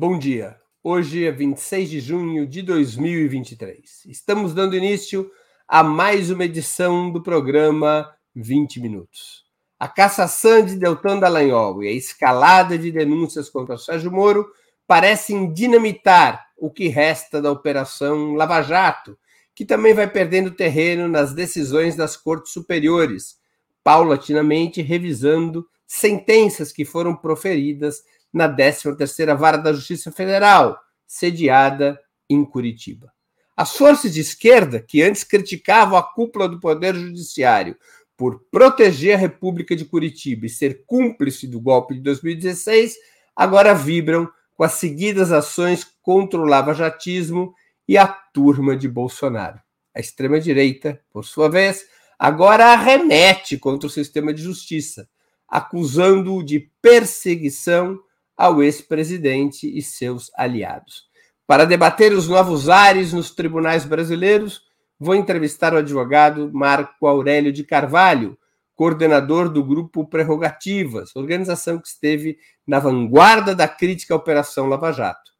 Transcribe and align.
Bom 0.00 0.16
dia. 0.16 0.56
Hoje 0.80 1.26
é 1.26 1.32
26 1.32 1.90
de 1.90 1.98
junho 1.98 2.46
de 2.46 2.62
2023. 2.62 4.04
Estamos 4.06 4.54
dando 4.54 4.76
início 4.76 5.28
a 5.66 5.82
mais 5.82 6.30
uma 6.30 6.44
edição 6.44 7.10
do 7.10 7.20
programa 7.20 8.08
20 8.32 8.78
Minutos. 8.78 9.44
A 9.76 9.88
cassação 9.88 10.64
de 10.64 10.76
Deltan 10.76 11.18
Dallagnol 11.18 11.82
e 11.82 11.88
a 11.88 11.90
escalada 11.90 12.78
de 12.78 12.92
denúncias 12.92 13.50
contra 13.50 13.76
Sérgio 13.76 14.12
Moro 14.12 14.46
parecem 14.86 15.52
dinamitar 15.52 16.46
o 16.56 16.70
que 16.70 16.86
resta 16.86 17.42
da 17.42 17.50
Operação 17.50 18.34
Lava 18.34 18.62
Jato, 18.62 19.18
que 19.52 19.64
também 19.64 19.94
vai 19.94 20.08
perdendo 20.08 20.52
terreno 20.52 21.08
nas 21.08 21.34
decisões 21.34 21.96
das 21.96 22.16
cortes 22.16 22.52
superiores, 22.52 23.40
paulatinamente 23.82 24.80
revisando 24.80 25.66
sentenças 25.88 26.70
que 26.70 26.84
foram 26.84 27.16
proferidas 27.16 28.04
na 28.32 28.48
13ª 28.48 29.36
Vara 29.36 29.58
da 29.58 29.72
Justiça 29.72 30.12
Federal, 30.12 30.78
sediada 31.06 31.98
em 32.28 32.44
Curitiba. 32.44 33.12
As 33.56 33.76
forças 33.76 34.14
de 34.14 34.20
esquerda, 34.20 34.80
que 34.80 35.02
antes 35.02 35.24
criticavam 35.24 35.98
a 35.98 36.02
cúpula 36.02 36.48
do 36.48 36.60
Poder 36.60 36.94
Judiciário 36.94 37.76
por 38.16 38.44
proteger 38.50 39.14
a 39.14 39.18
República 39.18 39.74
de 39.74 39.84
Curitiba 39.84 40.46
e 40.46 40.50
ser 40.50 40.84
cúmplice 40.86 41.46
do 41.46 41.60
golpe 41.60 41.94
de 41.94 42.00
2016, 42.00 42.96
agora 43.34 43.74
vibram 43.74 44.28
com 44.54 44.64
as 44.64 44.72
seguidas 44.72 45.32
ações 45.32 45.86
contra 46.02 46.38
o 46.38 46.44
lava-jatismo 46.44 47.54
e 47.86 47.96
a 47.96 48.06
turma 48.06 48.76
de 48.76 48.88
Bolsonaro. 48.88 49.60
A 49.94 50.00
extrema-direita, 50.00 51.00
por 51.10 51.24
sua 51.24 51.48
vez, 51.48 51.86
agora 52.18 52.72
arremete 52.72 53.56
contra 53.56 53.86
o 53.86 53.90
sistema 53.90 54.34
de 54.34 54.42
justiça, 54.42 55.08
acusando-o 55.48 56.42
de 56.42 56.70
perseguição 56.82 57.98
ao 58.38 58.62
ex-presidente 58.62 59.66
e 59.66 59.82
seus 59.82 60.30
aliados. 60.36 61.08
Para 61.44 61.64
debater 61.64 62.12
os 62.12 62.28
novos 62.28 62.68
ares 62.68 63.12
nos 63.12 63.32
tribunais 63.32 63.84
brasileiros, 63.84 64.62
vou 65.00 65.16
entrevistar 65.16 65.74
o 65.74 65.78
advogado 65.78 66.48
Marco 66.52 67.08
Aurélio 67.08 67.52
de 67.52 67.64
Carvalho, 67.64 68.38
coordenador 68.76 69.48
do 69.48 69.64
grupo 69.64 70.06
Prerrogativas, 70.06 71.16
organização 71.16 71.80
que 71.80 71.88
esteve 71.88 72.38
na 72.64 72.78
vanguarda 72.78 73.56
da 73.56 73.66
crítica 73.66 74.14
à 74.14 74.16
Operação 74.16 74.68
Lava 74.68 74.92
Jato. 74.92 75.32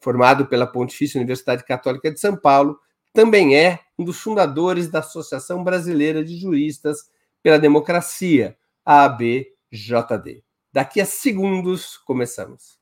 Formado 0.00 0.46
pela 0.46 0.66
Pontifícia 0.66 1.18
Universidade 1.18 1.62
Católica 1.64 2.10
de 2.10 2.18
São 2.18 2.36
Paulo, 2.36 2.78
também 3.12 3.54
é 3.54 3.80
um 3.98 4.04
dos 4.04 4.20
fundadores 4.20 4.88
da 4.88 5.00
Associação 5.00 5.62
Brasileira 5.62 6.24
de 6.24 6.38
Juristas 6.38 6.98
pela 7.42 7.58
Democracia, 7.58 8.56
a 8.84 9.04
ABJD. 9.04 10.45
Daqui 10.76 11.00
a 11.00 11.06
segundos 11.06 11.96
começamos. 11.96 12.78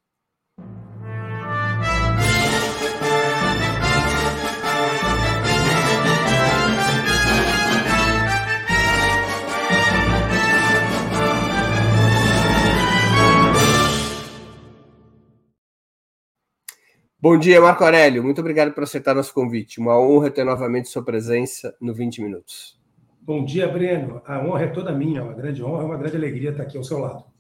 Bom 17.17 17.39
dia, 17.39 17.61
Marco 17.61 17.85
Aurélio. 17.85 18.25
Muito 18.25 18.41
obrigado 18.41 18.73
por 18.73 18.83
aceitar 18.83 19.15
nosso 19.15 19.33
convite. 19.33 19.79
Uma 19.79 19.97
honra 19.97 20.33
ter 20.33 20.43
novamente 20.43 20.89
sua 20.89 21.05
presença 21.05 21.77
no 21.81 21.95
20 21.95 22.23
Minutos. 22.23 22.77
Bom 23.21 23.45
dia, 23.45 23.69
Breno. 23.69 24.21
A 24.27 24.41
honra 24.41 24.65
é 24.65 24.67
toda 24.67 24.91
minha, 24.91 25.23
uma 25.23 25.33
grande 25.33 25.63
honra, 25.63 25.85
uma 25.85 25.97
grande 25.97 26.17
alegria 26.17 26.51
estar 26.51 26.65
aqui 26.65 26.77
ao 26.77 26.83
seu 26.83 26.99
lado. 26.99 27.33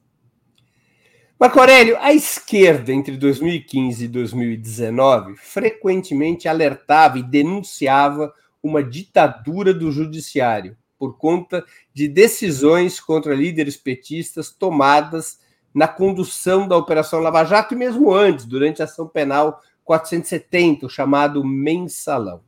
Marco 1.39 1.59
Aurélio, 1.59 1.99
a 1.99 2.15
esquerda 2.15 2.93
entre 2.93 3.17
2015 3.17 4.05
e 4.05 4.09
2019 4.09 5.35
frequentemente 5.37 6.47
alertava 6.47 7.19
e 7.19 7.25
denunciava 7.25 8.33
uma 8.63 8.85
ditadura 8.85 9.75
do 9.75 9.91
judiciário 9.91 10.77
por 10.97 11.19
conta 11.19 11.65
de 11.93 12.07
decisões 12.07 13.01
contra 13.01 13.35
líderes 13.35 13.77
petistas 13.77 14.49
tomadas 14.49 15.41
na 15.75 15.89
condução 15.89 16.69
da 16.69 16.77
Operação 16.77 17.19
Lava 17.19 17.45
Jato 17.45 17.75
e 17.75 17.77
mesmo 17.77 18.13
antes, 18.15 18.45
durante 18.45 18.81
a 18.81 18.85
ação 18.85 19.09
penal 19.09 19.61
470, 19.83 20.87
o 20.87 20.89
chamado 20.89 21.45
mensalão. 21.45 22.43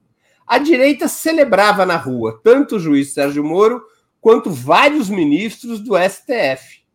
A 0.46 0.58
direita 0.58 1.08
celebrava 1.08 1.84
na 1.84 1.96
rua 1.96 2.40
tanto 2.42 2.76
o 2.76 2.80
juiz 2.80 3.12
Sérgio 3.12 3.42
Moro 3.42 3.82
quanto 4.20 4.48
vários 4.48 5.10
ministros 5.10 5.80
do 5.80 5.94
STF. 5.98 6.85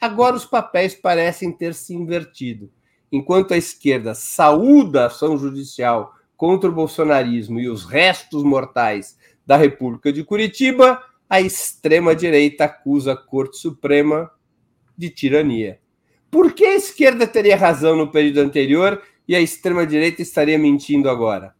Agora 0.00 0.34
os 0.34 0.46
papéis 0.46 0.94
parecem 0.94 1.52
ter 1.52 1.74
se 1.74 1.94
invertido. 1.94 2.70
Enquanto 3.12 3.52
a 3.52 3.56
esquerda 3.56 4.14
saúda 4.14 5.02
a 5.02 5.06
ação 5.06 5.36
judicial 5.36 6.14
contra 6.36 6.70
o 6.70 6.72
bolsonarismo 6.72 7.60
e 7.60 7.68
os 7.68 7.84
restos 7.84 8.42
mortais 8.42 9.18
da 9.44 9.56
República 9.56 10.10
de 10.10 10.24
Curitiba, 10.24 11.02
a 11.28 11.40
extrema-direita 11.40 12.64
acusa 12.64 13.12
a 13.12 13.16
Corte 13.16 13.58
Suprema 13.58 14.30
de 14.96 15.10
tirania. 15.10 15.78
Por 16.30 16.52
que 16.52 16.64
a 16.64 16.76
esquerda 16.76 17.26
teria 17.26 17.56
razão 17.56 17.94
no 17.94 18.10
período 18.10 18.38
anterior 18.38 19.02
e 19.28 19.36
a 19.36 19.40
extrema-direita 19.40 20.22
estaria 20.22 20.58
mentindo 20.58 21.10
agora? 21.10 21.54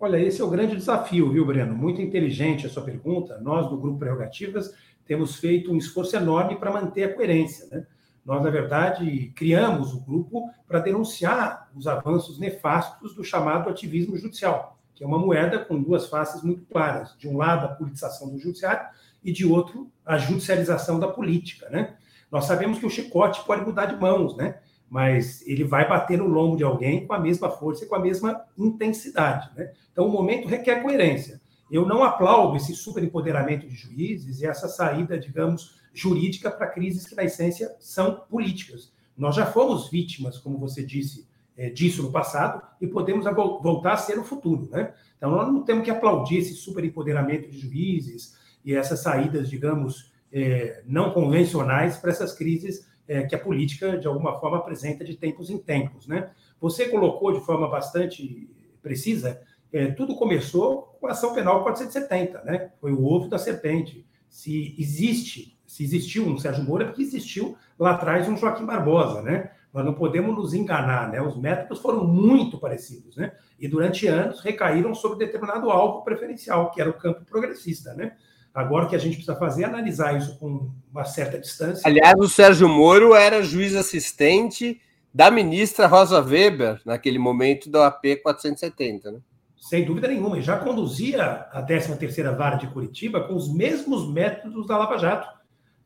Olha, 0.00 0.16
esse 0.16 0.40
é 0.40 0.44
o 0.44 0.50
grande 0.50 0.74
desafio, 0.74 1.30
viu, 1.30 1.46
Breno? 1.46 1.76
Muito 1.76 2.02
inteligente 2.02 2.66
a 2.66 2.68
sua 2.68 2.82
pergunta. 2.82 3.38
Nós, 3.40 3.68
do 3.70 3.76
Grupo 3.76 4.00
Prerrogativas, 4.00 4.74
temos 5.12 5.36
feito 5.36 5.70
um 5.70 5.76
esforço 5.76 6.16
enorme 6.16 6.56
para 6.56 6.72
manter 6.72 7.04
a 7.04 7.12
coerência. 7.12 7.66
Né? 7.70 7.86
Nós, 8.24 8.42
na 8.42 8.48
verdade, 8.48 9.30
criamos 9.36 9.92
o 9.92 10.00
grupo 10.00 10.50
para 10.66 10.78
denunciar 10.78 11.70
os 11.76 11.86
avanços 11.86 12.38
nefastos 12.38 13.14
do 13.14 13.22
chamado 13.22 13.68
ativismo 13.68 14.16
judicial, 14.16 14.78
que 14.94 15.04
é 15.04 15.06
uma 15.06 15.18
moeda 15.18 15.58
com 15.58 15.82
duas 15.82 16.08
faces 16.08 16.42
muito 16.42 16.64
claras. 16.64 17.14
De 17.18 17.28
um 17.28 17.36
lado, 17.36 17.66
a 17.66 17.74
politização 17.74 18.30
do 18.30 18.38
judiciário 18.38 18.88
e, 19.22 19.30
de 19.30 19.44
outro, 19.44 19.92
a 20.02 20.16
judicialização 20.16 20.98
da 20.98 21.08
política. 21.08 21.68
Né? 21.68 21.94
Nós 22.30 22.46
sabemos 22.46 22.78
que 22.78 22.86
o 22.86 22.90
chicote 22.90 23.44
pode 23.44 23.66
mudar 23.66 23.84
de 23.84 23.96
mãos, 23.96 24.34
né? 24.34 24.60
mas 24.88 25.46
ele 25.46 25.62
vai 25.62 25.86
bater 25.86 26.16
no 26.16 26.26
lombo 26.26 26.56
de 26.56 26.64
alguém 26.64 27.06
com 27.06 27.12
a 27.12 27.20
mesma 27.20 27.50
força 27.50 27.84
e 27.84 27.86
com 27.86 27.96
a 27.96 28.00
mesma 28.00 28.46
intensidade. 28.56 29.50
Né? 29.54 29.74
Então, 29.92 30.06
o 30.06 30.10
momento 30.10 30.48
requer 30.48 30.82
coerência. 30.82 31.38
Eu 31.72 31.86
não 31.86 32.04
aplaudo 32.04 32.58
esse 32.58 32.74
superempoderamento 32.74 33.66
de 33.66 33.74
juízes 33.74 34.42
e 34.42 34.46
essa 34.46 34.68
saída, 34.68 35.18
digamos, 35.18 35.80
jurídica 35.94 36.50
para 36.50 36.66
crises 36.66 37.06
que, 37.06 37.14
na 37.14 37.24
essência, 37.24 37.74
são 37.80 38.26
políticas. 38.28 38.92
Nós 39.16 39.34
já 39.34 39.46
fomos 39.46 39.88
vítimas, 39.88 40.36
como 40.36 40.58
você 40.58 40.84
disse, 40.84 41.26
é, 41.56 41.70
disso 41.70 42.02
no 42.02 42.12
passado 42.12 42.62
e 42.78 42.86
podemos 42.86 43.24
voltar 43.24 43.94
a 43.94 43.96
ser 43.96 44.16
no 44.16 44.22
futuro. 44.24 44.68
Né? 44.70 44.92
Então, 45.16 45.30
nós 45.30 45.50
não 45.50 45.62
temos 45.62 45.82
que 45.82 45.90
aplaudir 45.90 46.38
esse 46.38 46.52
superempoderamento 46.52 47.50
de 47.50 47.58
juízes 47.58 48.36
e 48.62 48.74
essas 48.74 49.00
saídas, 49.00 49.48
digamos, 49.48 50.12
é, 50.30 50.82
não 50.86 51.10
convencionais 51.10 51.96
para 51.96 52.10
essas 52.10 52.34
crises 52.34 52.86
é, 53.08 53.22
que 53.22 53.34
a 53.34 53.38
política, 53.38 53.96
de 53.96 54.06
alguma 54.06 54.38
forma, 54.38 54.58
apresenta 54.58 55.02
de 55.06 55.16
tempos 55.16 55.48
em 55.48 55.56
tempos. 55.56 56.06
Né? 56.06 56.30
Você 56.60 56.90
colocou 56.90 57.32
de 57.32 57.40
forma 57.40 57.66
bastante 57.66 58.46
precisa 58.82 59.40
é, 59.72 59.86
tudo 59.86 60.14
começou 60.16 60.96
com 61.00 61.06
a 61.06 61.12
ação 61.12 61.34
penal 61.34 61.62
470, 61.62 62.42
né? 62.44 62.70
Foi 62.80 62.92
o 62.92 63.04
ovo 63.04 63.28
da 63.28 63.38
serpente. 63.38 64.06
Se 64.28 64.74
existe, 64.78 65.58
se 65.66 65.82
existiu 65.82 66.26
um 66.26 66.38
Sérgio 66.38 66.64
Moro, 66.64 66.82
é 66.82 66.86
porque 66.86 67.02
existiu 67.02 67.56
lá 67.78 67.92
atrás 67.92 68.28
um 68.28 68.36
Joaquim 68.36 68.66
Barbosa, 68.66 69.22
né? 69.22 69.50
Nós 69.72 69.84
não 69.84 69.94
podemos 69.94 70.36
nos 70.36 70.52
enganar, 70.52 71.10
né? 71.10 71.20
Os 71.22 71.36
métodos 71.36 71.80
foram 71.80 72.04
muito 72.04 72.58
parecidos, 72.58 73.16
né? 73.16 73.32
E 73.58 73.66
durante 73.66 74.06
anos 74.06 74.40
recaíram 74.40 74.94
sobre 74.94 75.24
determinado 75.24 75.70
alvo 75.70 76.04
preferencial, 76.04 76.70
que 76.70 76.80
era 76.80 76.90
o 76.90 76.94
campo 76.94 77.24
progressista, 77.24 77.94
né? 77.94 78.12
Agora 78.54 78.84
o 78.84 78.88
que 78.88 78.96
a 78.96 78.98
gente 78.98 79.14
precisa 79.14 79.34
fazer 79.36 79.62
é 79.62 79.66
analisar 79.66 80.16
isso 80.16 80.38
com 80.38 80.70
uma 80.92 81.06
certa 81.06 81.38
distância. 81.38 81.82
Aliás, 81.86 82.14
o 82.18 82.28
Sérgio 82.28 82.68
Moro 82.68 83.14
era 83.14 83.42
juiz 83.42 83.74
assistente 83.74 84.78
da 85.12 85.30
ministra 85.30 85.86
Rosa 85.86 86.20
Weber, 86.20 86.80
naquele 86.84 87.18
momento 87.18 87.70
da 87.70 87.86
AP 87.86 88.22
470, 88.22 89.10
né? 89.10 89.20
Sem 89.62 89.84
dúvida 89.84 90.08
nenhuma, 90.08 90.36
e 90.36 90.42
já 90.42 90.58
conduzia 90.58 91.46
a 91.52 91.64
13ª 91.64 92.36
Vara 92.36 92.56
de 92.56 92.66
Curitiba 92.66 93.20
com 93.20 93.36
os 93.36 93.48
mesmos 93.54 94.12
métodos 94.12 94.66
da 94.66 94.76
Lava 94.76 94.98
Jato. 94.98 95.28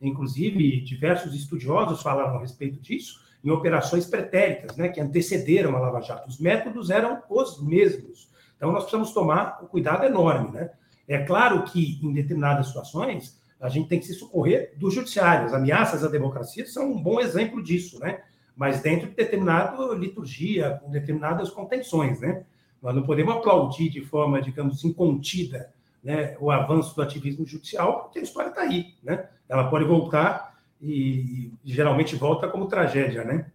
Inclusive, 0.01 0.81
diversos 0.81 1.35
estudiosos 1.35 2.01
falaram 2.01 2.39
a 2.39 2.41
respeito 2.41 2.81
disso 2.81 3.21
em 3.45 3.51
operações 3.51 4.07
pretéritas, 4.07 4.79
né, 4.79 4.89
que 4.89 4.99
antecederam 4.99 5.77
a 5.77 5.79
Lava 5.79 6.01
Jato. 6.01 6.27
Os 6.27 6.41
métodos 6.41 6.89
eram 6.89 7.23
os 7.29 7.63
mesmos. 7.63 8.31
Então, 8.57 8.73
nós 8.73 8.85
precisamos 8.85 9.13
tomar 9.13 9.61
um 9.63 9.67
cuidado 9.67 10.07
enorme. 10.07 10.53
Né? 10.53 10.71
É 11.07 11.19
claro 11.19 11.63
que, 11.65 12.01
em 12.03 12.15
determinadas 12.15 12.69
situações, 12.69 13.39
a 13.61 13.69
gente 13.69 13.91
tem 13.91 14.01
que 14.01 14.07
se 14.07 14.15
socorrer 14.15 14.73
do 14.79 14.91
judiciário. 14.91 15.45
As 15.45 15.53
ameaças 15.53 16.03
à 16.03 16.09
democracia 16.09 16.67
são 16.67 16.93
um 16.93 17.03
bom 17.03 17.21
exemplo 17.21 17.63
disso, 17.63 18.01
né? 18.01 18.23
mas 18.57 18.81
dentro 18.81 19.07
de 19.11 19.15
determinada 19.15 19.95
liturgia, 19.95 20.81
com 20.83 20.91
determinadas 20.91 21.51
contenções. 21.51 22.21
Né? 22.21 22.43
Nós 22.87 22.95
não 22.95 23.03
podemos 23.03 23.35
aplaudir 23.35 23.89
de 23.89 24.01
forma, 24.01 24.41
digamos, 24.41 24.85
incontida 24.85 25.75
né, 26.05 26.37
o 26.39 26.53
avanço 26.53 26.95
do 26.95 27.03
ativismo 27.03 27.45
judicial, 27.45 28.05
porque 28.05 28.21
a 28.21 28.23
história 28.23 28.51
está 28.51 28.61
aí. 28.61 28.95
Né? 29.03 29.29
Ela 29.49 29.69
pode 29.69 29.85
voltar 29.85 30.57
e, 30.81 31.51
e, 31.65 31.75
geralmente 31.75 32.15
volta 32.15 32.47
como 32.47 32.69
tragédia. 32.69 33.25
Né? 33.25 33.51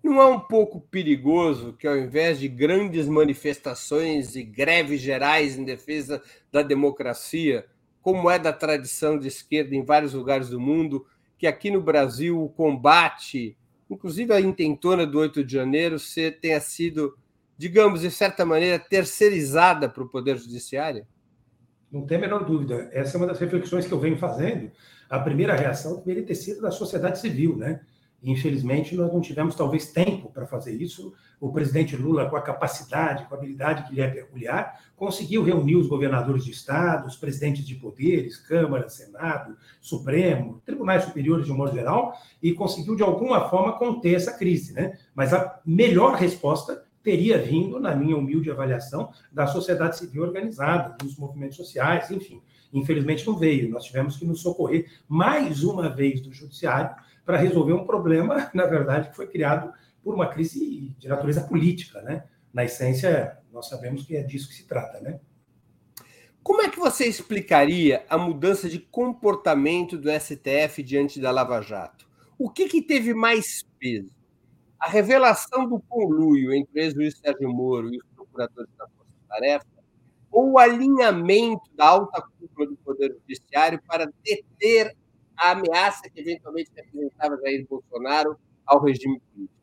Não 0.00 0.20
é 0.20 0.26
um 0.26 0.38
pouco 0.38 0.80
perigoso 0.82 1.72
que, 1.72 1.88
ao 1.88 1.96
invés 1.96 2.38
de 2.38 2.46
grandes 2.46 3.08
manifestações 3.08 4.36
e 4.36 4.44
greves 4.44 5.00
gerais 5.00 5.58
em 5.58 5.64
defesa 5.64 6.22
da 6.52 6.62
democracia, 6.62 7.66
como 8.00 8.30
é 8.30 8.38
da 8.38 8.52
tradição 8.52 9.18
de 9.18 9.26
esquerda 9.26 9.74
em 9.74 9.82
vários 9.82 10.14
lugares 10.14 10.48
do 10.48 10.60
mundo, 10.60 11.04
que 11.36 11.44
aqui 11.48 11.72
no 11.72 11.82
Brasil 11.82 12.40
o 12.40 12.48
combate, 12.48 13.56
inclusive 13.90 14.32
a 14.32 14.40
intentona 14.40 15.04
do 15.04 15.18
8 15.18 15.42
de 15.42 15.54
janeiro, 15.54 15.96
tenha 16.40 16.60
sido, 16.60 17.18
digamos, 17.58 18.02
de 18.02 18.10
certa 18.10 18.46
maneira, 18.46 18.78
terceirizada 18.78 19.88
para 19.88 20.04
o 20.04 20.08
Poder 20.08 20.38
Judiciário? 20.38 21.04
Não 21.90 22.06
tem 22.06 22.16
a 22.16 22.20
menor 22.20 22.44
dúvida. 22.44 22.88
Essa 22.92 23.16
é 23.16 23.18
uma 23.18 23.26
das 23.26 23.40
reflexões 23.40 23.86
que 23.86 23.92
eu 23.92 23.98
venho 23.98 24.16
fazendo. 24.16 24.70
A 25.10 25.18
primeira 25.18 25.54
reação 25.54 25.96
deveria 25.96 26.24
ter 26.24 26.36
sido 26.36 26.60
da 26.60 26.70
sociedade 26.70 27.18
civil, 27.18 27.56
né? 27.56 27.80
Infelizmente, 28.22 28.96
nós 28.96 29.12
não 29.12 29.20
tivemos 29.20 29.54
talvez 29.54 29.92
tempo 29.92 30.28
para 30.30 30.44
fazer 30.44 30.72
isso. 30.72 31.14
O 31.40 31.52
presidente 31.52 31.96
Lula, 31.96 32.28
com 32.28 32.36
a 32.36 32.42
capacidade, 32.42 33.24
com 33.26 33.34
a 33.34 33.38
habilidade 33.38 33.84
que 33.84 33.94
lhe 33.94 34.00
é 34.00 34.08
peculiar, 34.08 34.80
conseguiu 34.96 35.44
reunir 35.44 35.76
os 35.76 35.86
governadores 35.86 36.44
de 36.44 36.50
estado, 36.50 37.06
os 37.06 37.16
presidentes 37.16 37.64
de 37.64 37.76
poderes, 37.76 38.36
Câmara, 38.36 38.88
Senado, 38.88 39.56
Supremo, 39.80 40.60
tribunais 40.66 41.04
superiores 41.04 41.46
de 41.46 41.52
um 41.52 41.56
modo 41.56 41.72
geral, 41.72 42.12
e 42.42 42.52
conseguiu, 42.52 42.96
de 42.96 43.04
alguma 43.04 43.48
forma, 43.48 43.78
conter 43.78 44.14
essa 44.14 44.36
crise. 44.36 44.72
Né? 44.72 44.98
Mas 45.14 45.32
a 45.32 45.60
melhor 45.64 46.16
resposta 46.16 46.87
teria 47.02 47.38
vindo, 47.38 47.80
na 47.80 47.94
minha 47.94 48.16
humilde 48.16 48.50
avaliação, 48.50 49.12
da 49.32 49.46
sociedade 49.46 49.96
civil 49.96 50.22
organizada, 50.22 50.96
dos 51.02 51.16
movimentos 51.16 51.56
sociais, 51.56 52.10
enfim. 52.10 52.42
Infelizmente 52.72 53.26
não 53.26 53.36
veio. 53.36 53.70
Nós 53.70 53.84
tivemos 53.84 54.16
que 54.16 54.26
nos 54.26 54.42
socorrer 54.42 54.90
mais 55.08 55.62
uma 55.62 55.88
vez 55.88 56.20
do 56.20 56.32
judiciário 56.32 56.94
para 57.24 57.36
resolver 57.36 57.72
um 57.72 57.86
problema, 57.86 58.50
na 58.54 58.66
verdade, 58.66 59.10
que 59.10 59.16
foi 59.16 59.26
criado 59.26 59.72
por 60.02 60.14
uma 60.14 60.26
crise 60.26 60.94
de 60.98 61.08
natureza 61.08 61.42
política, 61.42 62.00
né? 62.02 62.24
Na 62.52 62.64
essência, 62.64 63.38
nós 63.52 63.68
sabemos 63.68 64.04
que 64.04 64.16
é 64.16 64.22
disso 64.22 64.48
que 64.48 64.54
se 64.54 64.66
trata, 64.66 65.00
né? 65.00 65.20
Como 66.42 66.62
é 66.62 66.70
que 66.70 66.78
você 66.78 67.04
explicaria 67.06 68.06
a 68.08 68.16
mudança 68.16 68.70
de 68.70 68.78
comportamento 68.78 69.98
do 69.98 70.08
STF 70.10 70.82
diante 70.82 71.20
da 71.20 71.30
Lava 71.30 71.60
Jato? 71.60 72.08
O 72.38 72.48
que, 72.48 72.68
que 72.68 72.80
teve 72.80 73.12
mais 73.12 73.66
peso? 73.78 74.17
A 74.78 74.88
revelação 74.88 75.68
do 75.68 75.80
conluio 75.80 76.52
entre 76.52 76.80
o 76.80 76.82
ex-juiz 76.82 77.18
Sérgio 77.18 77.50
Moro 77.50 77.92
e 77.92 77.98
os 77.98 78.06
procuradores 78.14 78.70
da 78.78 78.86
Força 78.86 79.12
Tarefa 79.28 79.66
ou 80.30 80.52
o 80.52 80.58
alinhamento 80.58 81.70
da 81.74 81.88
alta 81.88 82.22
cúpula 82.38 82.68
do 82.68 82.76
Poder 82.76 83.16
Judiciário 83.20 83.80
para 83.86 84.10
deter 84.22 84.94
a 85.36 85.52
ameaça 85.52 86.08
que 86.10 86.20
eventualmente 86.20 86.70
representava 86.74 87.38
Jair 87.42 87.66
Bolsonaro 87.68 88.36
ao 88.66 88.82
regime 88.82 89.20
político? 89.32 89.58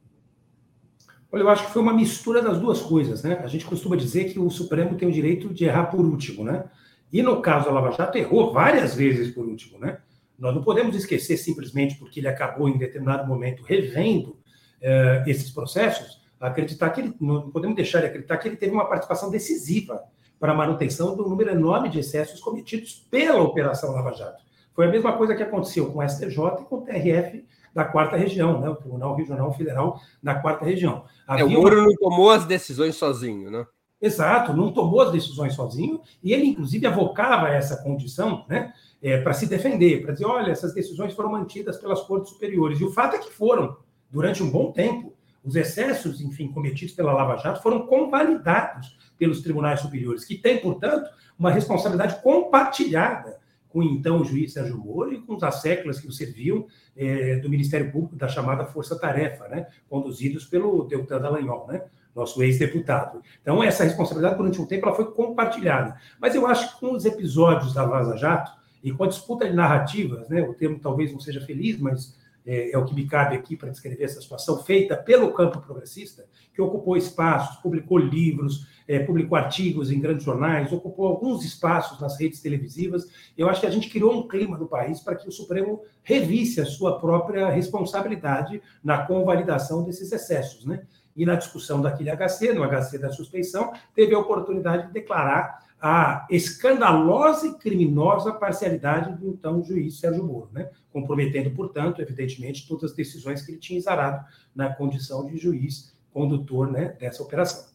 Olha, 1.32 1.42
eu 1.42 1.50
acho 1.50 1.66
que 1.66 1.74
foi 1.74 1.82
uma 1.82 1.94
mistura 1.94 2.42
das 2.42 2.60
duas 2.60 2.82
coisas, 2.82 3.24
né? 3.24 3.40
A 3.44 3.48
gente 3.48 3.66
costuma 3.66 3.96
dizer 3.96 4.32
que 4.32 4.40
o 4.40 4.50
Supremo 4.50 4.98
tem 4.98 5.08
o 5.08 5.12
direito 5.12 5.54
de 5.54 5.66
errar 5.66 5.86
por 5.88 6.00
último, 6.00 6.44
né? 6.44 6.70
E 7.12 7.22
no 7.22 7.42
caso 7.42 7.66
da 7.66 7.72
Lava 7.72 7.92
Jato, 7.92 8.18
errou 8.18 8.54
várias 8.54 8.96
vezes 8.96 9.34
por 9.34 9.46
último, 9.46 9.78
né? 9.78 10.00
Nós 10.38 10.56
não 10.56 10.64
podemos 10.64 10.96
esquecer 10.96 11.38
simplesmente 11.38 11.96
porque 11.98 12.20
ele 12.20 12.28
acabou 12.28 12.68
em 12.68 12.78
determinado 12.78 13.28
momento 13.28 13.64
revendo 13.64 14.38
eh, 14.88 15.24
esses 15.26 15.50
processos, 15.50 16.22
acreditar 16.40 16.92
que 16.92 17.02
ele, 17.02 17.16
não 17.20 17.50
podemos 17.50 17.76
deixar 17.76 18.02
de 18.02 18.06
acreditar 18.06 18.38
que 18.38 18.48
ele 18.48 18.56
teve 18.56 18.72
uma 18.72 18.86
participação 18.86 19.32
decisiva 19.32 20.04
para 20.40 20.52
a 20.52 20.56
manutenção 20.56 21.16
do 21.16 21.28
número 21.28 21.50
enorme 21.50 21.90
de 21.90 22.00
excessos 22.00 22.40
cometidos 22.40 23.08
pela 23.10 23.42
Operação 23.42 23.92
Lava 23.92 24.14
Jato. 24.14 24.44
Foi 24.76 24.86
a 24.86 24.92
mesma 24.92 25.14
coisa 25.14 25.34
que 25.34 25.42
aconteceu 25.42 25.92
com 25.92 26.00
o 26.00 26.08
STJ 26.08 26.62
e 26.62 26.66
com 26.66 26.76
o 26.76 26.82
TRF 26.82 27.44
da 27.74 27.84
quarta 27.84 28.16
região, 28.16 28.62
né? 28.62 28.70
o 28.70 28.76
Tribunal 28.76 29.16
Regional 29.16 29.52
Federal 29.54 30.00
da 30.22 30.36
quarta 30.36 30.64
região. 30.64 31.06
É, 31.28 31.44
o 31.44 31.50
Moro 31.50 31.80
uma... 31.80 31.88
não 31.88 31.96
tomou 31.96 32.30
as 32.30 32.46
decisões 32.46 32.96
sozinho, 32.96 33.50
né? 33.50 33.66
Exato, 34.00 34.54
não 34.54 34.72
tomou 34.72 35.02
as 35.02 35.12
decisões 35.12 35.56
sozinho, 35.56 36.00
e 36.22 36.32
ele, 36.32 36.46
inclusive, 36.46 36.86
avocava 36.86 37.50
essa 37.50 37.82
condição 37.82 38.46
né, 38.48 38.72
é, 39.02 39.20
para 39.20 39.34
se 39.34 39.48
defender, 39.48 40.04
para 40.04 40.12
dizer: 40.12 40.26
olha, 40.26 40.52
essas 40.52 40.76
decisões 40.76 41.14
foram 41.14 41.32
mantidas 41.32 41.78
pelas 41.78 42.02
cortes 42.02 42.32
superiores. 42.32 42.80
E 42.80 42.84
o 42.84 42.92
fato 42.92 43.16
é 43.16 43.20
que 43.20 43.32
foram, 43.32 43.76
durante 44.16 44.42
um 44.42 44.50
bom 44.50 44.72
tempo. 44.72 45.14
Os 45.44 45.58
excessos, 45.58 46.22
enfim, 46.22 46.48
cometidos 46.48 46.96
pela 46.96 47.12
Lava 47.12 47.36
Jato 47.36 47.62
foram 47.62 47.86
convalidados 47.86 48.98
pelos 49.18 49.42
tribunais 49.42 49.82
superiores, 49.82 50.24
que 50.24 50.38
têm, 50.38 50.58
portanto, 50.58 51.10
uma 51.38 51.52
responsabilidade 51.52 52.22
compartilhada 52.24 53.38
com 53.68 53.84
então 53.84 54.22
o 54.22 54.24
juiz 54.24 54.54
Sérgio 54.54 54.78
Moro 54.78 55.12
e 55.12 55.22
com 55.22 55.38
as 55.46 55.62
séculas 55.62 56.00
que 56.00 56.08
o 56.08 56.12
serviam 56.12 56.66
é, 56.96 57.36
do 57.40 57.50
Ministério 57.50 57.92
Público 57.92 58.16
da 58.16 58.30
chamada 58.30 58.66
Força 58.66 58.98
Tarefa, 58.98 59.50
né, 59.50 59.68
conduzidos 59.90 60.46
pelo 60.46 60.86
Deltan 60.86 61.20
Dallagnol, 61.20 61.68
né, 61.68 61.82
nosso 62.16 62.42
ex-deputado. 62.42 63.22
Então, 63.42 63.62
essa 63.62 63.84
responsabilidade, 63.84 64.38
durante 64.38 64.62
um 64.62 64.66
tempo, 64.66 64.88
ela 64.88 64.96
foi 64.96 65.12
compartilhada. 65.12 65.98
Mas 66.22 66.34
eu 66.34 66.48
acho 66.48 66.74
que 66.74 66.80
com 66.80 66.94
os 66.94 67.04
episódios 67.04 67.74
da 67.74 67.86
Vaza 67.86 68.16
Jato 68.16 68.54
e 68.82 68.94
com 68.94 69.04
a 69.04 69.08
disputa 69.08 69.46
de 69.46 69.54
narrativas, 69.54 70.30
né, 70.30 70.42
o 70.42 70.54
termo 70.54 70.80
talvez 70.80 71.12
não 71.12 71.20
seja 71.20 71.42
feliz, 71.42 71.78
mas 71.78 72.16
é, 72.46 72.72
é 72.72 72.78
o 72.78 72.86
que 72.86 72.94
me 72.94 73.08
cabe 73.08 73.36
aqui 73.36 73.56
para 73.58 73.70
descrever 73.70 74.04
essa 74.04 74.22
situação, 74.22 74.64
feita 74.64 74.96
pelo 74.96 75.34
campo 75.34 75.60
progressista, 75.60 76.26
que 76.54 76.62
ocupou 76.62 76.96
espaços, 76.96 77.58
publicou 77.58 77.98
livros, 77.98 78.68
é, 78.88 79.00
publicou 79.00 79.38
artigos 79.38 79.92
em 79.92 80.00
grandes 80.00 80.24
jornais, 80.24 80.72
ocupou 80.72 81.08
alguns 81.08 81.44
espaços 81.44 82.00
nas 82.00 82.20
redes 82.20 82.42
televisivas. 82.42 83.06
Eu 83.38 83.50
acho 83.50 83.62
que 83.62 83.68
a 83.68 83.72
gente 83.72 83.90
criou 83.90 84.14
um 84.14 84.28
clima 84.28 84.58
no 84.58 84.68
país 84.68 85.00
para 85.00 85.16
que 85.16 85.28
o 85.28 85.32
Supremo 85.32 85.82
revisse 86.04 86.62
a 86.62 86.66
sua 86.66 87.00
própria 87.00 87.50
responsabilidade 87.50 88.62
na 88.84 89.06
convalidação 89.06 89.84
desses 89.84 90.12
excessos, 90.12 90.66
né? 90.66 90.84
E 91.16 91.26
na 91.26 91.36
discussão 91.36 91.82
daquele 91.82 92.12
HC, 92.12 92.54
no 92.54 92.64
HC 92.64 92.98
da 92.98 93.10
suspeição, 93.10 93.72
teve 93.96 94.14
a 94.14 94.20
oportunidade 94.20 94.88
de 94.88 94.94
declarar 94.94 95.65
a 95.82 96.26
escandalosa 96.32 97.48
e 97.48 97.54
criminosa 97.56 98.34
parcialidade 98.34 99.18
do 99.18 99.30
então 99.30 99.64
juiz 99.64 100.00
Sérgio 100.00 100.24
Moro, 100.24 100.50
né? 100.52 100.70
comprometendo, 100.92 101.52
portanto, 101.52 102.02
evidentemente, 102.02 102.68
todas 102.68 102.92
as 102.92 102.96
decisões 102.96 103.42
que 103.42 103.52
ele 103.52 103.60
tinha 103.60 103.78
exarado 103.78 104.26
na 104.56 104.74
condição 104.74 105.26
de 105.26 105.38
juiz 105.38 105.94
condutor 106.12 106.72
né, 106.72 106.96
dessa 107.00 107.22
operação. 107.22 107.66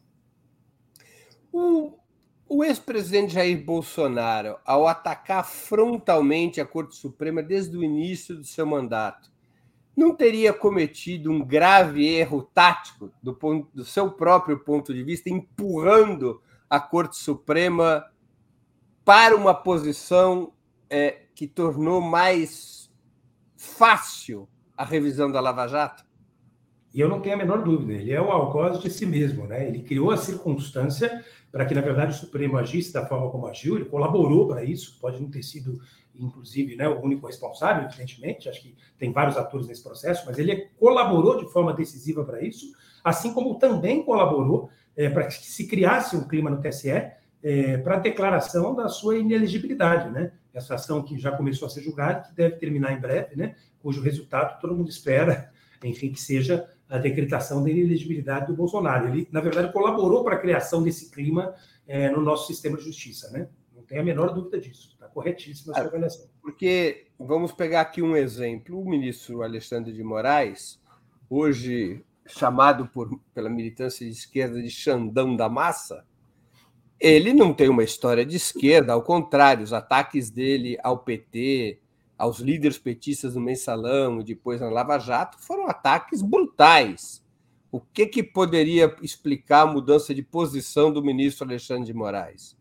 O, 1.52 1.92
o 2.48 2.64
ex-presidente 2.64 3.34
Jair 3.34 3.62
Bolsonaro, 3.62 4.56
ao 4.64 4.88
atacar 4.88 5.44
frontalmente 5.44 6.60
a 6.60 6.66
Corte 6.66 6.96
Suprema 6.96 7.42
desde 7.42 7.76
o 7.76 7.84
início 7.84 8.34
do 8.34 8.44
seu 8.44 8.64
mandato, 8.64 9.30
não 9.94 10.14
teria 10.14 10.52
cometido 10.52 11.30
um 11.30 11.44
grave 11.44 12.06
erro 12.06 12.42
tático 12.54 13.12
do, 13.22 13.34
ponto, 13.34 13.68
do 13.74 13.84
seu 13.84 14.10
próprio 14.10 14.58
ponto 14.58 14.94
de 14.94 15.02
vista, 15.02 15.28
empurrando 15.28 16.40
a 16.70 16.78
Corte 16.78 17.16
Suprema 17.16 18.06
para 19.04 19.34
uma 19.36 19.52
posição 19.52 20.52
é, 20.88 21.22
que 21.34 21.48
tornou 21.48 22.00
mais 22.00 22.88
fácil 23.56 24.48
a 24.76 24.84
revisão 24.84 25.32
da 25.32 25.40
Lava 25.40 25.66
Jato? 25.66 26.04
E 26.94 27.00
eu 27.00 27.08
não 27.08 27.20
tenho 27.20 27.34
a 27.34 27.38
menor 27.38 27.62
dúvida, 27.62 27.92
ele 27.92 28.12
é 28.12 28.20
o 28.20 28.30
algoz 28.30 28.80
de 28.80 28.90
si 28.90 29.04
mesmo, 29.04 29.46
né? 29.46 29.66
Ele 29.66 29.82
criou 29.82 30.10
a 30.10 30.16
circunstância 30.16 31.24
para 31.50 31.64
que, 31.64 31.74
na 31.74 31.80
verdade, 31.80 32.12
o 32.12 32.18
Supremo 32.18 32.56
agisse 32.56 32.92
da 32.92 33.04
forma 33.06 33.30
como 33.30 33.46
agiu, 33.46 33.76
ele 33.76 33.84
colaborou 33.84 34.46
para 34.46 34.64
isso, 34.64 34.98
pode 35.00 35.20
não 35.20 35.28
ter 35.30 35.42
sido, 35.42 35.80
inclusive, 36.14 36.76
né, 36.76 36.88
o 36.88 37.00
único 37.00 37.26
responsável, 37.26 37.84
evidentemente, 37.84 38.48
acho 38.48 38.62
que 38.62 38.76
tem 38.98 39.12
vários 39.12 39.36
atores 39.36 39.66
nesse 39.66 39.82
processo, 39.82 40.24
mas 40.26 40.38
ele 40.38 40.68
colaborou 40.78 41.38
de 41.38 41.50
forma 41.52 41.72
decisiva 41.72 42.24
para 42.24 42.40
isso, 42.42 42.72
assim 43.02 43.32
como 43.32 43.58
também 43.58 44.04
colaborou 44.04 44.70
é, 44.96 45.08
para 45.08 45.26
que 45.26 45.34
se 45.34 45.66
criasse 45.66 46.16
um 46.16 46.26
clima 46.26 46.50
no 46.50 46.60
TSE 46.60 46.90
é, 47.42 47.78
para 47.78 47.96
a 47.96 47.98
declaração 47.98 48.74
da 48.74 48.88
sua 48.88 49.18
inelegibilidade, 49.18 50.10
né? 50.10 50.32
Essa 50.52 50.74
ação 50.74 51.02
que 51.02 51.18
já 51.18 51.30
começou 51.32 51.66
a 51.66 51.70
ser 51.70 51.82
julgada, 51.82 52.28
que 52.28 52.34
deve 52.34 52.56
terminar 52.56 52.92
em 52.92 53.00
breve, 53.00 53.36
né? 53.36 53.54
Cujo 53.80 54.02
resultado 54.02 54.60
todo 54.60 54.74
mundo 54.74 54.90
espera, 54.90 55.50
enfim, 55.82 56.12
que 56.12 56.20
seja 56.20 56.68
a 56.88 56.98
decretação 56.98 57.62
da 57.62 57.70
inelegibilidade 57.70 58.48
do 58.48 58.54
Bolsonaro. 58.54 59.08
Ele, 59.08 59.28
na 59.30 59.40
verdade, 59.40 59.72
colaborou 59.72 60.24
para 60.24 60.34
a 60.34 60.38
criação 60.38 60.82
desse 60.82 61.10
clima 61.10 61.54
é, 61.86 62.10
no 62.10 62.20
nosso 62.20 62.46
sistema 62.48 62.76
de 62.76 62.84
justiça, 62.84 63.30
né? 63.30 63.48
Não 63.74 63.82
tem 63.82 63.98
a 63.98 64.04
menor 64.04 64.34
dúvida 64.34 64.60
disso. 64.60 64.90
Está 64.92 65.06
corretíssima 65.06 65.72
a 65.72 65.80
sua 65.80 65.86
avaliação. 65.86 66.26
Porque, 66.42 67.06
vamos 67.18 67.52
pegar 67.52 67.82
aqui 67.82 68.02
um 68.02 68.16
exemplo. 68.16 68.80
O 68.80 68.88
ministro 68.88 69.42
Alexandre 69.42 69.92
de 69.92 70.02
Moraes, 70.02 70.80
hoje 71.28 72.04
chamado 72.30 72.86
por, 72.86 73.18
pela 73.34 73.48
militância 73.48 74.06
de 74.06 74.12
esquerda 74.12 74.60
de 74.62 74.70
Xandão 74.70 75.36
da 75.36 75.48
Massa, 75.48 76.04
ele 76.98 77.32
não 77.32 77.54
tem 77.54 77.68
uma 77.68 77.82
história 77.82 78.26
de 78.26 78.36
esquerda, 78.36 78.92
ao 78.92 79.02
contrário, 79.02 79.64
os 79.64 79.72
ataques 79.72 80.30
dele 80.30 80.78
ao 80.82 80.98
PT, 80.98 81.80
aos 82.18 82.38
líderes 82.38 82.76
petistas 82.76 83.34
no 83.34 83.40
mensalão 83.40 84.22
depois 84.22 84.60
na 84.60 84.68
Lava 84.68 84.98
Jato 84.98 85.38
foram 85.40 85.66
ataques 85.66 86.20
brutais. 86.20 87.24
O 87.72 87.80
que, 87.80 88.04
que 88.06 88.22
poderia 88.22 88.94
explicar 89.00 89.62
a 89.62 89.72
mudança 89.72 90.14
de 90.14 90.22
posição 90.22 90.92
do 90.92 91.02
ministro 91.02 91.46
Alexandre 91.46 91.86
de 91.86 91.94
Moraes? 91.94 92.59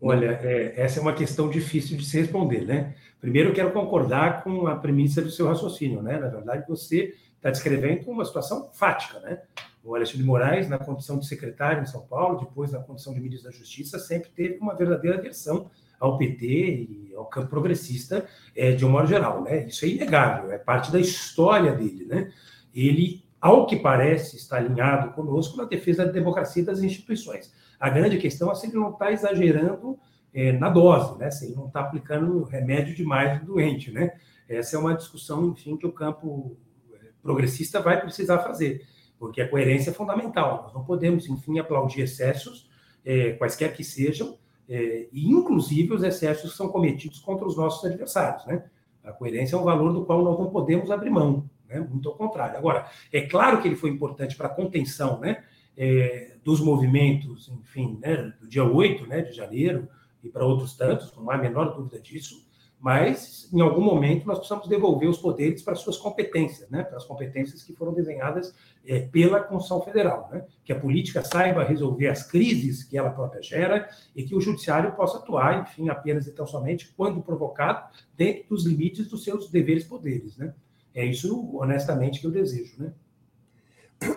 Olha, 0.00 0.38
é, 0.42 0.80
essa 0.80 0.98
é 0.98 1.02
uma 1.02 1.12
questão 1.12 1.50
difícil 1.50 1.96
de 1.96 2.04
se 2.06 2.18
responder, 2.18 2.64
né? 2.64 2.94
Primeiro, 3.20 3.50
eu 3.50 3.54
quero 3.54 3.70
concordar 3.72 4.42
com 4.42 4.66
a 4.66 4.74
premissa 4.74 5.20
do 5.20 5.30
seu 5.30 5.46
raciocínio, 5.46 6.02
né? 6.02 6.18
Na 6.18 6.28
verdade, 6.28 6.64
você 6.66 7.14
está 7.36 7.50
descrevendo 7.50 8.10
uma 8.10 8.24
situação 8.24 8.70
fática, 8.72 9.20
né? 9.20 9.42
O 9.84 9.94
Alexandre 9.94 10.22
de 10.22 10.26
Moraes, 10.26 10.68
na 10.68 10.78
condição 10.78 11.18
de 11.18 11.26
secretário 11.26 11.82
em 11.82 11.86
São 11.86 12.00
Paulo, 12.02 12.40
depois 12.40 12.72
na 12.72 12.80
condição 12.80 13.12
de 13.12 13.20
ministro 13.20 13.50
da 13.50 13.56
Justiça, 13.56 13.98
sempre 13.98 14.30
teve 14.30 14.58
uma 14.58 14.74
verdadeira 14.74 15.18
aversão 15.18 15.70
ao 15.98 16.16
PT 16.16 16.46
e 16.46 17.12
ao 17.14 17.26
campo 17.26 17.48
progressista 17.48 18.26
é, 18.56 18.72
de 18.72 18.86
um 18.86 18.90
modo 18.90 19.06
geral, 19.06 19.42
né? 19.42 19.66
Isso 19.66 19.84
é 19.84 19.88
inegável, 19.88 20.50
é 20.50 20.58
parte 20.58 20.90
da 20.90 20.98
história 20.98 21.72
dele, 21.72 22.06
né? 22.06 22.32
Ele, 22.74 23.22
ao 23.38 23.66
que 23.66 23.76
parece, 23.76 24.36
está 24.36 24.56
alinhado 24.56 25.12
conosco 25.12 25.58
na 25.58 25.64
defesa 25.64 26.06
da 26.06 26.12
democracia 26.12 26.62
e 26.62 26.66
das 26.66 26.82
instituições. 26.82 27.52
A 27.80 27.88
grande 27.88 28.18
questão 28.18 28.52
é 28.52 28.54
se 28.54 28.66
ele 28.66 28.76
não 28.76 28.90
está 28.90 29.10
exagerando 29.10 29.98
é, 30.34 30.52
na 30.52 30.68
dose, 30.68 31.18
né? 31.18 31.30
Se 31.30 31.46
ele 31.46 31.54
não 31.54 31.66
está 31.66 31.80
aplicando 31.80 32.42
remédio 32.44 32.94
demais 32.94 33.40
no 33.40 33.46
doente, 33.46 33.90
né? 33.90 34.12
Essa 34.46 34.76
é 34.76 34.78
uma 34.78 34.94
discussão, 34.94 35.48
enfim, 35.48 35.76
que 35.76 35.86
o 35.86 35.92
campo 35.92 36.56
é, 36.92 37.06
progressista 37.22 37.80
vai 37.80 38.00
precisar 38.00 38.40
fazer, 38.40 38.86
porque 39.18 39.40
a 39.40 39.48
coerência 39.48 39.90
é 39.90 39.94
fundamental. 39.94 40.64
Nós 40.64 40.74
não 40.74 40.84
podemos, 40.84 41.26
enfim, 41.28 41.58
aplaudir 41.58 42.02
excessos, 42.02 42.68
é, 43.04 43.32
quaisquer 43.32 43.72
que 43.72 43.82
sejam, 43.82 44.36
é, 44.68 45.08
e 45.10 45.30
inclusive 45.30 45.94
os 45.94 46.02
excessos 46.02 46.50
que 46.50 46.56
são 46.56 46.68
cometidos 46.68 47.18
contra 47.18 47.46
os 47.46 47.56
nossos 47.56 47.84
adversários, 47.84 48.44
né? 48.46 48.64
A 49.02 49.12
coerência 49.12 49.56
é 49.56 49.58
um 49.58 49.64
valor 49.64 49.92
do 49.92 50.04
qual 50.04 50.22
nós 50.22 50.38
não 50.38 50.50
podemos 50.50 50.90
abrir 50.90 51.10
mão, 51.10 51.48
né? 51.66 51.80
Muito 51.80 52.08
ao 52.08 52.14
contrário. 52.14 52.58
Agora, 52.58 52.86
é 53.10 53.22
claro 53.22 53.62
que 53.62 53.68
ele 53.68 53.76
foi 53.76 53.88
importante 53.88 54.36
para 54.36 54.48
a 54.48 54.54
contenção, 54.54 55.18
né? 55.18 55.44
É, 55.82 56.36
dos 56.44 56.60
movimentos, 56.60 57.48
enfim, 57.48 57.98
né? 58.02 58.34
Do 58.38 58.46
dia 58.46 58.64
8 58.64 59.06
né, 59.06 59.22
de 59.22 59.32
janeiro, 59.32 59.88
e 60.22 60.28
para 60.28 60.44
outros 60.44 60.76
tantos, 60.76 61.14
não 61.16 61.30
há 61.30 61.36
a 61.36 61.38
menor 61.38 61.74
dúvida 61.74 61.98
disso, 61.98 62.46
mas 62.80 63.48
em 63.52 63.60
algum 63.60 63.82
momento 63.82 64.26
nós 64.26 64.38
precisamos 64.38 64.66
devolver 64.66 65.08
os 65.08 65.18
poderes 65.18 65.62
para 65.62 65.74
suas 65.74 65.98
competências, 65.98 66.68
né? 66.70 66.82
para 66.82 66.96
as 66.96 67.04
competências 67.04 67.62
que 67.62 67.74
foram 67.74 67.92
desenhadas 67.92 68.54
é, 68.86 69.00
pela 69.00 69.38
Constituição 69.38 69.82
Federal, 69.82 70.30
né? 70.32 70.46
que 70.64 70.72
a 70.72 70.80
política 70.80 71.22
saiba 71.22 71.62
resolver 71.62 72.08
as 72.08 72.22
crises 72.22 72.82
que 72.82 72.96
ela 72.96 73.10
própria 73.10 73.42
gera 73.42 73.88
e 74.16 74.22
que 74.22 74.34
o 74.34 74.40
judiciário 74.40 74.96
possa 74.96 75.18
atuar, 75.18 75.60
enfim, 75.60 75.90
apenas 75.90 76.26
e 76.26 76.32
tão 76.32 76.46
somente 76.46 76.90
quando 76.96 77.20
provocado, 77.20 77.90
dentro 78.16 78.48
dos 78.48 78.64
limites 78.64 79.08
dos 79.08 79.24
seus 79.24 79.50
deveres 79.50 79.84
poderes. 79.84 80.38
Né? 80.38 80.54
É 80.94 81.04
isso, 81.04 81.54
honestamente, 81.54 82.18
que 82.18 82.26
eu 82.26 82.30
desejo. 82.30 82.82
Né? 82.82 82.94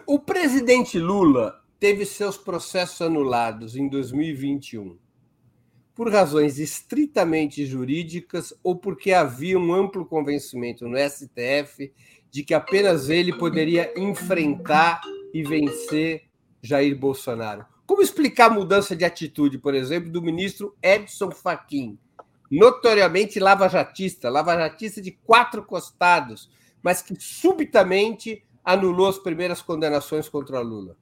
O 0.05 0.17
presidente 0.17 0.97
Lula 0.97 1.61
teve 1.79 2.05
seus 2.05 2.37
processos 2.37 3.01
anulados 3.01 3.75
em 3.75 3.89
2021 3.89 4.97
por 5.93 6.11
razões 6.11 6.57
estritamente 6.57 7.65
jurídicas 7.65 8.53
ou 8.63 8.77
porque 8.77 9.11
havia 9.11 9.59
um 9.59 9.73
amplo 9.73 10.05
convencimento 10.05 10.87
no 10.87 10.97
STF 10.97 11.93
de 12.31 12.43
que 12.43 12.53
apenas 12.53 13.09
ele 13.09 13.37
poderia 13.37 13.93
enfrentar 13.99 15.01
e 15.33 15.43
vencer 15.43 16.23
Jair 16.61 16.97
Bolsonaro. 16.97 17.65
Como 17.85 18.01
explicar 18.01 18.49
a 18.49 18.53
mudança 18.53 18.95
de 18.95 19.03
atitude, 19.03 19.57
por 19.57 19.75
exemplo, 19.75 20.09
do 20.09 20.21
ministro 20.21 20.75
Edson 20.81 21.29
Fachin, 21.29 21.99
notoriamente 22.49 23.39
lavajatista, 23.39 24.29
lavajatista 24.29 25.01
de 25.01 25.11
quatro 25.11 25.63
costados, 25.63 26.49
mas 26.81 27.01
que 27.01 27.13
subitamente 27.19 28.43
anulou 28.63 29.08
as 29.08 29.17
primeiras 29.17 29.62
condenações 29.62 30.29
contra 30.29 30.60
Lula? 30.60 30.96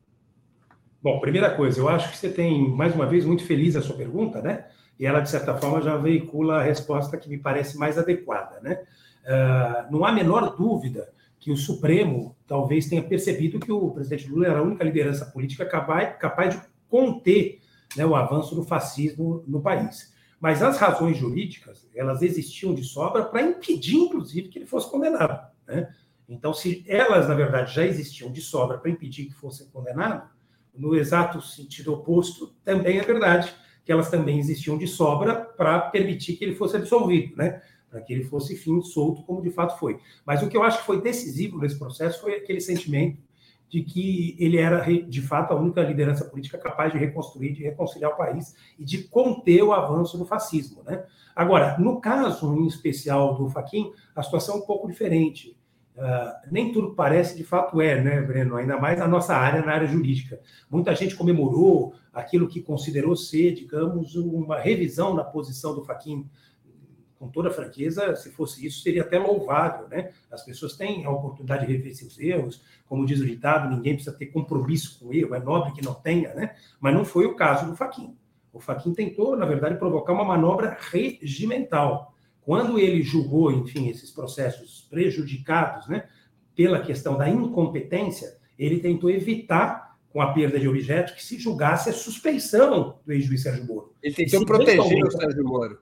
Bom, 1.01 1.19
primeira 1.19 1.55
coisa, 1.55 1.79
eu 1.79 1.89
acho 1.89 2.11
que 2.11 2.17
você 2.17 2.29
tem, 2.29 2.69
mais 2.69 2.93
uma 2.93 3.07
vez, 3.07 3.25
muito 3.25 3.43
feliz 3.43 3.75
a 3.75 3.81
sua 3.81 3.95
pergunta, 3.95 4.41
né? 4.41 4.65
e 5.01 5.05
ela, 5.07 5.19
de 5.19 5.31
certa 5.31 5.57
forma, 5.57 5.81
já 5.81 5.97
veicula 5.97 6.59
a 6.59 6.63
resposta 6.63 7.17
que 7.17 7.27
me 7.27 7.39
parece 7.39 7.75
mais 7.75 7.97
adequada. 7.97 8.59
Né? 8.61 8.83
Uh, 9.25 9.91
não 9.91 10.05
há 10.05 10.11
menor 10.11 10.55
dúvida 10.55 11.11
que 11.39 11.51
o 11.51 11.57
Supremo 11.57 12.35
talvez 12.45 12.87
tenha 12.87 13.01
percebido 13.01 13.59
que 13.59 13.71
o 13.71 13.89
presidente 13.89 14.29
Lula 14.29 14.45
era 14.45 14.59
a 14.59 14.61
única 14.61 14.83
liderança 14.83 15.25
política 15.25 15.65
capaz, 15.65 16.15
capaz 16.19 16.53
de 16.53 16.61
conter 16.87 17.59
né, 17.97 18.05
o 18.05 18.15
avanço 18.15 18.53
do 18.53 18.63
fascismo 18.63 19.43
no 19.47 19.59
país. 19.59 20.13
Mas 20.39 20.61
as 20.61 20.77
razões 20.77 21.17
jurídicas, 21.17 21.89
elas 21.95 22.21
existiam 22.21 22.71
de 22.71 22.83
sobra 22.83 23.23
para 23.25 23.41
impedir, 23.41 23.95
inclusive, 23.95 24.49
que 24.49 24.59
ele 24.59 24.67
fosse 24.67 24.87
condenado. 24.87 25.49
Né? 25.65 25.91
Então, 26.31 26.53
se 26.53 26.83
elas, 26.87 27.27
na 27.27 27.35
verdade, 27.35 27.73
já 27.73 27.85
existiam 27.85 28.31
de 28.31 28.39
sobra 28.39 28.77
para 28.77 28.89
impedir 28.89 29.25
que 29.25 29.33
fosse 29.33 29.69
condenado, 29.69 30.29
no 30.73 30.95
exato 30.95 31.41
sentido 31.41 31.93
oposto, 31.93 32.55
também 32.63 32.99
é 32.99 33.03
verdade 33.03 33.53
que 33.83 33.91
elas 33.91 34.09
também 34.09 34.39
existiam 34.39 34.77
de 34.77 34.87
sobra 34.87 35.35
para 35.35 35.79
permitir 35.79 36.37
que 36.37 36.45
ele 36.45 36.55
fosse 36.55 36.77
absolvido, 36.77 37.35
né? 37.35 37.61
Para 37.89 37.99
que 37.99 38.13
ele 38.13 38.23
fosse, 38.23 38.53
enfim, 38.53 38.81
solto, 38.81 39.23
como 39.23 39.41
de 39.41 39.49
fato 39.49 39.77
foi. 39.77 39.99
Mas 40.25 40.41
o 40.41 40.47
que 40.47 40.55
eu 40.55 40.63
acho 40.63 40.79
que 40.79 40.85
foi 40.85 41.01
decisivo 41.01 41.57
nesse 41.57 41.77
processo 41.77 42.21
foi 42.21 42.35
aquele 42.35 42.61
sentimento 42.61 43.21
de 43.67 43.81
que 43.81 44.35
ele 44.39 44.57
era, 44.57 44.85
de 44.85 45.21
fato, 45.21 45.51
a 45.51 45.59
única 45.59 45.81
liderança 45.81 46.23
política 46.23 46.57
capaz 46.57 46.93
de 46.93 46.97
reconstruir, 46.99 47.51
de 47.53 47.63
reconciliar 47.63 48.11
o 48.11 48.17
país 48.17 48.55
e 48.79 48.85
de 48.85 49.03
conter 49.03 49.63
o 49.63 49.73
avanço 49.73 50.17
do 50.17 50.25
fascismo. 50.25 50.81
Né? 50.83 51.03
Agora, 51.35 51.77
no 51.77 51.99
caso 51.99 52.53
em 52.55 52.67
especial 52.67 53.35
do 53.35 53.49
Faquin, 53.49 53.91
a 54.15 54.23
situação 54.23 54.55
é 54.55 54.57
um 54.59 54.65
pouco 54.65 54.87
diferente. 54.87 55.57
Uh, 55.95 56.49
nem 56.49 56.71
tudo 56.71 56.95
parece, 56.95 57.35
de 57.35 57.43
fato 57.43 57.81
é, 57.81 58.01
né, 58.01 58.21
Breno? 58.21 58.55
Ainda 58.55 58.77
mais 58.79 58.97
na 58.97 59.07
nossa 59.07 59.35
área, 59.35 59.61
na 59.61 59.73
área 59.73 59.87
jurídica. 59.87 60.39
Muita 60.69 60.95
gente 60.95 61.15
comemorou 61.15 61.93
aquilo 62.13 62.47
que 62.47 62.61
considerou 62.61 63.15
ser, 63.15 63.53
digamos, 63.53 64.15
uma 64.15 64.57
revisão 64.57 65.13
na 65.13 65.23
posição 65.23 65.75
do 65.75 65.83
Faquin. 65.83 66.29
Com 67.19 67.29
toda 67.29 67.51
franqueza, 67.51 68.15
se 68.15 68.31
fosse 68.31 68.65
isso, 68.65 68.81
seria 68.81 69.03
até 69.03 69.19
louvável, 69.19 69.87
né? 69.89 70.11
As 70.31 70.43
pessoas 70.43 70.75
têm 70.75 71.05
a 71.05 71.11
oportunidade 71.11 71.67
de 71.67 71.73
rever 71.73 71.95
seus 71.95 72.17
erros, 72.17 72.63
como 72.87 73.05
diz 73.05 73.19
o 73.19 73.25
ditado, 73.25 73.69
ninguém 73.69 73.93
precisa 73.93 74.17
ter 74.17 74.27
compromisso 74.27 74.97
com 74.97 75.07
o 75.07 75.13
erro, 75.13 75.35
é 75.35 75.39
nobre 75.39 75.71
que 75.73 75.85
não 75.85 75.93
tenha, 75.93 76.33
né? 76.33 76.55
Mas 76.79 76.95
não 76.95 77.05
foi 77.05 77.25
o 77.25 77.35
caso 77.35 77.67
do 77.67 77.75
Faquin. 77.75 78.17
O 78.51 78.59
Faquin 78.59 78.93
tentou, 78.93 79.37
na 79.37 79.45
verdade, 79.45 79.77
provocar 79.77 80.13
uma 80.13 80.25
manobra 80.25 80.75
regimental 80.91 82.11
quando 82.41 82.79
ele 82.79 83.03
julgou, 83.03 83.51
enfim, 83.51 83.87
esses 83.89 84.11
processos 84.11 84.87
prejudicados 84.89 85.87
né, 85.87 86.07
pela 86.55 86.81
questão 86.81 87.17
da 87.17 87.29
incompetência, 87.29 88.37
ele 88.57 88.79
tentou 88.79 89.09
evitar, 89.09 89.91
com 90.09 90.21
a 90.21 90.33
perda 90.33 90.59
de 90.59 90.67
objetos, 90.67 91.13
que 91.13 91.23
se 91.23 91.39
julgasse 91.39 91.89
a 91.89 91.93
suspeição 91.93 92.99
do 93.05 93.13
ex-juiz 93.13 93.43
Sérgio 93.43 93.65
Moro. 93.65 93.93
Ele 94.03 94.13
tentou 94.13 94.45
proteger 94.45 95.05
o 95.05 95.11
Sérgio 95.11 95.43
Moro. 95.43 95.79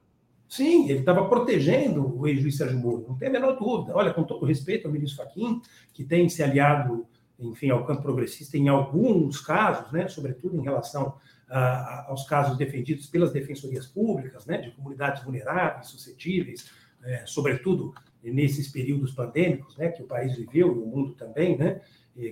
Sim, 0.47 0.89
ele 0.89 0.99
estava 0.99 1.27
protegendo 1.27 2.15
o 2.19 2.27
ex-juiz 2.27 2.57
Sérgio 2.57 2.77
Moro, 2.77 3.05
não 3.07 3.17
tem 3.17 3.29
a 3.29 3.31
menor 3.31 3.57
dúvida. 3.57 3.95
Olha, 3.95 4.13
com 4.13 4.23
todo 4.23 4.45
respeito 4.45 4.87
ao 4.87 4.93
ministro 4.93 5.23
Fachin, 5.23 5.61
que 5.93 6.03
tem 6.03 6.29
se 6.29 6.43
aliado, 6.43 7.07
enfim, 7.39 7.69
ao 7.69 7.85
campo 7.85 8.03
progressista 8.03 8.57
em 8.57 8.67
alguns 8.67 9.41
casos, 9.41 9.91
né, 9.91 10.07
sobretudo 10.07 10.57
em 10.57 10.63
relação 10.63 11.15
aos 11.49 12.27
casos 12.27 12.57
defendidos 12.57 13.07
pelas 13.07 13.31
defensorias 13.31 13.87
públicas, 13.87 14.45
né, 14.45 14.57
de 14.59 14.71
comunidades 14.71 15.23
vulneráveis, 15.23 15.87
suscetíveis, 15.87 16.69
é, 17.03 17.23
sobretudo 17.25 17.93
nesses 18.21 18.67
períodos 18.67 19.13
pandêmicos, 19.13 19.75
né, 19.77 19.89
que 19.89 20.03
o 20.03 20.05
país 20.05 20.35
viveu 20.35 20.67
e 20.67 20.79
o 20.79 20.85
mundo 20.85 21.13
também, 21.15 21.57
né, 21.57 21.81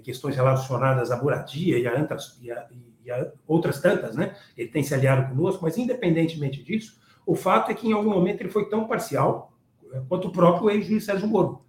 questões 0.03 0.35
relacionadas 0.35 1.11
à 1.11 1.21
moradia 1.21 1.79
e 1.79 1.87
a, 1.87 1.99
outras, 1.99 2.37
e, 2.41 2.51
a, 2.51 2.67
e 3.05 3.09
a 3.09 3.31
outras 3.47 3.79
tantas, 3.79 4.15
né, 4.15 4.35
ele 4.55 4.69
tem 4.69 4.83
se 4.83 4.93
aliado 4.93 5.29
conosco, 5.29 5.63
mas 5.63 5.77
independentemente 5.77 6.61
disso, 6.63 6.99
o 7.25 7.35
fato 7.35 7.71
é 7.71 7.73
que 7.73 7.87
em 7.87 7.93
algum 7.93 8.11
momento 8.11 8.41
ele 8.41 8.49
foi 8.49 8.69
tão 8.69 8.87
parcial 8.87 9.53
é, 9.91 10.01
quanto 10.07 10.27
o 10.27 10.31
próprio 10.31 10.69
ex-juiz 10.69 11.05
Sérgio 11.05 11.27
Moro. 11.27 11.61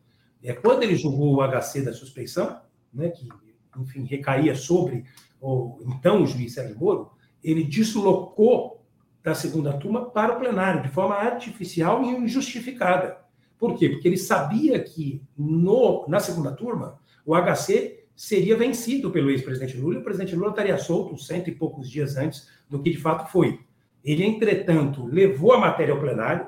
É, 0.42 0.52
quando 0.52 0.82
ele 0.82 0.96
julgou 0.96 1.36
o 1.36 1.42
HC 1.42 1.82
da 1.82 1.92
suspeição, 1.92 2.60
né, 2.92 3.10
que, 3.10 3.28
enfim, 3.76 4.04
recaía 4.04 4.54
sobre 4.54 5.04
o 5.40 5.78
então 5.86 6.22
o 6.22 6.26
juiz 6.26 6.54
Sérgio 6.54 6.78
Moro, 6.78 7.12
ele 7.42 7.64
deslocou 7.64 8.84
da 9.22 9.34
segunda 9.34 9.72
turma 9.74 10.06
para 10.06 10.34
o 10.34 10.38
plenário, 10.38 10.82
de 10.82 10.88
forma 10.88 11.14
artificial 11.14 12.02
e 12.02 12.08
injustificada. 12.08 13.18
Por 13.58 13.76
quê? 13.76 13.88
Porque 13.88 14.06
ele 14.06 14.16
sabia 14.16 14.78
que 14.80 15.22
no, 15.36 16.06
na 16.08 16.20
segunda 16.20 16.52
turma 16.52 16.98
o 17.26 17.34
HC 17.34 18.04
seria 18.14 18.56
vencido 18.56 19.10
pelo 19.10 19.30
ex-presidente 19.30 19.76
Lula 19.76 19.96
e 19.96 19.98
o 19.98 20.04
presidente 20.04 20.34
Lula 20.34 20.50
estaria 20.50 20.78
solto 20.78 21.16
cento 21.16 21.48
e 21.48 21.54
poucos 21.54 21.90
dias 21.90 22.16
antes 22.16 22.48
do 22.68 22.80
que 22.80 22.90
de 22.90 22.96
fato 22.96 23.30
foi. 23.30 23.60
Ele, 24.04 24.24
entretanto, 24.24 25.04
levou 25.04 25.52
a 25.52 25.58
matéria 25.58 25.92
ao 25.92 26.00
plenário 26.00 26.46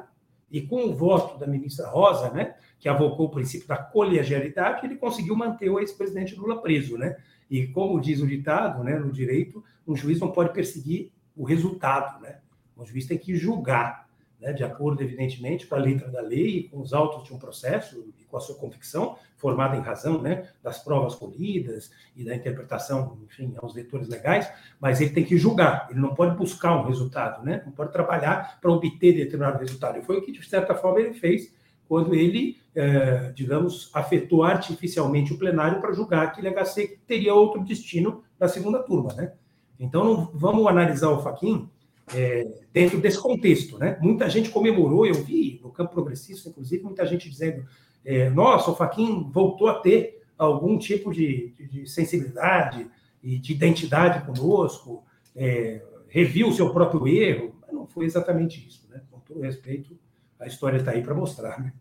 e, 0.50 0.60
com 0.62 0.86
o 0.86 0.94
voto 0.94 1.38
da 1.38 1.46
ministra 1.46 1.88
Rosa, 1.88 2.30
né, 2.30 2.54
que 2.78 2.88
avocou 2.88 3.26
o 3.26 3.30
princípio 3.30 3.68
da 3.68 3.76
colegialidade, 3.76 4.84
ele 4.84 4.96
conseguiu 4.96 5.36
manter 5.36 5.68
o 5.68 5.78
ex-presidente 5.78 6.34
Lula 6.34 6.60
preso. 6.60 6.96
Né? 6.96 7.16
E 7.50 7.66
como 7.66 8.00
diz 8.00 8.20
o 8.20 8.26
ditado, 8.26 8.84
né, 8.84 8.98
no 8.98 9.10
direito, 9.10 9.62
um 9.86 9.96
juiz 9.96 10.20
não 10.20 10.30
pode 10.30 10.52
perseguir 10.52 11.10
o 11.36 11.44
resultado, 11.44 12.22
né? 12.22 12.38
O 12.76 12.86
juiz 12.86 13.06
tem 13.06 13.18
que 13.18 13.34
julgar, 13.34 14.08
né, 14.40 14.52
de 14.52 14.64
acordo, 14.64 15.02
evidentemente, 15.02 15.66
com 15.66 15.74
a 15.74 15.78
letra 15.78 16.08
da 16.08 16.20
lei 16.20 16.68
com 16.68 16.80
os 16.80 16.94
autos 16.94 17.24
de 17.24 17.34
um 17.34 17.38
processo 17.38 18.06
e 18.18 18.24
com 18.24 18.36
a 18.36 18.40
sua 18.40 18.54
convicção, 18.54 19.18
formada 19.36 19.76
em 19.76 19.80
razão 19.80 20.22
né, 20.22 20.48
das 20.62 20.78
provas 20.78 21.14
colhidas 21.14 21.90
e 22.14 22.24
da 22.24 22.34
interpretação, 22.34 23.18
enfim, 23.24 23.54
aos 23.58 23.74
leitores 23.74 24.08
legais, 24.08 24.50
mas 24.78 25.00
ele 25.00 25.10
tem 25.10 25.24
que 25.24 25.36
julgar, 25.36 25.88
ele 25.90 25.98
não 25.98 26.14
pode 26.14 26.36
buscar 26.36 26.76
um 26.76 26.86
resultado, 26.86 27.44
né? 27.44 27.62
não 27.64 27.72
pode 27.72 27.92
trabalhar 27.92 28.58
para 28.60 28.70
obter 28.70 29.14
determinado 29.14 29.58
resultado. 29.58 29.98
E 29.98 30.02
foi 30.02 30.18
o 30.18 30.22
que, 30.22 30.30
de 30.30 30.46
certa 30.48 30.74
forma, 30.74 31.00
ele 31.00 31.14
fez 31.14 31.52
quando 31.88 32.14
ele, 32.14 32.59
é, 32.74 33.32
digamos, 33.32 33.90
afetou 33.92 34.42
artificialmente 34.42 35.32
o 35.32 35.38
plenário 35.38 35.80
para 35.80 35.92
julgar 35.92 36.26
aquele 36.26 36.48
HC 36.50 36.88
que 36.88 36.98
teria 37.06 37.34
outro 37.34 37.64
destino 37.64 38.22
na 38.38 38.48
segunda 38.48 38.82
turma, 38.82 39.12
né? 39.14 39.32
Então, 39.78 40.30
vamos 40.34 40.66
analisar 40.66 41.08
o 41.08 41.22
Faquin 41.22 41.68
é, 42.14 42.46
dentro 42.72 43.00
desse 43.00 43.18
contexto, 43.18 43.78
né? 43.78 43.98
Muita 44.00 44.28
gente 44.28 44.50
comemorou, 44.50 45.06
eu 45.06 45.14
vi 45.14 45.60
no 45.62 45.70
campo 45.70 45.92
progressista, 45.92 46.48
inclusive, 46.48 46.82
muita 46.84 47.06
gente 47.06 47.28
dizendo: 47.28 47.64
é, 48.04 48.28
nossa, 48.30 48.70
o 48.70 48.76
Faquin 48.76 49.28
voltou 49.30 49.68
a 49.68 49.80
ter 49.80 50.22
algum 50.38 50.78
tipo 50.78 51.12
de, 51.12 51.54
de, 51.56 51.66
de 51.66 51.86
sensibilidade 51.86 52.90
e 53.22 53.38
de 53.38 53.52
identidade 53.52 54.24
conosco, 54.24 55.04
é, 55.34 55.82
reviu 56.08 56.48
o 56.48 56.52
seu 56.52 56.72
próprio 56.72 57.06
erro. 57.08 57.54
Mas 57.60 57.72
não 57.72 57.86
foi 57.86 58.06
exatamente 58.06 58.66
isso, 58.66 58.86
né? 58.90 59.02
Com 59.10 59.18
todo 59.20 59.40
respeito 59.40 59.98
a 60.40 60.46
história 60.46 60.78
está 60.78 60.92
aí 60.92 61.02
para 61.02 61.14
mostrar. 61.14 61.60
Né? 61.60 61.72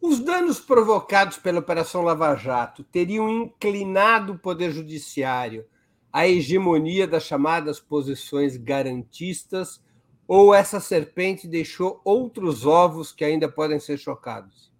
Os 0.00 0.20
danos 0.20 0.60
provocados 0.60 1.38
pela 1.38 1.60
Operação 1.60 2.02
Lava 2.02 2.34
Jato 2.36 2.84
teriam 2.84 3.28
inclinado 3.28 4.34
o 4.34 4.38
Poder 4.38 4.70
Judiciário 4.70 5.64
à 6.12 6.26
hegemonia 6.26 7.06
das 7.06 7.24
chamadas 7.24 7.80
posições 7.80 8.56
garantistas 8.56 9.80
ou 10.28 10.54
essa 10.54 10.80
serpente 10.80 11.46
deixou 11.46 12.00
outros 12.04 12.66
ovos 12.66 13.12
que 13.12 13.24
ainda 13.24 13.48
podem 13.48 13.78
ser 13.78 13.96
chocados? 13.96 14.72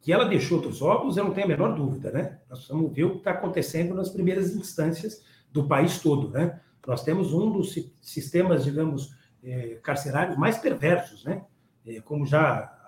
Que 0.00 0.12
ela 0.12 0.24
deixou 0.24 0.58
outros 0.58 0.82
ovos, 0.82 1.16
eu 1.16 1.24
não 1.24 1.32
tenho 1.32 1.46
a 1.46 1.48
menor 1.48 1.74
dúvida, 1.74 2.10
né? 2.10 2.38
Nós 2.48 2.66
vamos 2.68 2.92
ver 2.92 3.04
o 3.04 3.12
que 3.12 3.18
está 3.18 3.32
acontecendo 3.32 3.94
nas 3.94 4.08
primeiras 4.08 4.54
instâncias 4.54 5.22
do 5.50 5.66
país 5.66 6.00
todo, 6.00 6.28
né? 6.30 6.60
Nós 6.86 7.04
temos 7.04 7.32
um 7.32 7.50
dos 7.50 7.78
sistemas, 8.00 8.64
digamos, 8.64 9.14
eh, 9.44 9.78
carcerários 9.82 10.36
mais 10.36 10.58
perversos, 10.58 11.24
né? 11.24 11.44
É, 11.86 12.00
como 12.00 12.24
já 12.26 12.81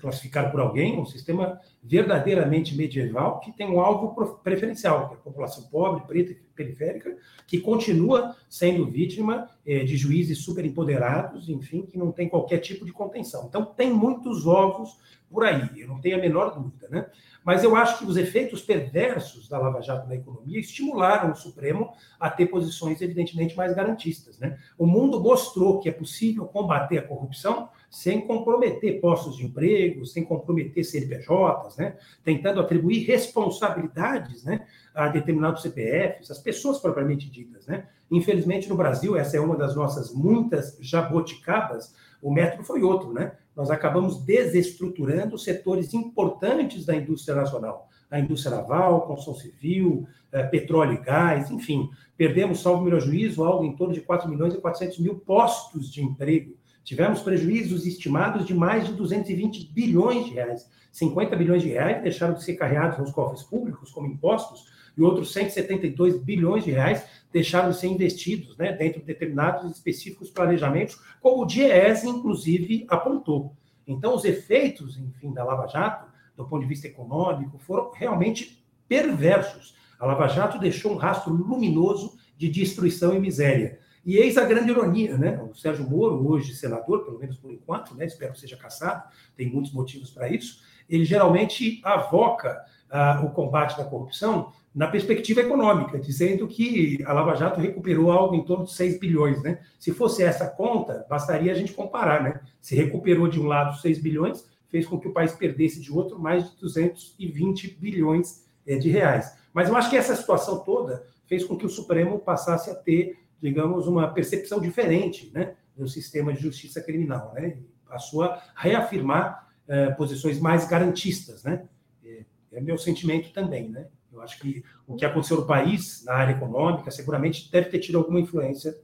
classificar 0.00 0.50
por 0.50 0.60
alguém, 0.60 0.98
um 0.98 1.06
sistema 1.06 1.60
verdadeiramente 1.82 2.76
medieval 2.76 3.40
que 3.40 3.52
tem 3.52 3.68
um 3.68 3.80
alvo 3.80 4.14
preferencial, 4.42 5.08
que 5.08 5.14
é 5.14 5.18
a 5.18 5.20
população 5.20 5.64
pobre, 5.64 6.06
preta 6.06 6.32
e 6.32 6.34
periférica, 6.54 7.16
que 7.46 7.60
continua 7.60 8.34
sendo 8.48 8.86
vítima 8.86 9.48
é, 9.66 9.84
de 9.84 9.96
juízes 9.96 10.38
superempoderados, 10.38 11.48
enfim, 11.48 11.82
que 11.82 11.98
não 11.98 12.10
tem 12.10 12.28
qualquer 12.28 12.58
tipo 12.58 12.84
de 12.84 12.92
contenção. 12.92 13.46
Então, 13.48 13.64
tem 13.64 13.92
muitos 13.92 14.46
ovos 14.46 14.98
por 15.28 15.44
aí, 15.44 15.68
eu 15.76 15.88
não 15.88 16.00
tenho 16.00 16.16
a 16.16 16.20
menor 16.20 16.54
dúvida, 16.54 16.88
né? 16.88 17.06
Mas 17.46 17.62
eu 17.62 17.76
acho 17.76 17.98
que 17.98 18.04
os 18.04 18.16
efeitos 18.16 18.60
perversos 18.60 19.48
da 19.48 19.56
Lava 19.56 19.80
Jato 19.80 20.08
na 20.08 20.16
economia 20.16 20.58
estimularam 20.58 21.30
o 21.30 21.36
Supremo 21.36 21.92
a 22.18 22.28
ter 22.28 22.46
posições 22.46 23.00
evidentemente 23.00 23.56
mais 23.56 23.72
garantistas. 23.72 24.36
Né? 24.36 24.58
O 24.76 24.84
mundo 24.84 25.20
mostrou 25.20 25.78
que 25.78 25.88
é 25.88 25.92
possível 25.92 26.46
combater 26.46 26.98
a 26.98 27.02
corrupção 27.02 27.68
sem 27.90 28.26
comprometer 28.26 29.00
postos 29.00 29.36
de 29.36 29.44
emprego, 29.44 30.04
sem 30.04 30.24
comprometer 30.24 30.84
CNPJs, 30.84 31.76
né? 31.76 31.96
tentando 32.24 32.60
atribuir 32.60 33.06
responsabilidades 33.06 34.44
né, 34.44 34.66
a 34.94 35.08
determinados 35.08 35.62
CPFs, 35.62 36.30
as 36.30 36.38
pessoas 36.38 36.78
propriamente 36.78 37.30
ditas. 37.30 37.66
Né? 37.66 37.86
Infelizmente, 38.10 38.68
no 38.68 38.76
Brasil, 38.76 39.16
essa 39.16 39.36
é 39.36 39.40
uma 39.40 39.56
das 39.56 39.74
nossas 39.74 40.12
muitas 40.12 40.76
jaboticabas, 40.80 41.94
o 42.22 42.32
método 42.32 42.64
foi 42.64 42.82
outro, 42.82 43.12
né? 43.12 43.32
nós 43.54 43.70
acabamos 43.70 44.22
desestruturando 44.24 45.38
setores 45.38 45.94
importantes 45.94 46.84
da 46.84 46.94
indústria 46.94 47.34
nacional. 47.34 47.88
A 48.10 48.20
indústria 48.20 48.56
naval, 48.56 49.06
construção 49.06 49.34
civil, 49.34 50.06
eh, 50.30 50.42
petróleo 50.44 50.92
e 50.92 51.04
gás, 51.04 51.50
enfim. 51.50 51.90
Perdemos, 52.16 52.60
salvo 52.60 52.84
melhor 52.84 53.00
juízo, 53.00 53.42
algo 53.42 53.64
em 53.64 53.74
torno 53.74 53.94
de 53.94 54.00
4 54.00 54.28
milhões 54.28 54.54
e 54.54 54.60
400 54.60 54.98
mil 54.98 55.16
postos 55.16 55.90
de 55.90 56.04
emprego. 56.04 56.54
Tivemos 56.86 57.20
prejuízos 57.20 57.84
estimados 57.84 58.46
de 58.46 58.54
mais 58.54 58.86
de 58.86 58.92
220 58.92 59.72
bilhões 59.72 60.26
de 60.26 60.34
reais. 60.34 60.70
50 60.92 61.34
bilhões 61.34 61.60
de 61.60 61.70
reais 61.70 62.00
deixaram 62.00 62.34
de 62.34 62.44
ser 62.44 62.54
carregados 62.54 62.96
nos 62.96 63.10
cofres 63.10 63.42
públicos 63.42 63.90
como 63.90 64.06
impostos 64.06 64.68
e 64.96 65.02
outros 65.02 65.32
172 65.32 66.22
bilhões 66.22 66.62
de 66.62 66.70
reais 66.70 67.04
deixaram 67.32 67.70
de 67.70 67.76
ser 67.76 67.88
investidos 67.88 68.56
né, 68.56 68.72
dentro 68.72 69.00
de 69.00 69.06
determinados 69.06 69.68
específicos 69.68 70.30
planejamentos, 70.30 70.96
como 71.20 71.42
o 71.42 71.44
DIES, 71.44 72.04
inclusive, 72.04 72.86
apontou. 72.88 73.56
Então, 73.84 74.14
os 74.14 74.24
efeitos, 74.24 74.96
enfim, 74.96 75.32
da 75.32 75.42
Lava 75.42 75.66
Jato, 75.66 76.06
do 76.36 76.46
ponto 76.46 76.62
de 76.62 76.68
vista 76.68 76.86
econômico, 76.86 77.58
foram 77.58 77.90
realmente 77.90 78.64
perversos. 78.86 79.74
A 79.98 80.06
Lava 80.06 80.28
Jato 80.28 80.56
deixou 80.56 80.92
um 80.92 80.96
rastro 80.96 81.32
luminoso 81.32 82.16
de 82.38 82.48
destruição 82.48 83.12
e 83.12 83.18
miséria. 83.18 83.80
E 84.06 84.18
eis 84.18 84.38
a 84.38 84.44
grande 84.44 84.70
ironia, 84.70 85.18
né? 85.18 85.42
O 85.42 85.52
Sérgio 85.52 85.84
Moro, 85.90 86.30
hoje 86.30 86.54
senador, 86.54 87.04
pelo 87.04 87.18
menos 87.18 87.36
por 87.36 87.50
enquanto, 87.50 87.92
né? 87.96 88.06
espero 88.06 88.32
que 88.32 88.38
seja 88.38 88.56
caçado, 88.56 89.02
tem 89.36 89.50
muitos 89.50 89.72
motivos 89.72 90.10
para 90.10 90.28
isso, 90.28 90.62
ele 90.88 91.04
geralmente 91.04 91.80
avoca 91.82 92.64
ah, 92.88 93.20
o 93.26 93.30
combate 93.30 93.76
da 93.76 93.84
corrupção 93.84 94.52
na 94.72 94.86
perspectiva 94.86 95.40
econômica, 95.40 95.98
dizendo 95.98 96.46
que 96.46 97.02
a 97.04 97.12
Lava 97.12 97.34
Jato 97.34 97.58
recuperou 97.58 98.12
algo 98.12 98.36
em 98.36 98.44
torno 98.44 98.66
de 98.66 98.74
6 98.74 99.00
bilhões. 99.00 99.42
Né? 99.42 99.58
Se 99.76 99.90
fosse 99.90 100.22
essa 100.22 100.46
conta, 100.46 101.04
bastaria 101.08 101.50
a 101.50 101.54
gente 101.54 101.72
comparar. 101.72 102.22
Né? 102.22 102.40
Se 102.60 102.76
recuperou 102.76 103.26
de 103.26 103.40
um 103.40 103.46
lado 103.46 103.80
6 103.80 103.98
bilhões, 103.98 104.46
fez 104.68 104.86
com 104.86 105.00
que 105.00 105.08
o 105.08 105.12
país 105.12 105.32
perdesse 105.32 105.80
de 105.80 105.90
outro 105.90 106.18
mais 106.18 106.48
de 106.50 106.56
220 106.60 107.76
bilhões 107.80 108.44
eh, 108.66 108.76
de 108.76 108.90
reais. 108.90 109.36
Mas 109.52 109.68
eu 109.68 109.76
acho 109.76 109.90
que 109.90 109.96
essa 109.96 110.14
situação 110.14 110.60
toda 110.60 111.04
fez 111.26 111.44
com 111.44 111.56
que 111.56 111.66
o 111.66 111.70
Supremo 111.70 112.18
passasse 112.18 112.70
a 112.70 112.74
ter, 112.74 113.18
digamos, 113.40 113.86
uma 113.86 114.08
percepção 114.08 114.60
diferente 114.60 115.30
né, 115.34 115.54
do 115.76 115.88
sistema 115.88 116.32
de 116.32 116.40
justiça 116.40 116.80
criminal. 116.82 117.32
Né? 117.34 117.58
Passou 117.88 118.24
a 118.24 118.42
reafirmar 118.54 119.48
eh, 119.68 119.90
posições 119.90 120.40
mais 120.40 120.66
garantistas. 120.66 121.44
Né? 121.44 121.64
É, 122.04 122.24
é 122.52 122.60
meu 122.60 122.78
sentimento 122.78 123.32
também. 123.32 123.68
Né? 123.68 123.86
Eu 124.12 124.20
acho 124.20 124.38
que 124.40 124.64
o 124.86 124.96
que 124.96 125.04
aconteceu 125.04 125.38
no 125.38 125.46
país, 125.46 126.04
na 126.04 126.14
área 126.14 126.32
econômica, 126.32 126.90
seguramente 126.90 127.50
deve 127.50 127.68
ter 127.68 127.78
tido 127.80 127.98
alguma 127.98 128.20
influência 128.20 128.76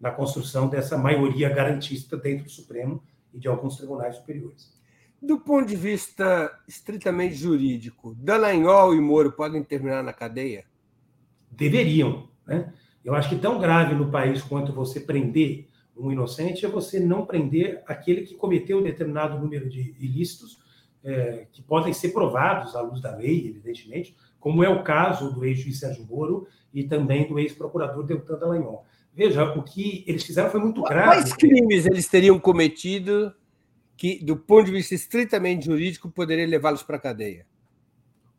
na 0.00 0.10
construção 0.10 0.68
dessa 0.68 0.96
maioria 0.96 1.48
garantista 1.48 2.16
dentro 2.16 2.44
do 2.44 2.50
Supremo 2.50 3.02
e 3.32 3.38
de 3.38 3.48
alguns 3.48 3.76
tribunais 3.76 4.16
superiores. 4.16 4.72
Do 5.20 5.38
ponto 5.38 5.68
de 5.68 5.76
vista 5.76 6.50
estritamente 6.66 7.34
jurídico, 7.34 8.14
Dallagnol 8.16 8.94
e 8.94 9.00
Moro 9.00 9.30
podem 9.30 9.62
terminar 9.62 10.02
na 10.02 10.12
cadeia? 10.12 10.64
Deveriam. 11.48 12.28
Né? 12.44 12.72
Eu 13.04 13.14
acho 13.14 13.28
que 13.28 13.36
tão 13.36 13.58
grave 13.58 13.94
no 13.94 14.10
país 14.10 14.42
quanto 14.42 14.72
você 14.72 15.00
prender 15.00 15.68
um 15.96 16.10
inocente 16.10 16.64
é 16.64 16.68
você 16.68 16.98
não 16.98 17.26
prender 17.26 17.82
aquele 17.86 18.22
que 18.22 18.34
cometeu 18.34 18.82
determinado 18.82 19.38
número 19.38 19.68
de 19.68 19.94
ilícitos 19.98 20.58
é, 21.04 21.46
que 21.52 21.62
podem 21.62 21.92
ser 21.92 22.10
provados 22.10 22.74
à 22.76 22.80
luz 22.80 23.00
da 23.00 23.14
lei, 23.14 23.48
evidentemente, 23.48 24.16
como 24.38 24.62
é 24.62 24.68
o 24.68 24.82
caso 24.82 25.32
do 25.32 25.44
ex-juiz 25.44 25.78
Sérgio 25.78 26.06
Moro 26.08 26.46
e 26.72 26.84
também 26.84 27.28
do 27.28 27.38
ex-procurador 27.38 28.04
Deltan 28.04 28.38
Dallagnol. 28.38 28.84
Veja, 29.14 29.44
o 29.44 29.62
que 29.62 30.04
eles 30.06 30.24
fizeram 30.24 30.50
foi 30.50 30.60
muito 30.60 30.82
grave. 30.82 31.06
Quais 31.06 31.32
crimes 31.34 31.86
eles 31.86 32.08
teriam 32.08 32.38
cometido 32.38 33.34
que, 33.96 34.24
do 34.24 34.36
ponto 34.36 34.66
de 34.66 34.72
vista 34.72 34.94
estritamente 34.94 35.66
jurídico, 35.66 36.10
poderia 36.10 36.46
levá-los 36.46 36.82
para 36.82 36.96
a 36.96 37.00
cadeia? 37.00 37.46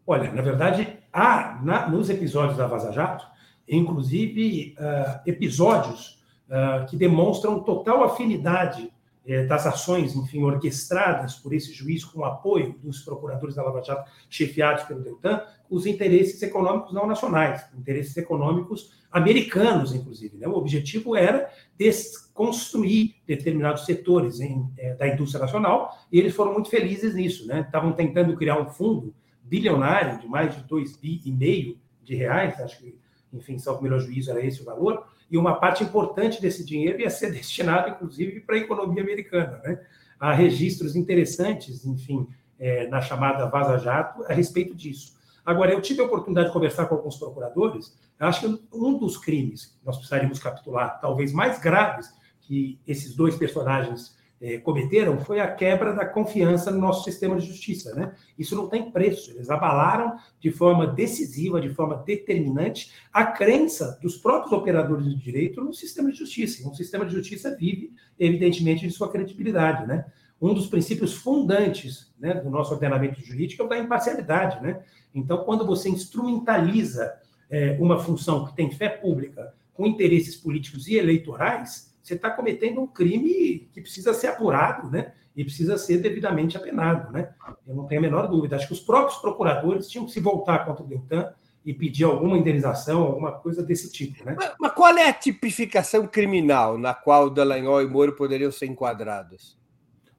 Olha, 0.06 0.32
na 0.34 0.42
verdade, 0.42 0.98
há 1.12 1.62
na, 1.64 1.88
nos 1.88 2.10
episódios 2.10 2.58
da 2.58 2.68
Vaza 2.68 2.92
Jato, 2.92 3.26
inclusive 3.68 4.76
uh, 4.78 5.22
episódios 5.26 6.22
uh, 6.50 6.86
que 6.88 6.98
demonstram 6.98 7.62
total 7.62 8.04
afinidade 8.04 8.92
é, 9.26 9.46
das 9.46 9.66
ações, 9.66 10.16
enfim, 10.16 10.44
orquestradas 10.44 11.36
por 11.36 11.54
esse 11.54 11.72
juiz 11.72 12.04
com 12.04 12.20
o 12.20 12.26
apoio 12.26 12.76
dos 12.84 13.02
procuradores 13.02 13.56
da 13.56 13.64
Lava 13.64 13.82
Jato, 13.82 14.10
chefiados 14.30 14.84
pelo 14.84 15.02
Deltan, 15.02 15.42
os 15.70 15.86
interesses 15.86 16.42
econômicos 16.42 16.94
não 16.94 17.08
nacionais, 17.08 17.66
interesses 17.74 18.16
econômicos 18.18 18.92
americanos, 19.12 19.94
inclusive. 19.94 20.38
Né? 20.38 20.48
O 20.48 20.56
objetivo 20.56 21.16
era 21.16 21.50
desconstruir 21.78 23.16
determinados 23.26 23.86
setores 23.86 24.42
em, 24.42 24.70
é, 24.78 24.94
da 24.96 25.08
indústria 25.08 25.42
nacional, 25.42 25.98
e 26.12 26.20
eles 26.20 26.36
foram 26.36 26.54
muito 26.54 26.70
felizes 26.70 27.16
nisso. 27.16 27.48
Né? 27.48 27.62
Estavam 27.62 27.94
tentando 27.94 28.36
criar 28.36 28.60
um 28.60 28.68
fundo 28.68 29.16
bilionário 29.42 30.20
de 30.20 30.28
mais 30.28 30.56
de 30.56 30.64
2 30.64 30.98
bi 30.98 31.22
e 31.24 31.32
meio 31.32 31.78
de 32.04 32.16
reais, 32.16 32.60
acho 32.60 32.80
que, 32.80 32.98
enfim, 33.34 33.58
salvo 33.58 33.82
melhor 33.82 34.00
juízo, 34.00 34.32
era 34.32 34.46
esse 34.46 34.62
o 34.62 34.66
valor, 34.66 35.06
e 35.30 35.38
uma 35.38 35.56
parte 35.56 35.84
importante 35.84 36.42
desse 36.42 36.64
dinheiro 36.64 37.02
ia 37.02 37.10
ser 37.10 37.32
destinada, 37.34 37.90
inclusive, 37.90 38.40
para 38.42 38.56
a 38.56 38.60
economia 38.60 39.02
americana. 39.02 39.60
Né? 39.64 39.80
Há 40.20 40.34
registros 40.34 40.96
interessantes, 40.96 41.86
enfim, 41.86 42.28
é, 42.60 42.88
na 42.88 43.02
chamada 43.02 43.48
Vaza 43.48 43.78
Jato, 43.78 44.24
a 44.26 44.34
respeito 44.34 44.76
disso. 44.76 45.14
Agora, 45.46 45.74
eu 45.74 45.82
tive 45.82 46.02
a 46.02 46.06
oportunidade 46.06 46.48
de 46.48 46.54
conversar 46.54 46.86
com 46.86 46.96
alguns 46.96 47.18
procuradores, 47.18 47.98
acho 48.20 48.42
que 48.42 48.62
um 48.72 48.98
dos 48.98 49.18
crimes 49.18 49.66
que 49.66 49.86
nós 49.86 49.98
precisaríamos 49.98 50.40
capitular, 50.40 51.02
talvez 51.02 51.34
mais 51.34 51.60
graves, 51.60 52.10
que 52.40 52.80
esses 52.88 53.16
dois 53.16 53.36
personagens 53.36 54.16
é, 54.44 54.58
cometeram 54.58 55.18
foi 55.22 55.40
a 55.40 55.50
quebra 55.50 55.94
da 55.94 56.06
confiança 56.06 56.70
no 56.70 56.78
nosso 56.78 57.06
sistema 57.06 57.38
de 57.40 57.48
justiça. 57.48 57.96
Né? 57.96 58.14
Isso 58.38 58.58
não 58.58 58.68
tem 58.68 58.92
preço. 58.92 59.32
Eles 59.32 59.50
abalaram 59.50 60.18
de 60.38 60.52
forma 60.52 60.86
decisiva, 60.86 61.62
de 61.62 61.70
forma 61.70 62.04
determinante, 62.06 62.92
a 63.14 63.26
crença 63.26 63.98
dos 64.02 64.18
próprios 64.18 64.52
operadores 64.52 65.06
de 65.06 65.16
direito 65.16 65.64
no 65.64 65.74
sistema 65.74 66.12
de 66.12 66.18
justiça. 66.18 66.68
Um 66.68 66.74
sistema 66.74 67.06
de 67.06 67.14
justiça 67.14 67.56
vive, 67.56 67.94
evidentemente, 68.20 68.86
de 68.86 68.92
sua 68.92 69.10
credibilidade. 69.10 69.88
Né? 69.88 70.06
um 70.42 70.54
dos 70.54 70.68
princípios 70.68 71.14
fundantes 71.14 72.12
né, 72.20 72.34
do 72.34 72.50
nosso 72.50 72.74
ordenamento 72.74 73.22
jurídico 73.22 73.64
é 73.64 73.66
o 73.66 73.70
da 73.70 73.80
imparcialidade. 73.80 74.62
Né? 74.62 74.84
Então, 75.16 75.46
quando 75.46 75.66
você 75.66 75.88
instrumentaliza 75.88 77.14
é, 77.50 77.78
uma 77.80 77.98
função 77.98 78.46
que 78.46 78.54
tem 78.54 78.70
fé 78.70 78.90
pública 78.90 79.54
com 79.74 79.88
interesses 79.88 80.36
políticos 80.36 80.90
e 80.90 80.98
eleitorais, 80.98 81.93
você 82.04 82.16
está 82.16 82.30
cometendo 82.30 82.82
um 82.82 82.88
crime 82.88 83.70
que 83.74 83.82
precisa 83.82 84.14
ser 84.14 84.28
apurado, 84.28 84.92
né? 84.92 85.14
E 85.36 85.44
precisa 85.44 85.78
ser 85.78 85.98
devidamente 86.00 86.58
apenado, 86.58 87.12
né? 87.12 87.30
Eu 87.66 87.74
não 87.74 87.88
tenho 87.88 88.00
a 88.00 88.04
menor 88.04 88.28
dúvida. 88.28 88.58
Acho 88.58 88.68
que 88.68 88.74
os 88.74 88.82
próprios 88.82 89.20
procuradores 89.20 89.88
tinham 89.88 90.06
que 90.06 90.12
se 90.12 90.20
voltar 90.20 90.66
contra 90.66 90.84
o 90.84 90.88
Deltan 90.88 91.34
e 91.66 91.74
pedir 91.74 92.04
alguma 92.04 92.38
indenização, 92.38 93.02
alguma 93.02 93.32
coisa 93.32 93.64
desse 93.64 93.90
tipo, 93.90 94.24
né? 94.26 94.36
Mas, 94.38 94.54
mas 94.60 94.74
qual 94.74 94.96
é 94.98 95.08
a 95.08 95.14
tipificação 95.14 96.06
criminal 96.06 96.78
na 96.78 96.94
qual 96.94 97.30
Dallagnol 97.30 97.82
e 97.82 97.88
Moro 97.88 98.14
poderiam 98.14 98.52
ser 98.52 98.66
enquadrados? 98.66 99.58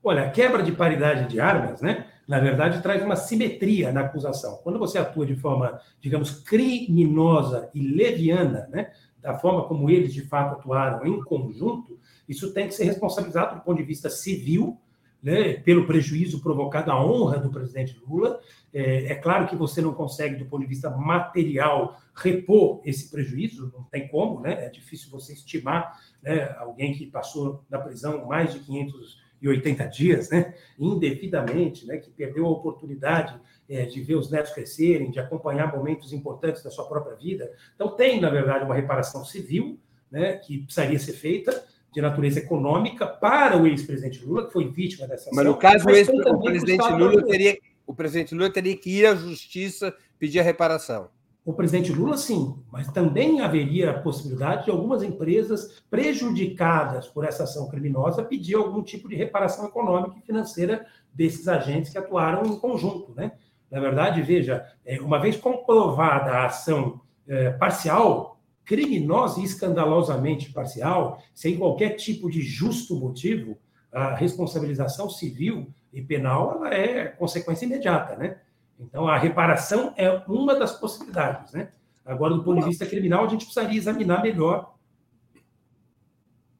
Olha, 0.03 0.25
a 0.25 0.31
quebra 0.31 0.63
de 0.63 0.73
paridade 0.73 1.29
de 1.29 1.39
armas, 1.39 1.81
né? 1.81 2.07
Na 2.27 2.41
verdade, 2.41 2.83
traz 2.83 3.03
uma 3.03 3.17
simetria 3.17 3.93
na 3.93 4.01
acusação. 4.01 4.59
Quando 4.63 4.79
você 4.79 4.99
atua 4.99 5.27
de 5.27 5.37
forma, 5.37 5.79
digamos, 6.01 6.31
criminosa 6.31 7.71
e 7.75 7.81
leviana, 7.81 8.67
né? 8.71 8.91
Da 9.25 9.39
forma 9.39 9.65
como 9.65 9.89
eles 9.89 10.13
de 10.13 10.21
fato 10.21 10.53
atuaram 10.53 11.07
em 11.07 11.19
conjunto, 11.25 11.99
isso 12.29 12.53
tem 12.53 12.69
que 12.69 12.75
ser 12.75 12.85
responsabilizado 12.85 13.55
do 13.55 13.63
ponto 13.63 13.79
de 13.79 13.83
vista 13.83 14.11
civil, 14.11 14.79
né, 15.23 15.55
pelo 15.55 15.87
prejuízo 15.87 16.43
provocado 16.43 16.91
à 16.91 17.03
honra 17.03 17.39
do 17.39 17.51
presidente 17.51 17.99
Lula. 18.07 18.39
É, 18.71 19.13
é, 19.13 19.15
claro 19.15 19.47
que 19.49 19.57
você 19.57 19.81
não 19.81 19.95
consegue, 19.95 20.37
do 20.37 20.45
ponto 20.45 20.61
de 20.61 20.67
vista 20.67 20.91
material, 20.91 21.99
repor 22.15 22.83
esse 22.85 23.11
prejuízo, 23.11 23.73
não 23.75 23.85
tem 23.85 24.07
como, 24.09 24.41
né? 24.41 24.67
É 24.67 24.69
difícil 24.69 25.11
você 25.11 25.33
estimar 25.33 25.99
né, 26.23 26.55
alguém 26.59 26.93
que 26.93 27.07
passou 27.07 27.65
na 27.71 27.79
prisão 27.79 28.27
mais 28.27 28.53
de 28.53 28.59
500 28.59 29.25
e 29.41 29.49
80 29.49 29.87
dias, 29.87 30.31
né, 30.31 30.55
indevidamente, 30.79 31.87
né, 31.87 31.97
que 31.97 32.11
perdeu 32.11 32.47
a 32.47 32.51
oportunidade 32.51 33.39
é, 33.69 33.87
de 33.87 34.01
ver 34.03 34.17
os 34.17 34.31
netos 34.31 34.53
crescerem, 34.53 35.11
de 35.11 35.19
acompanhar 35.19 35.75
momentos 35.75 36.13
importantes 36.13 36.63
da 36.63 36.71
sua 36.71 36.87
própria 36.87 37.17
vida. 37.17 37.51
Então, 37.75 37.97
tem, 37.97 38.21
na 38.21 38.31
verdade, 38.31 38.65
uma 38.65 38.75
reparação 38.75 39.25
civil 39.25 39.79
né, 40.11 40.37
que 40.37 40.59
precisaria 40.59 40.99
ser 40.99 41.15
feita, 41.15 41.65
de 41.93 42.01
natureza 42.01 42.41
econômica, 42.41 43.07
para 43.07 43.57
o 43.57 43.69
ex-presidente 43.69 44.25
Lula, 44.25 44.47
que 44.47 44.53
foi 44.53 44.69
vítima 44.69 45.07
dessa 45.07 45.31
ação. 45.31 45.33
Mas, 45.33 45.47
no 45.47 45.57
caso, 45.57 45.85
mas 45.85 46.09
o, 46.09 46.41
presidente 46.41 46.89
Lula 46.91 47.25
teria, 47.25 47.57
o 47.87 47.95
presidente 47.95 48.35
Lula 48.35 48.51
teria 48.51 48.77
que 48.77 48.91
ir 48.91 49.07
à 49.07 49.15
justiça 49.15 49.95
pedir 50.19 50.41
a 50.41 50.43
reparação 50.43 51.09
o 51.45 51.53
presidente 51.53 51.93
Lula, 51.93 52.17
sim, 52.17 52.55
mas 52.73 52.89
também 52.89 53.43
haveria 53.43 53.91
a 53.91 54.01
possibilidade 54.01 54.65
de 54.65 54.71
algumas 54.71 55.03
empresas 55.03 55.83
prejudicadas 55.91 57.07
por 57.07 57.23
essa 57.23 57.45
ação 57.45 57.69
criminosa 57.69 58.25
pedir 58.25 58.55
algum 58.55 58.83
tipo 58.83 59.09
de 59.09 59.15
reparação 59.15 59.67
econômica 59.67 60.19
e 60.19 60.23
financeira 60.23 60.87
desses 61.13 61.47
agentes 61.47 61.93
que 61.93 61.99
atuaram 61.99 62.47
em 62.47 62.59
conjunto. 62.59 63.13
Né? 63.15 63.33
Na 63.71 63.81
verdade, 63.81 64.23
veja, 64.23 64.65
é, 64.85 65.01
uma 65.01 65.19
vez 65.19 65.37
comprovada 65.37 66.31
a 66.31 66.47
ação 66.47 67.01
é, 67.27 67.51
parcial, 67.51 68.41
criminosa 68.65 69.41
e 69.41 69.45
escandalosamente 69.45 70.53
parcial, 70.53 71.23
sem 71.35 71.59
qualquer 71.59 71.97
tipo 71.97 72.31
de 72.31 72.41
justo 72.41 72.97
motivo, 72.97 73.59
a 73.93 74.15
responsabilização 74.15 75.09
civil 75.09 75.73
e 75.93 76.03
penal 76.03 76.57
ela 76.57 76.75
é 76.75 77.07
consequência 77.07 77.65
imediata, 77.65 78.17
né? 78.17 78.39
Então, 78.79 79.07
a 79.07 79.17
reparação 79.17 79.95
é 79.97 80.11
uma 80.27 80.55
das 80.55 80.79
possibilidades, 80.79 81.53
né? 81.53 81.71
Agora, 82.05 82.35
do 82.35 82.43
ponto 82.43 82.61
de 82.61 82.69
vista 82.69 82.85
criminal, 82.85 83.25
a 83.25 83.29
gente 83.29 83.45
precisaria 83.45 83.79
examinar 83.79 84.23
melhor. 84.23 84.75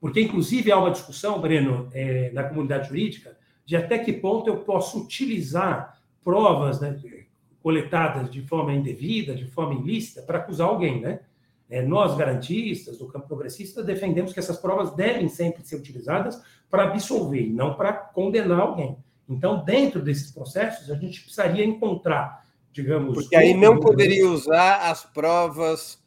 Porque, 0.01 0.21
inclusive, 0.21 0.71
há 0.71 0.79
uma 0.79 0.91
discussão, 0.91 1.41
Breno, 1.41 1.89
é, 1.93 2.31
na 2.33 2.45
comunidade 2.45 2.89
jurídica, 2.89 3.37
de 3.65 3.77
até 3.77 3.99
que 3.99 4.13
ponto 4.13 4.49
eu 4.49 4.59
posso 4.59 5.03
utilizar 5.03 5.99
provas 6.25 6.81
né, 6.81 6.99
coletadas 7.63 8.31
de 8.31 8.43
forma 8.43 8.73
indevida, 8.73 9.35
de 9.35 9.45
forma 9.45 9.75
ilícita, 9.75 10.23
para 10.23 10.39
acusar 10.39 10.69
alguém, 10.69 11.01
né? 11.01 11.21
É, 11.71 11.81
nós, 11.81 12.15
garantistas, 12.17 12.99
do 12.99 13.07
campo 13.07 13.27
progressista, 13.27 13.83
defendemos 13.83 14.33
que 14.33 14.39
essas 14.39 14.59
provas 14.59 14.95
devem 14.95 15.29
sempre 15.29 15.67
ser 15.67 15.77
utilizadas 15.77 16.41
para 16.71 16.85
absolver, 16.85 17.49
não 17.49 17.75
para 17.75 17.93
condenar 17.93 18.61
alguém. 18.61 18.97
Então, 19.29 19.65
dentro 19.65 20.03
desses 20.03 20.31
processos, 20.31 20.91
a 20.91 20.95
gente 20.95 21.23
precisaria 21.23 21.65
encontrar, 21.65 22.45
digamos. 22.71 23.15
Porque 23.15 23.35
aí 23.35 23.55
não 23.55 23.81
poderia 23.81 24.29
usar 24.29 24.91
as 24.91 25.05
provas 25.05 25.99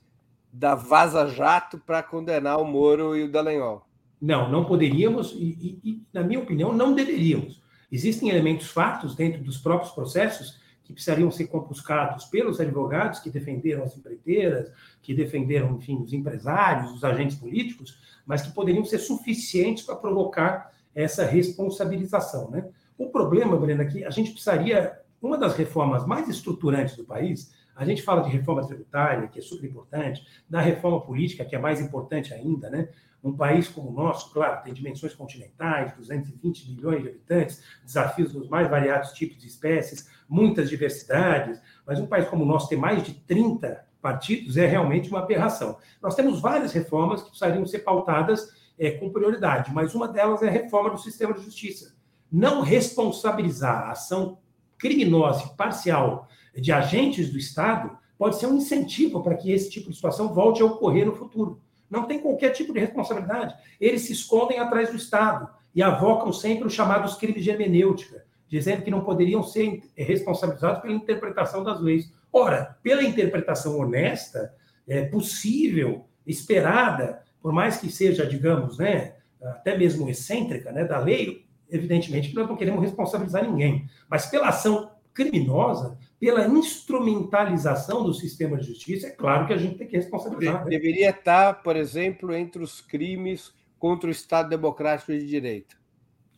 da 0.53 0.75
Vaza 0.75 1.27
Jato 1.27 1.79
para 1.79 2.03
condenar 2.03 2.59
o 2.59 2.65
Moro 2.65 3.15
e 3.15 3.23
o 3.23 3.31
Dallagnol. 3.31 3.85
Não, 4.21 4.49
não 4.51 4.65
poderíamos, 4.65 5.31
e, 5.33 5.79
e, 5.83 5.89
e, 5.89 6.03
na 6.13 6.23
minha 6.23 6.39
opinião, 6.39 6.73
não 6.73 6.93
deveríamos. 6.93 7.61
Existem 7.91 8.29
elementos 8.29 8.67
fatos 8.67 9.15
dentro 9.15 9.43
dos 9.43 9.57
próprios 9.57 9.91
processos 9.93 10.59
que 10.83 10.93
precisariam 10.93 11.29
ser 11.29 11.47
compuscados 11.47 12.25
pelos 12.25 12.59
advogados 12.59 13.19
que 13.19 13.29
defenderam 13.29 13.83
as 13.83 13.97
empreiteiras, 13.97 14.71
que 15.01 15.13
defenderam, 15.13 15.75
enfim, 15.75 16.01
os 16.01 16.13
empresários, 16.13 16.91
os 16.93 17.03
agentes 17.03 17.37
políticos, 17.37 17.99
mas 18.25 18.41
que 18.41 18.53
poderiam 18.53 18.85
ser 18.85 18.99
suficientes 18.99 19.83
para 19.83 19.95
provocar 19.95 20.71
essa 20.95 21.25
responsabilização, 21.25 22.49
né? 22.49 22.69
O 22.97 23.09
problema, 23.09 23.55
Brenda, 23.57 23.83
é 23.83 23.85
que 23.85 24.03
a 24.03 24.09
gente 24.09 24.31
precisaria, 24.31 24.99
uma 25.21 25.37
das 25.37 25.55
reformas 25.55 26.05
mais 26.05 26.27
estruturantes 26.27 26.95
do 26.95 27.03
país, 27.03 27.53
a 27.75 27.85
gente 27.85 28.01
fala 28.01 28.23
de 28.23 28.29
reforma 28.29 28.65
tributária, 28.65 29.27
que 29.27 29.37
é 29.37 29.41
super 29.41 29.67
importante, 29.67 30.25
da 30.49 30.59
reforma 30.59 30.99
política, 30.99 31.45
que 31.45 31.55
é 31.55 31.59
mais 31.59 31.79
importante 31.79 32.33
ainda, 32.33 32.69
né? 32.69 32.89
Um 33.27 33.35
país 33.35 33.67
como 33.67 33.89
o 33.89 33.93
nosso, 33.93 34.31
claro, 34.31 34.63
tem 34.63 34.73
dimensões 34.73 35.13
continentais, 35.13 35.93
220 35.95 36.71
milhões 36.71 37.01
de 37.01 37.09
habitantes, 37.09 37.63
desafios 37.83 38.31
dos 38.33 38.49
mais 38.49 38.69
variados 38.69 39.11
tipos 39.11 39.37
de 39.37 39.47
espécies, 39.47 40.09
muitas 40.27 40.69
diversidades, 40.69 41.61
mas 41.85 41.99
um 41.99 42.07
país 42.07 42.27
como 42.27 42.43
o 42.43 42.47
nosso 42.47 42.69
ter 42.69 42.77
mais 42.77 43.03
de 43.03 43.13
30 43.13 43.85
partidos 44.01 44.57
é 44.57 44.65
realmente 44.65 45.09
uma 45.09 45.19
aberração. 45.19 45.77
Nós 46.01 46.15
temos 46.15 46.39
várias 46.39 46.71
reformas 46.71 47.21
que 47.21 47.29
precisariam 47.29 47.65
ser 47.65 47.79
pautadas 47.79 48.49
é, 48.79 48.91
com 48.91 49.11
prioridade, 49.11 49.73
mas 49.73 49.95
uma 49.95 50.07
delas 50.07 50.41
é 50.41 50.47
a 50.47 50.51
reforma 50.51 50.91
do 50.91 50.97
sistema 50.97 51.33
de 51.33 51.43
justiça 51.43 51.97
não 52.31 52.61
responsabilizar 52.61 53.87
a 53.87 53.91
ação 53.91 54.37
criminosa 54.77 55.45
e 55.45 55.55
parcial 55.55 56.27
de 56.55 56.71
agentes 56.71 57.31
do 57.31 57.37
Estado 57.37 57.97
pode 58.17 58.37
ser 58.37 58.47
um 58.47 58.57
incentivo 58.57 59.21
para 59.21 59.35
que 59.35 59.51
esse 59.51 59.69
tipo 59.69 59.89
de 59.89 59.95
situação 59.95 60.33
volte 60.33 60.61
a 60.61 60.65
ocorrer 60.65 61.05
no 61.05 61.15
futuro. 61.15 61.61
Não 61.89 62.05
tem 62.05 62.19
qualquer 62.19 62.49
tipo 62.49 62.73
de 62.73 62.79
responsabilidade. 62.79 63.55
Eles 63.79 64.01
se 64.01 64.13
escondem 64.13 64.59
atrás 64.59 64.89
do 64.89 64.95
Estado 64.95 65.49
e 65.73 65.81
avocam 65.81 66.31
sempre 66.33 66.67
os 66.67 66.73
chamados 66.73 67.15
crimes 67.15 67.43
de 67.43 67.49
hermenêutica, 67.49 68.25
dizendo 68.47 68.81
que 68.81 68.91
não 68.91 69.01
poderiam 69.01 69.43
ser 69.43 69.83
responsabilizados 69.95 70.81
pela 70.81 70.93
interpretação 70.93 71.63
das 71.63 71.79
leis. 71.79 72.11
Ora, 72.31 72.77
pela 72.81 73.03
interpretação 73.03 73.77
honesta, 73.77 74.53
é 74.87 75.03
possível, 75.05 76.05
esperada, 76.25 77.21
por 77.41 77.51
mais 77.51 77.77
que 77.77 77.89
seja, 77.89 78.25
digamos, 78.25 78.77
né, 78.77 79.15
até 79.41 79.77
mesmo 79.77 80.09
excêntrica, 80.09 80.71
né, 80.71 80.83
da 80.83 80.99
lei, 80.99 81.45
evidentemente 81.69 82.29
que 82.29 82.35
nós 82.35 82.47
não 82.47 82.55
queremos 82.55 82.81
responsabilizar 82.81 83.47
ninguém, 83.47 83.87
mas 84.09 84.25
pela 84.25 84.49
ação 84.49 84.91
criminosa, 85.17 85.97
pela 86.19 86.45
instrumentalização 86.47 88.03
do 88.03 88.13
sistema 88.13 88.55
de 88.55 88.67
justiça, 88.67 89.07
é 89.07 89.09
claro 89.09 89.47
que 89.47 89.53
a 89.53 89.57
gente 89.57 89.75
tem 89.75 89.87
que 89.87 89.97
responsabilizar. 89.97 90.63
Né? 90.63 90.69
Deveria 90.69 91.09
estar, 91.09 91.63
por 91.63 91.75
exemplo, 91.75 92.35
entre 92.35 92.61
os 92.61 92.79
crimes 92.79 93.51
contra 93.79 94.07
o 94.07 94.11
Estado 94.11 94.47
Democrático 94.47 95.11
de 95.11 95.25
Direito. 95.25 95.75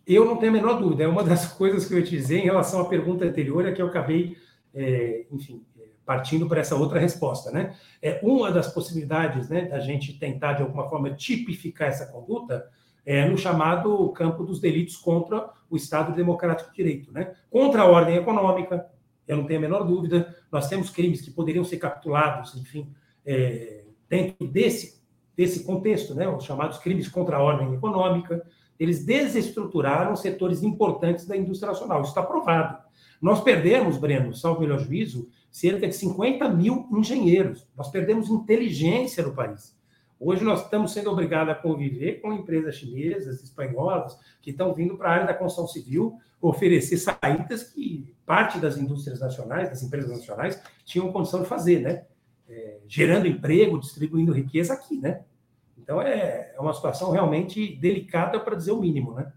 Eu 0.07 0.23
não 0.23 0.37
tenho 0.37 0.53
a 0.53 0.55
menor 0.55 0.79
dúvida. 0.79 1.03
É 1.03 1.07
uma 1.07 1.23
das 1.23 1.51
coisas 1.53 1.85
que 1.85 1.93
eu 1.93 2.01
te 2.01 2.11
dizer 2.11 2.39
em 2.39 2.45
relação 2.45 2.79
à 2.79 2.85
pergunta 2.85 3.25
anterior, 3.25 3.67
é 3.67 3.73
que 3.73 3.81
eu 3.81 3.87
acabei, 3.87 4.37
é, 4.73 5.25
enfim, 5.29 5.61
partindo 6.05 6.47
para 6.47 6.61
essa 6.61 6.77
outra 6.77 6.99
resposta, 6.99 7.51
né? 7.51 7.75
É 8.01 8.21
uma 8.23 8.49
das 8.51 8.73
possibilidades, 8.73 9.49
né, 9.49 9.63
da 9.63 9.79
gente 9.79 10.17
tentar 10.17 10.53
de 10.53 10.63
alguma 10.63 10.89
forma 10.89 11.13
tipificar 11.13 11.89
essa 11.89 12.05
conduta 12.07 12.65
é, 13.05 13.27
no 13.27 13.37
chamado 13.37 14.09
campo 14.09 14.43
dos 14.43 14.59
delitos 14.59 14.97
contra 14.97 15.49
o 15.69 15.75
Estado 15.75 16.15
Democrático 16.15 16.69
de 16.71 16.75
Direito. 16.75 17.11
Né? 17.11 17.33
Contra 17.49 17.83
a 17.83 17.85
ordem 17.85 18.15
econômica, 18.15 18.87
eu 19.27 19.37
não 19.37 19.45
tenho 19.45 19.59
a 19.59 19.61
menor 19.61 19.83
dúvida, 19.83 20.35
nós 20.51 20.67
temos 20.67 20.89
crimes 20.89 21.21
que 21.21 21.31
poderiam 21.31 21.63
ser 21.63 21.77
capitulados, 21.77 22.55
enfim, 22.55 22.91
é, 23.25 23.85
dentro 24.07 24.47
desse, 24.47 25.01
desse 25.35 25.63
contexto, 25.63 26.15
né? 26.15 26.27
os 26.27 26.43
chamados 26.43 26.79
crimes 26.79 27.07
contra 27.07 27.37
a 27.37 27.43
ordem 27.43 27.73
econômica, 27.73 28.45
eles 28.79 29.05
desestruturaram 29.05 30.15
setores 30.15 30.63
importantes 30.63 31.25
da 31.25 31.35
indústria 31.35 31.71
nacional, 31.71 32.01
isso 32.01 32.09
está 32.09 32.23
provado. 32.23 32.77
Nós 33.21 33.41
perdemos, 33.41 33.97
Breno, 33.97 34.33
salvo 34.33 34.61
melhor 34.61 34.79
juízo, 34.79 35.29
cerca 35.51 35.87
de 35.87 35.95
50 35.95 36.47
mil 36.49 36.87
engenheiros, 36.91 37.67
nós 37.75 37.89
perdemos 37.89 38.29
inteligência 38.29 39.23
no 39.23 39.33
país. 39.33 39.77
Hoje 40.19 40.43
nós 40.43 40.63
estamos 40.63 40.91
sendo 40.91 41.09
obrigados 41.09 41.53
a 41.53 41.55
conviver 41.55 42.19
com 42.21 42.33
empresas 42.33 42.75
chinesas, 42.75 43.41
espanholas, 43.41 44.19
que 44.41 44.51
estão 44.51 44.73
vindo 44.73 44.97
para 44.97 45.09
a 45.09 45.13
área 45.13 45.27
da 45.27 45.33
construção 45.33 45.67
civil 45.67 46.19
oferecer 46.41 46.97
saídas 46.97 47.63
que 47.63 48.13
parte 48.25 48.59
das 48.59 48.77
indústrias 48.77 49.19
nacionais, 49.19 49.69
das 49.69 49.81
empresas 49.81 50.09
nacionais, 50.09 50.61
tinham 50.83 51.11
condição 51.11 51.41
de 51.41 51.47
fazer, 51.47 51.79
né? 51.79 52.05
É, 52.49 52.79
gerando 52.87 53.27
emprego, 53.27 53.79
distribuindo 53.79 54.33
riqueza 54.33 54.73
aqui, 54.73 54.99
né? 54.99 55.21
Então 55.77 56.01
é, 56.01 56.53
é 56.53 56.59
uma 56.59 56.73
situação 56.73 57.11
realmente 57.11 57.75
delicada 57.75 58.39
para 58.39 58.55
dizer 58.55 58.71
o 58.71 58.79
mínimo, 58.79 59.13
né? 59.13 59.31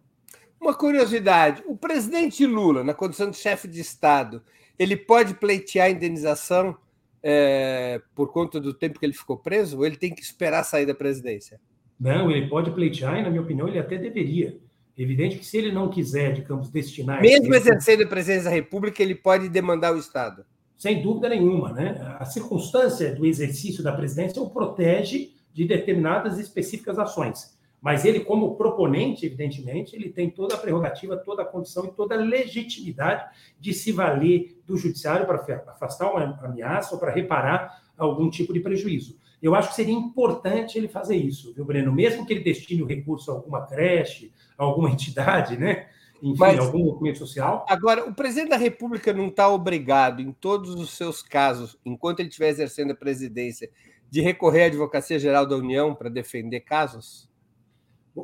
Uma 0.60 0.74
curiosidade: 0.74 1.62
o 1.66 1.76
presidente 1.76 2.44
Lula, 2.44 2.82
na 2.82 2.94
condição 2.94 3.30
de 3.30 3.36
chefe 3.36 3.68
de 3.68 3.80
Estado, 3.80 4.42
ele 4.78 4.96
pode 4.96 5.34
pleitear 5.34 5.90
indenização 5.90 6.76
é, 7.22 8.00
por 8.14 8.32
conta 8.32 8.60
do 8.60 8.74
tempo 8.74 8.98
que 8.98 9.06
ele 9.06 9.12
ficou 9.12 9.36
preso? 9.36 9.78
Ou 9.78 9.86
ele 9.86 9.96
tem 9.96 10.14
que 10.14 10.22
esperar 10.22 10.64
sair 10.64 10.86
da 10.86 10.94
presidência? 10.94 11.60
Não, 11.98 12.30
ele 12.30 12.48
pode 12.48 12.70
pleitear 12.72 13.18
e, 13.18 13.22
na 13.22 13.30
minha 13.30 13.42
opinião, 13.42 13.68
ele 13.68 13.78
até 13.78 13.96
deveria. 13.96 14.58
Evidente 14.96 15.38
que 15.38 15.46
se 15.46 15.56
ele 15.56 15.72
não 15.72 15.88
quiser, 15.88 16.32
digamos, 16.32 16.68
destinar. 16.68 17.22
Mesmo 17.22 17.54
exercendo 17.54 18.02
a 18.02 18.06
presidência 18.06 18.44
da 18.44 18.50
República, 18.50 19.02
ele 19.02 19.14
pode 19.14 19.48
demandar 19.48 19.94
o 19.94 19.98
Estado. 19.98 20.44
Sem 20.76 21.00
dúvida 21.00 21.28
nenhuma, 21.28 21.72
né? 21.72 22.16
A 22.18 22.24
circunstância 22.24 23.14
do 23.14 23.24
exercício 23.24 23.84
da 23.84 23.92
presidência 23.92 24.42
o 24.42 24.50
protege 24.50 25.30
de 25.52 25.64
determinadas 25.64 26.38
específicas 26.38 26.98
ações. 26.98 27.56
Mas 27.82 28.04
ele, 28.04 28.20
como 28.20 28.54
proponente, 28.54 29.26
evidentemente, 29.26 29.96
ele 29.96 30.08
tem 30.08 30.30
toda 30.30 30.54
a 30.54 30.58
prerrogativa, 30.58 31.16
toda 31.16 31.42
a 31.42 31.44
condição 31.44 31.84
e 31.84 31.90
toda 31.90 32.14
a 32.14 32.18
legitimidade 32.18 33.28
de 33.58 33.74
se 33.74 33.90
valer 33.90 34.62
do 34.64 34.76
judiciário 34.76 35.26
para 35.26 35.42
afastar 35.66 36.08
uma 36.08 36.38
ameaça 36.44 36.94
ou 36.94 37.00
para 37.00 37.10
reparar 37.10 37.82
algum 37.98 38.30
tipo 38.30 38.52
de 38.52 38.60
prejuízo. 38.60 39.18
Eu 39.42 39.56
acho 39.56 39.70
que 39.70 39.74
seria 39.74 39.92
importante 39.92 40.78
ele 40.78 40.86
fazer 40.86 41.16
isso, 41.16 41.52
viu, 41.52 41.64
Breno? 41.64 41.92
Mesmo 41.92 42.24
que 42.24 42.32
ele 42.32 42.44
destine 42.44 42.84
o 42.84 42.86
recurso 42.86 43.32
a 43.32 43.34
alguma 43.34 43.66
creche, 43.66 44.32
a 44.56 44.62
alguma 44.62 44.88
entidade, 44.90 45.58
né? 45.58 45.88
Enfim, 46.22 46.38
Mas, 46.38 46.60
algum 46.60 46.84
movimento 46.84 47.18
social. 47.18 47.66
Agora, 47.68 48.08
o 48.08 48.14
presidente 48.14 48.50
da 48.50 48.56
República 48.56 49.12
não 49.12 49.26
está 49.26 49.48
obrigado, 49.48 50.22
em 50.22 50.30
todos 50.30 50.76
os 50.76 50.90
seus 50.90 51.20
casos, 51.20 51.76
enquanto 51.84 52.20
ele 52.20 52.28
estiver 52.28 52.48
exercendo 52.48 52.92
a 52.92 52.94
presidência, 52.94 53.68
de 54.08 54.20
recorrer 54.20 54.62
à 54.62 54.66
Advocacia 54.66 55.18
Geral 55.18 55.44
da 55.44 55.56
União 55.56 55.92
para 55.96 56.08
defender 56.08 56.60
casos? 56.60 57.31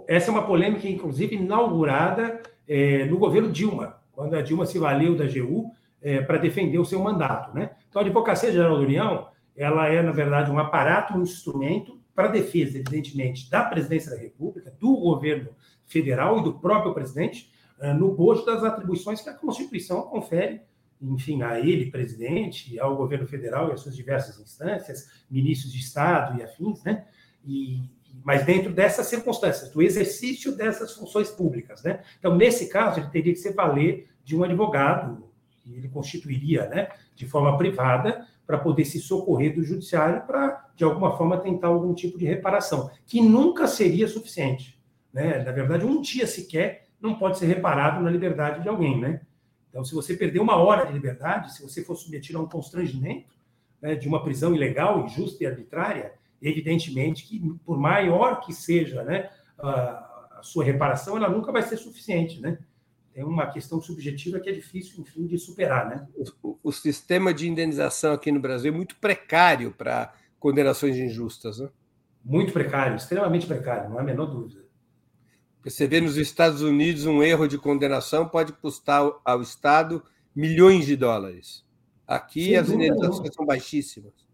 Essa 0.07 0.31
é 0.31 0.33
uma 0.33 0.46
polêmica, 0.46 0.88
inclusive, 0.88 1.37
inaugurada 1.37 2.42
é, 2.66 3.05
no 3.07 3.18
governo 3.18 3.51
Dilma, 3.51 4.01
quando 4.12 4.35
a 4.35 4.42
Dilma 4.42 4.66
se 4.66 4.79
valeu 4.79 5.16
da 5.16 5.24
AGU 5.24 5.72
é, 6.03 6.20
para 6.20 6.38
defender 6.38 6.79
o 6.79 6.85
seu 6.85 7.01
mandato. 7.01 7.55
Né? 7.55 7.70
Então, 7.88 8.03
a 8.03 8.05
Advocacia 8.05 8.53
Geral 8.53 8.77
da 8.77 8.85
União 8.85 9.29
ela 9.59 9.88
é, 9.88 10.01
na 10.01 10.12
verdade, 10.12 10.53
um 10.53 10.59
aparato, 10.59 11.14
um 11.14 11.22
instrumento 11.22 12.01
para 12.14 12.29
defesa, 12.29 12.79
evidentemente, 12.79 13.51
da 13.51 13.64
presidência 13.64 14.12
da 14.12 14.16
República, 14.16 14.72
do 14.79 14.96
governo 14.96 15.51
federal 15.85 16.38
e 16.38 16.44
do 16.44 16.55
próprio 16.55 16.94
presidente, 16.94 17.51
é, 17.81 17.92
no 17.92 18.14
bojo 18.14 18.44
das 18.44 18.62
atribuições 18.62 19.20
que 19.20 19.29
a 19.29 19.35
Constituição 19.35 20.03
confere, 20.03 20.61
enfim, 21.03 21.42
a 21.42 21.59
ele, 21.59 21.90
presidente, 21.90 22.79
ao 22.79 22.96
governo 22.96 23.27
federal 23.27 23.68
e 23.68 23.72
às 23.72 23.81
suas 23.81 23.96
diversas 23.96 24.38
instâncias, 24.38 25.24
ministros 25.29 25.72
de 25.72 25.81
Estado 25.81 26.38
e 26.38 26.42
afins, 26.42 26.83
né? 26.85 27.07
E, 27.44 27.83
mas 28.24 28.44
dentro 28.44 28.72
dessas 28.72 29.07
circunstâncias, 29.07 29.70
do 29.70 29.83
exercício 29.83 30.57
dessas 30.57 30.94
funções 30.94 31.31
públicas. 31.31 31.83
Né? 31.83 32.00
Então, 32.18 32.37
nesse 32.37 32.68
caso, 32.68 33.00
ele 33.00 33.09
teria 33.09 33.33
que 33.33 33.38
se 33.38 33.52
valer 33.52 34.09
de 34.24 34.37
um 34.37 34.44
advogado, 34.44 35.28
que 35.62 35.74
ele 35.74 35.88
constituiria 35.88 36.66
né, 36.68 36.88
de 37.14 37.26
forma 37.26 37.57
privada, 37.57 38.26
para 38.46 38.59
poder 38.59 38.87
se 38.87 38.98
socorrer 38.98 39.54
do 39.54 39.62
judiciário 39.62 40.26
para, 40.26 40.70
de 40.74 40.83
alguma 40.83 41.16
forma, 41.16 41.37
tentar 41.37 41.68
algum 41.68 41.92
tipo 41.92 42.16
de 42.16 42.24
reparação, 42.24 42.90
que 43.07 43.20
nunca 43.20 43.66
seria 43.66 44.09
suficiente. 44.09 44.81
Né? 45.12 45.42
Na 45.44 45.52
verdade, 45.52 45.85
um 45.85 46.00
dia 46.00 46.26
sequer 46.26 46.87
não 47.00 47.18
pode 47.18 47.38
ser 47.38 47.46
reparado 47.46 48.02
na 48.02 48.11
liberdade 48.11 48.62
de 48.62 48.68
alguém. 48.68 48.98
Né? 48.98 49.20
Então, 49.68 49.85
se 49.85 49.94
você 49.94 50.14
perder 50.14 50.40
uma 50.40 50.57
hora 50.57 50.87
de 50.87 50.92
liberdade, 50.92 51.54
se 51.54 51.62
você 51.62 51.85
for 51.85 51.94
submetido 51.94 52.38
a 52.38 52.42
um 52.42 52.48
constrangimento 52.48 53.37
né, 53.83 53.94
de 53.94 54.09
uma 54.09 54.22
prisão 54.22 54.54
ilegal, 54.54 55.04
injusta 55.04 55.44
e 55.44 55.46
arbitrária, 55.46 56.14
evidentemente 56.40 57.24
que, 57.24 57.40
por 57.64 57.79
maior 57.79 58.40
que 58.40 58.53
seja 58.53 59.03
né, 59.03 59.31
a, 59.59 60.40
sua 60.42 60.64
reparação, 60.64 61.16
ela 61.16 61.29
nunca 61.29 61.51
vai 61.51 61.62
ser 61.62 61.77
suficiente, 61.77 62.40
né? 62.40 62.59
Tem 63.12 63.24
uma 63.24 63.51
questão 63.51 63.81
subjetiva 63.81 64.38
que 64.38 64.48
é 64.48 64.53
difícil, 64.53 65.03
enfim, 65.03 65.27
de 65.27 65.37
superar, 65.37 65.88
né? 65.88 66.07
O, 66.40 66.57
o 66.62 66.72
sistema 66.72 67.35
de 67.35 67.48
indenização 67.48 68.12
aqui 68.12 68.31
no 68.31 68.38
Brasil 68.38 68.72
é 68.72 68.77
muito 68.77 68.94
precário 68.96 69.72
para 69.72 70.14
condenações 70.38 70.96
injustas, 70.96 71.59
né? 71.59 71.68
Muito 72.24 72.53
precário, 72.53 72.96
extremamente 72.96 73.46
precário, 73.46 73.90
não 73.90 73.98
há 73.98 74.03
a 74.03 74.05
menor 74.05 74.27
dúvida. 74.27 74.68
Você 75.64 75.87
vê 75.87 76.01
nos 76.01 76.16
Estados 76.16 76.62
Unidos 76.62 77.05
um 77.05 77.22
erro 77.22 77.48
de 77.48 77.59
condenação 77.59 78.29
pode 78.29 78.53
custar 78.53 79.11
ao 79.24 79.42
Estado 79.42 80.03
milhões 80.35 80.87
de 80.87 80.96
dólares. 80.96 81.64
Aqui 82.07 82.44
Sem 82.44 82.57
as 82.57 82.70
indenizações 82.70 83.35
são 83.35 83.44
baixíssimas. 83.44 84.28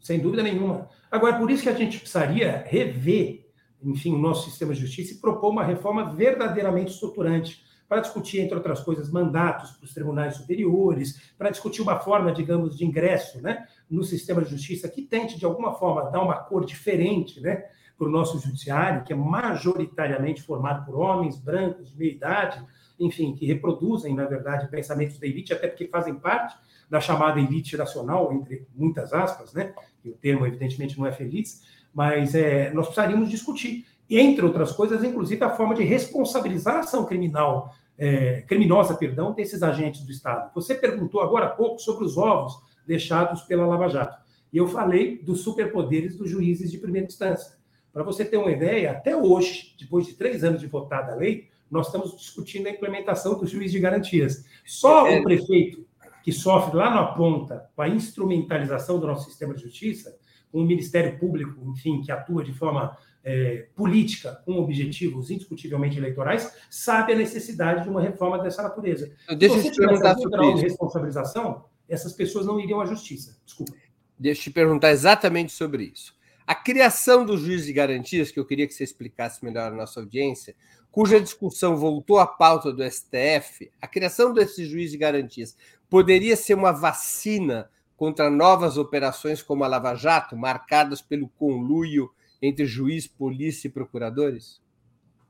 Sem 0.00 0.18
dúvida 0.18 0.42
nenhuma. 0.42 0.88
Agora, 1.10 1.38
por 1.38 1.50
isso 1.50 1.62
que 1.62 1.68
a 1.68 1.74
gente 1.74 1.98
precisaria 1.98 2.64
rever, 2.66 3.46
enfim, 3.82 4.14
o 4.14 4.18
nosso 4.18 4.48
sistema 4.48 4.72
de 4.72 4.80
justiça 4.80 5.14
e 5.14 5.18
propor 5.18 5.50
uma 5.50 5.64
reforma 5.64 6.14
verdadeiramente 6.14 6.92
estruturante 6.92 7.62
para 7.88 8.00
discutir, 8.00 8.40
entre 8.40 8.54
outras 8.54 8.80
coisas, 8.80 9.10
mandatos 9.10 9.72
para 9.72 9.84
os 9.84 9.92
tribunais 9.92 10.36
superiores, 10.36 11.20
para 11.36 11.50
discutir 11.50 11.82
uma 11.82 11.98
forma, 11.98 12.32
digamos, 12.32 12.78
de 12.78 12.84
ingresso 12.84 13.42
né, 13.42 13.66
no 13.90 14.04
sistema 14.04 14.42
de 14.42 14.50
justiça 14.50 14.88
que 14.88 15.02
tente, 15.02 15.36
de 15.36 15.44
alguma 15.44 15.74
forma, 15.74 16.08
dar 16.08 16.22
uma 16.22 16.36
cor 16.36 16.64
diferente 16.64 17.40
né, 17.40 17.64
para 17.98 18.06
o 18.06 18.10
nosso 18.10 18.38
judiciário, 18.38 19.02
que 19.02 19.12
é 19.12 19.16
majoritariamente 19.16 20.40
formado 20.40 20.86
por 20.86 21.00
homens 21.00 21.36
brancos 21.36 21.90
de 21.90 21.98
meia 21.98 22.12
idade, 22.12 22.64
enfim, 22.98 23.34
que 23.34 23.44
reproduzem, 23.44 24.14
na 24.14 24.24
verdade, 24.24 24.70
pensamentos 24.70 25.18
da 25.18 25.26
elite, 25.26 25.52
até 25.52 25.66
porque 25.66 25.88
fazem 25.88 26.14
parte 26.14 26.56
da 26.90 27.00
chamada 27.00 27.38
elite 27.38 27.76
nacional, 27.76 28.32
entre 28.32 28.66
muitas 28.74 29.12
aspas, 29.12 29.54
né? 29.54 29.72
E 30.04 30.10
o 30.10 30.14
termo, 30.14 30.44
evidentemente, 30.44 30.98
não 30.98 31.06
é 31.06 31.12
feliz, 31.12 31.62
mas 31.94 32.34
é, 32.34 32.72
nós 32.74 32.86
precisaríamos 32.86 33.30
discutir, 33.30 33.86
entre 34.08 34.44
outras 34.44 34.72
coisas, 34.72 35.04
inclusive 35.04 35.42
a 35.44 35.50
forma 35.50 35.74
de 35.74 35.84
responsabilizar 35.84 36.76
a 36.76 36.80
ação 36.80 37.04
criminal, 37.06 37.72
é, 37.96 38.42
criminosa, 38.42 38.94
perdão, 38.94 39.32
desses 39.32 39.62
agentes 39.62 40.00
do 40.02 40.10
Estado. 40.10 40.50
Você 40.54 40.74
perguntou 40.74 41.20
agora 41.20 41.46
há 41.46 41.50
pouco 41.50 41.78
sobre 41.78 42.04
os 42.04 42.18
ovos 42.18 42.60
deixados 42.84 43.42
pela 43.42 43.66
Lava 43.66 43.88
Jato. 43.88 44.18
E 44.52 44.56
eu 44.56 44.66
falei 44.66 45.18
dos 45.18 45.42
superpoderes 45.42 46.16
dos 46.16 46.28
juízes 46.28 46.72
de 46.72 46.78
primeira 46.78 47.06
instância. 47.06 47.56
Para 47.92 48.02
você 48.02 48.24
ter 48.24 48.36
uma 48.36 48.50
ideia, 48.50 48.92
até 48.92 49.16
hoje, 49.16 49.76
depois 49.78 50.06
de 50.06 50.14
três 50.14 50.42
anos 50.42 50.60
de 50.60 50.66
votada 50.66 51.12
a 51.12 51.16
lei, 51.16 51.48
nós 51.70 51.86
estamos 51.86 52.16
discutindo 52.16 52.66
a 52.66 52.70
implementação 52.70 53.38
do 53.38 53.46
juiz 53.46 53.70
de 53.70 53.78
garantias. 53.78 54.44
Só 54.64 55.06
é... 55.06 55.20
o 55.20 55.22
prefeito 55.22 55.84
que 56.22 56.32
sofre 56.32 56.76
lá 56.76 56.90
na 56.90 57.04
ponta 57.04 57.68
com 57.74 57.82
a 57.82 57.88
instrumentalização 57.88 58.98
do 58.98 59.06
nosso 59.06 59.28
sistema 59.28 59.54
de 59.54 59.62
justiça, 59.62 60.16
com 60.50 60.60
o 60.60 60.64
Ministério 60.64 61.18
Público, 61.18 61.60
enfim, 61.70 62.02
que 62.02 62.10
atua 62.10 62.42
de 62.42 62.52
forma 62.52 62.96
é, 63.22 63.68
política 63.74 64.34
com 64.44 64.58
objetivos 64.58 65.30
indiscutivelmente 65.30 65.98
eleitorais, 65.98 66.52
sabe 66.70 67.12
a 67.12 67.16
necessidade 67.16 67.84
de 67.84 67.88
uma 67.88 68.00
reforma 68.00 68.38
dessa 68.38 68.62
natureza. 68.62 69.12
Deixa 69.36 69.56
eu 69.56 69.62
te 69.62 69.76
perguntar 69.76 70.16
sobre 70.16 70.46
isso. 70.46 70.56
de 70.56 70.62
responsabilização, 70.62 71.64
essas 71.88 72.12
pessoas 72.12 72.46
não 72.46 72.58
iriam 72.58 72.80
à 72.80 72.86
justiça. 72.86 73.38
Desculpa. 73.44 73.72
Deixa 74.18 74.40
eu 74.40 74.44
te 74.44 74.50
perguntar 74.50 74.90
exatamente 74.90 75.52
sobre 75.52 75.84
isso. 75.84 76.18
A 76.46 76.54
criação 76.54 77.24
do 77.24 77.38
juiz 77.38 77.64
de 77.64 77.72
garantias, 77.72 78.30
que 78.30 78.40
eu 78.40 78.44
queria 78.44 78.66
que 78.66 78.74
você 78.74 78.82
explicasse 78.82 79.44
melhor 79.44 79.72
à 79.72 79.74
nossa 79.74 80.00
audiência, 80.00 80.54
cuja 80.90 81.20
discussão 81.20 81.76
voltou 81.76 82.18
à 82.18 82.26
pauta 82.26 82.72
do 82.72 82.82
STF, 82.82 83.70
a 83.80 83.86
criação 83.86 84.32
desse 84.32 84.64
juiz 84.64 84.90
de 84.90 84.98
garantias 84.98 85.56
poderia 85.90 86.36
ser 86.36 86.54
uma 86.54 86.70
vacina 86.70 87.68
contra 87.96 88.30
novas 88.30 88.78
operações 88.78 89.42
como 89.42 89.64
a 89.64 89.66
Lava 89.66 89.94
Jato, 89.94 90.36
marcadas 90.36 91.02
pelo 91.02 91.28
conluio 91.28 92.10
entre 92.40 92.64
juiz, 92.64 93.06
polícia 93.06 93.68
e 93.68 93.70
procuradores? 93.70 94.62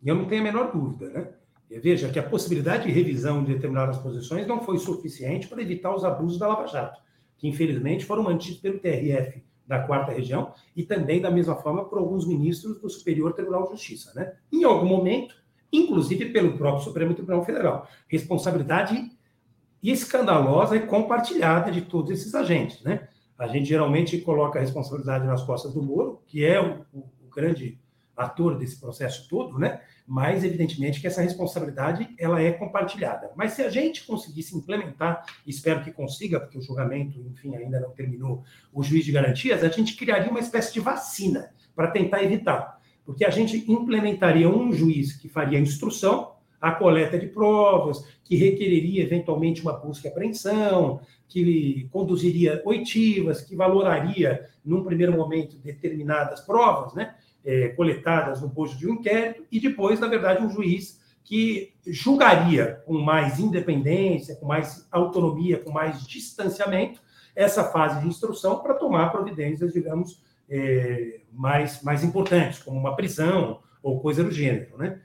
Eu 0.05 0.14
não 0.14 0.27
tenho 0.27 0.42
a 0.42 0.44
menor 0.44 0.70
dúvida, 0.70 1.11
né? 1.11 1.29
Veja 1.83 2.11
que 2.11 2.18
a 2.18 2.23
possibilidade 2.23 2.85
de 2.87 2.92
revisão 2.92 3.42
de 3.42 3.55
determinadas 3.55 3.99
posições 3.99 4.46
não 4.46 4.61
foi 4.61 4.79
suficiente 4.79 5.49
para 5.49 5.62
evitar 5.62 5.94
os 5.94 6.05
abusos 6.05 6.38
da 6.38 6.49
Lava 6.49 6.66
Jato, 6.66 7.01
que 7.38 7.49
infelizmente 7.49 8.05
foram 8.05 8.25
mantidos 8.25 8.61
pelo 8.61 8.79
TRF 8.79 9.42
da 9.66 9.81
quarta 9.81 10.12
região 10.12 10.53
e 10.77 10.85
também 10.85 11.20
da 11.20 11.31
mesma 11.31 11.55
forma 11.55 11.85
por 11.85 11.99
alguns 11.99 12.27
ministros 12.27 12.81
do 12.81 12.90
Superior 12.90 13.33
Tribunal 13.33 13.64
de 13.64 13.70
Justiça, 13.70 14.12
né? 14.14 14.35
Em 14.53 14.64
algum 14.64 14.87
momento, 14.87 15.37
inclusive 15.73 16.27
pelo 16.31 16.59
próprio 16.59 16.85
Supremo 16.85 17.14
Tribunal 17.14 17.44
Federal, 17.44 17.88
responsabilidade 18.09 19.11
escandalosa 19.83 20.77
e 20.77 20.87
compartilhada 20.87 21.71
de 21.71 21.83
todos 21.83 22.11
esses 22.11 22.35
agentes, 22.35 22.83
né? 22.83 23.09
A 23.38 23.47
gente 23.47 23.66
geralmente 23.66 24.19
coloca 24.19 24.59
a 24.59 24.62
responsabilidade 24.62 25.27
nas 25.27 25.43
costas 25.43 25.73
do 25.73 25.83
Moro, 25.83 26.23
que 26.27 26.45
é 26.45 26.61
o, 26.61 26.85
o, 26.93 26.99
o 26.99 27.31
grande 27.35 27.79
ator 28.21 28.59
desse 28.59 28.79
processo 28.79 29.29
todo, 29.29 29.59
né? 29.59 29.81
Mas 30.07 30.45
evidentemente 30.45 31.01
que 31.01 31.07
essa 31.07 31.23
responsabilidade 31.23 32.14
ela 32.19 32.43
é 32.43 32.53
compartilhada. 32.53 33.31
Mas 33.37 33.53
se 33.53 33.62
a 33.62 33.71
gente 33.71 34.05
conseguisse 34.05 34.57
implementar, 34.57 35.25
espero 35.47 35.83
que 35.83 35.90
consiga, 35.90 36.38
porque 36.40 36.59
o 36.59 36.62
julgamento, 36.62 37.19
enfim, 37.21 37.57
ainda 37.57 37.81
não 37.81 37.90
terminou, 37.90 38.45
o 38.73 38.83
juiz 38.83 39.05
de 39.05 39.12
garantias, 39.12 39.64
a 39.64 39.69
gente 39.69 39.97
criaria 39.97 40.31
uma 40.31 40.40
espécie 40.40 40.73
de 40.73 40.81
vacina 40.81 41.51
para 41.75 41.90
tentar 41.90 42.23
evitar, 42.23 42.81
porque 43.05 43.25
a 43.25 43.31
gente 43.31 43.71
implementaria 43.71 44.49
um 44.49 44.73
juiz 44.73 45.16
que 45.16 45.29
faria 45.29 45.59
instrução, 45.59 46.30
a 46.61 46.73
coleta 46.73 47.18
de 47.18 47.27
provas, 47.27 48.05
que 48.23 48.37
requereria 48.37 49.03
eventualmente 49.03 49.62
uma 49.62 49.73
busca 49.73 50.09
e 50.09 50.11
apreensão, 50.11 51.01
que 51.27 51.88
conduziria 51.90 52.61
oitivas, 52.64 53.40
que 53.40 53.57
valoraria, 53.57 54.49
num 54.64 54.85
primeiro 54.85 55.12
momento, 55.12 55.57
determinadas 55.59 56.40
provas, 56.40 56.92
né? 56.94 57.14
é, 57.44 57.68
coletadas 57.68 58.40
no 58.40 58.49
bojo 58.49 58.77
de 58.77 58.87
um 58.87 58.94
inquérito, 58.94 59.44
e 59.51 59.61
depois, 59.61 59.99
na 59.99 60.07
verdade, 60.07 60.44
um 60.44 60.51
juiz 60.51 61.01
que 61.25 61.73
julgaria 61.87 62.83
com 62.87 62.94
mais 62.94 63.38
independência, 63.38 64.37
com 64.37 64.46
mais 64.46 64.87
autonomia, 64.90 65.59
com 65.59 65.70
mais 65.70 66.07
distanciamento, 66.07 67.01
essa 67.35 67.64
fase 67.64 68.01
de 68.01 68.09
instrução 68.09 68.59
para 68.59 68.75
tomar 68.75 69.11
providências, 69.11 69.73
digamos, 69.73 70.23
é, 70.49 71.20
mais, 71.33 71.83
mais 71.83 72.03
importantes, 72.03 72.59
como 72.62 72.79
uma 72.79 72.96
prisão 72.96 73.61
ou 73.83 74.01
coisa 74.01 74.25
do 74.25 74.33
gênero, 74.33 74.77
né? 74.77 75.01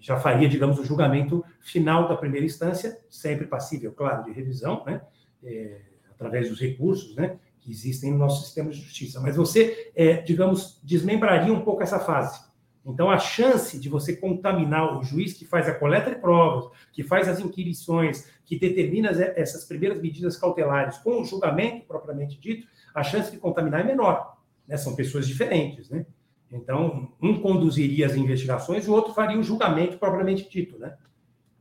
Já 0.00 0.16
faria, 0.18 0.48
digamos, 0.48 0.78
o 0.78 0.84
julgamento 0.84 1.44
final 1.60 2.08
da 2.08 2.16
primeira 2.16 2.46
instância, 2.46 2.98
sempre 3.08 3.46
passível, 3.46 3.92
claro, 3.92 4.24
de 4.24 4.32
revisão, 4.32 4.84
né? 4.86 5.00
É, 5.42 5.80
através 6.10 6.48
dos 6.48 6.60
recursos, 6.60 7.14
né? 7.16 7.38
Que 7.60 7.70
existem 7.70 8.12
no 8.12 8.18
nosso 8.18 8.44
sistema 8.44 8.70
de 8.70 8.80
justiça. 8.80 9.20
Mas 9.20 9.36
você, 9.36 9.90
é, 9.94 10.22
digamos, 10.22 10.80
desmembraria 10.82 11.52
um 11.52 11.60
pouco 11.60 11.82
essa 11.82 11.98
fase. 11.98 12.46
Então, 12.84 13.10
a 13.10 13.18
chance 13.18 13.78
de 13.78 13.88
você 13.88 14.16
contaminar 14.16 14.98
o 14.98 15.02
juiz 15.02 15.34
que 15.34 15.44
faz 15.44 15.68
a 15.68 15.74
coleta 15.74 16.10
de 16.10 16.16
provas, 16.16 16.70
que 16.92 17.02
faz 17.02 17.28
as 17.28 17.38
inquirições, 17.38 18.30
que 18.46 18.58
determina 18.58 19.10
essas 19.36 19.64
primeiras 19.64 20.00
medidas 20.00 20.36
cautelares 20.36 20.96
com 20.98 21.20
o 21.20 21.24
julgamento 21.24 21.86
propriamente 21.86 22.40
dito, 22.40 22.66
a 22.94 23.02
chance 23.02 23.30
de 23.30 23.36
contaminar 23.36 23.80
é 23.80 23.84
menor 23.84 24.38
né? 24.68 24.76
São 24.76 24.94
pessoas 24.94 25.26
diferentes, 25.26 25.88
né? 25.88 26.04
Então, 26.50 27.12
um 27.20 27.40
conduziria 27.40 28.06
as 28.06 28.14
investigações, 28.14 28.88
o 28.88 28.92
outro 28.92 29.12
faria 29.12 29.38
o 29.38 29.42
julgamento 29.42 29.98
propriamente 29.98 30.48
dito, 30.48 30.78
né? 30.78 30.96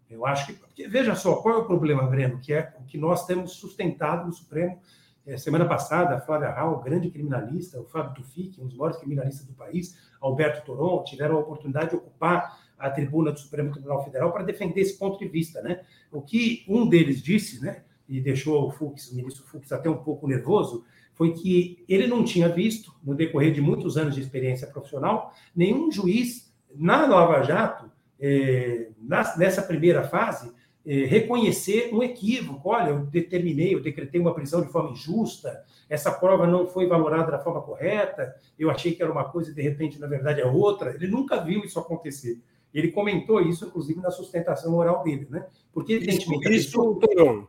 Eu 0.10 0.26
acho 0.26 0.48
que. 0.48 0.54
Porque, 0.54 0.88
veja 0.88 1.14
só, 1.16 1.36
qual 1.36 1.56
é 1.56 1.58
o 1.58 1.66
problema, 1.66 2.04
Breno? 2.04 2.40
Que 2.40 2.54
é 2.54 2.74
o 2.80 2.86
que 2.86 2.98
nós 2.98 3.26
temos 3.26 3.54
sustentado 3.54 4.26
no 4.26 4.34
Supremo. 4.34 4.80
É, 5.26 5.36
semana 5.36 5.66
passada, 5.66 6.16
a 6.16 6.22
Flávia 6.22 6.50
Hall, 6.52 6.80
grande 6.82 7.10
criminalista, 7.10 7.78
o 7.82 7.84
Fábio 7.84 8.14
Tufik, 8.16 8.62
um 8.62 8.66
dos 8.68 8.78
maiores 8.78 8.98
criminalistas 8.98 9.46
do 9.46 9.54
país, 9.54 9.98
Alberto 10.22 10.66
Toron, 10.66 11.04
tiveram 11.04 11.36
a 11.36 11.40
oportunidade 11.40 11.90
de 11.90 11.98
ocupar 11.98 12.58
a 12.80 12.90
tribuna 12.90 13.34
do 13.34 13.40
Supremo 13.40 13.72
Tribunal 13.74 14.06
Federal 14.06 14.32
para 14.32 14.44
defender 14.44 14.80
esse 14.80 14.98
ponto 14.98 15.20
de 15.20 15.28
vista. 15.28 15.62
Né? 15.62 15.82
O 16.14 16.22
que 16.22 16.64
um 16.70 16.88
deles 16.88 17.22
disse, 17.22 17.62
né, 17.62 17.84
e 18.08 18.22
deixou 18.22 18.68
o 18.68 18.72
Fux, 18.72 19.12
o 19.12 19.16
ministro 19.16 19.44
Fux, 19.46 19.70
até 19.74 19.90
um 19.90 19.98
pouco 19.98 20.28
nervoso, 20.28 20.86
foi 21.18 21.34
que 21.34 21.84
ele 21.90 22.06
não 22.06 22.24
tinha 22.24 22.48
visto, 22.48 22.94
no 23.04 23.16
decorrer 23.16 23.52
de 23.52 23.60
muitos 23.60 23.98
anos 23.98 24.14
de 24.14 24.22
experiência 24.22 24.68
profissional, 24.68 25.34
nenhum 25.56 25.92
juiz 25.92 26.54
na 26.76 27.08
Lava 27.08 27.42
Jato, 27.42 27.90
é, 28.20 28.90
nessa 29.36 29.64
primeira 29.64 30.04
fase, 30.04 30.52
é, 30.86 31.06
reconhecer 31.06 31.90
um 31.92 32.04
equívoco. 32.04 32.70
Olha, 32.70 32.92
eu 32.92 33.00
determinei, 33.00 33.74
eu 33.74 33.82
decretei 33.82 34.22
uma 34.22 34.34
prisão 34.34 34.62
de 34.62 34.72
forma 34.72 34.92
injusta, 34.92 35.64
essa 35.90 36.12
prova 36.12 36.46
não 36.46 36.68
foi 36.68 36.86
valorada 36.86 37.32
da 37.32 37.40
forma 37.40 37.62
correta, 37.62 38.36
eu 38.58 38.70
achei 38.70 38.94
que 38.94 39.02
era 39.02 39.12
uma 39.12 39.26
coisa 39.26 39.50
e 39.50 39.56
de 39.56 39.62
repente, 39.62 40.00
na 40.00 40.08
verdade, 40.08 40.40
é 40.40 40.46
outra. 40.46 40.94
Ele 40.94 41.08
nunca 41.08 41.44
viu 41.44 41.64
isso 41.64 41.80
acontecer. 41.80 42.40
Ele 42.74 42.92
comentou 42.92 43.42
isso, 43.42 43.66
inclusive, 43.66 44.00
na 44.02 44.12
sustentação 44.12 44.76
oral 44.76 45.04
dele, 45.04 45.28
né? 45.32 45.48
Porque, 45.74 45.94
evidentemente. 45.94 46.48
Isso, 46.50 46.68
isso 46.68 46.82
o 46.82 46.96
Toron. 46.96 47.48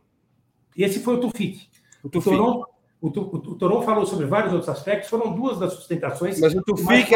Esse 0.75 0.99
foi 1.01 1.15
o 1.15 1.19
Tufik. 1.19 1.67
O, 2.03 2.09
Tufik. 2.09 2.33
o 2.33 2.37
Toron 2.37 2.65
o, 3.01 3.07
o, 3.07 3.11
o 3.11 3.55
Toron 3.55 3.81
falou 3.81 4.05
sobre 4.05 4.25
vários 4.25 4.51
outros 4.51 4.69
aspectos, 4.69 5.09
foram 5.09 5.33
duas 5.33 5.57
das 5.57 5.73
sustentações. 5.73 6.39
Mas 6.39 6.53
o 6.53 6.61
Tufik 6.61 7.13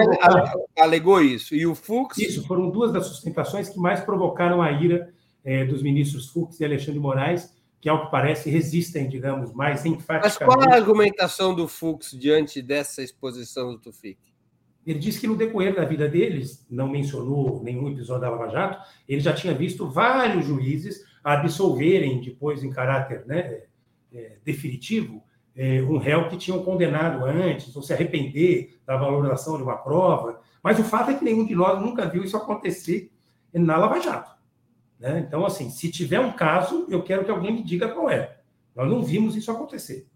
alegou 0.77 1.21
isso, 1.21 1.53
e 1.53 1.65
o 1.65 1.75
Fux. 1.75 2.17
Isso, 2.17 2.47
foram 2.47 2.69
duas 2.69 2.93
das 2.93 3.07
sustentações 3.07 3.69
que 3.69 3.77
mais 3.77 3.99
provocaram 3.99 4.61
a 4.61 4.71
ira 4.71 5.13
é, 5.43 5.65
dos 5.65 5.83
ministros 5.83 6.29
Fux 6.29 6.59
e 6.59 6.65
Alexandre 6.65 6.99
Moraes, 6.99 7.53
que, 7.81 7.89
ao 7.89 8.05
que 8.05 8.11
parece, 8.11 8.49
resistem, 8.49 9.09
digamos, 9.09 9.53
mais 9.53 9.85
enfaticamente. 9.85 10.23
Mas 10.23 10.37
qual 10.37 10.71
a 10.71 10.73
argumentação 10.73 11.53
do 11.53 11.67
Fux 11.67 12.11
diante 12.11 12.61
dessa 12.61 13.03
exposição 13.03 13.73
do 13.73 13.79
Tufik? 13.79 14.17
Ele 14.85 14.99
disse 14.99 15.19
que 15.19 15.27
no 15.27 15.35
decorrer 15.35 15.75
da 15.75 15.83
vida 15.83 16.07
deles, 16.07 16.65
não 16.69 16.87
mencionou 16.87 17.61
nenhum 17.61 17.89
episódio 17.89 18.21
da 18.21 18.29
Lava 18.29 18.49
Jato, 18.49 18.81
ele 19.07 19.19
já 19.19 19.33
tinha 19.33 19.53
visto 19.53 19.89
vários 19.89 20.45
juízes 20.45 21.03
absolverem, 21.21 22.21
depois 22.21 22.63
em 22.63 22.69
caráter 22.69 23.25
né, 23.25 23.63
é, 24.13 24.37
definitivo, 24.43 25.23
é, 25.55 25.81
um 25.83 25.97
réu 25.97 26.29
que 26.29 26.37
tinham 26.37 26.63
condenado 26.63 27.23
antes, 27.25 27.75
ou 27.75 27.81
se 27.81 27.93
arrepender 27.93 28.79
da 28.85 28.97
valorização 28.97 29.57
de 29.57 29.63
uma 29.63 29.77
prova. 29.77 30.39
Mas 30.61 30.79
o 30.79 30.83
fato 30.83 31.11
é 31.11 31.13
que 31.13 31.23
nenhum 31.23 31.45
de 31.45 31.55
nós 31.55 31.79
nunca 31.79 32.07
viu 32.07 32.23
isso 32.23 32.37
acontecer 32.37 33.11
na 33.53 33.77
Lava 33.77 33.99
Jato. 33.99 34.31
Né? 34.99 35.23
Então, 35.27 35.45
assim, 35.45 35.69
se 35.69 35.91
tiver 35.91 36.19
um 36.19 36.31
caso, 36.31 36.87
eu 36.89 37.03
quero 37.03 37.25
que 37.25 37.31
alguém 37.31 37.53
me 37.53 37.63
diga 37.63 37.89
qual 37.89 38.09
é. 38.09 38.37
Nós 38.75 38.89
não 38.89 39.03
vimos 39.03 39.35
isso 39.35 39.51
acontecer. 39.51 40.07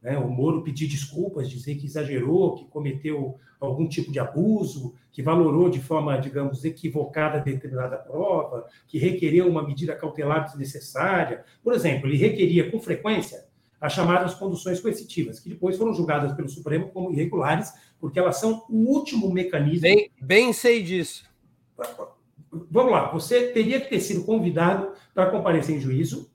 Né? 0.00 0.16
O 0.16 0.28
Moro 0.28 0.62
pedir 0.62 0.86
desculpas, 0.86 1.50
dizer 1.50 1.74
que 1.74 1.86
exagerou, 1.86 2.54
que 2.54 2.64
cometeu 2.66 3.38
algum 3.60 3.88
tipo 3.88 4.12
de 4.12 4.18
abuso, 4.18 4.94
que 5.10 5.22
valorou 5.22 5.68
de 5.68 5.80
forma, 5.80 6.16
digamos, 6.18 6.64
equivocada 6.64 7.40
determinada 7.40 7.96
prova, 7.96 8.66
que 8.86 8.98
requereu 8.98 9.48
uma 9.48 9.66
medida 9.66 9.96
cautelar 9.96 10.44
desnecessária. 10.44 11.44
Por 11.62 11.74
exemplo, 11.74 12.08
ele 12.08 12.16
requeria 12.16 12.70
com 12.70 12.78
frequência 12.78 13.45
as 13.86 13.92
chamadas 13.92 14.34
conduções 14.34 14.80
coercitivas, 14.80 15.38
que 15.38 15.48
depois 15.48 15.76
foram 15.76 15.94
julgadas 15.94 16.32
pelo 16.32 16.48
Supremo 16.48 16.88
como 16.88 17.12
irregulares, 17.12 17.72
porque 18.00 18.18
elas 18.18 18.38
são 18.40 18.64
o 18.68 18.90
último 18.90 19.32
mecanismo. 19.32 19.82
Bem, 19.82 20.10
bem 20.20 20.52
sei 20.52 20.82
disso. 20.82 21.24
Vamos 22.50 22.90
lá, 22.90 23.12
você 23.12 23.52
teria 23.52 23.80
que 23.80 23.88
ter 23.88 24.00
sido 24.00 24.24
convidado 24.24 24.90
para 25.14 25.30
comparecer 25.30 25.76
em 25.76 25.80
juízo 25.80 26.28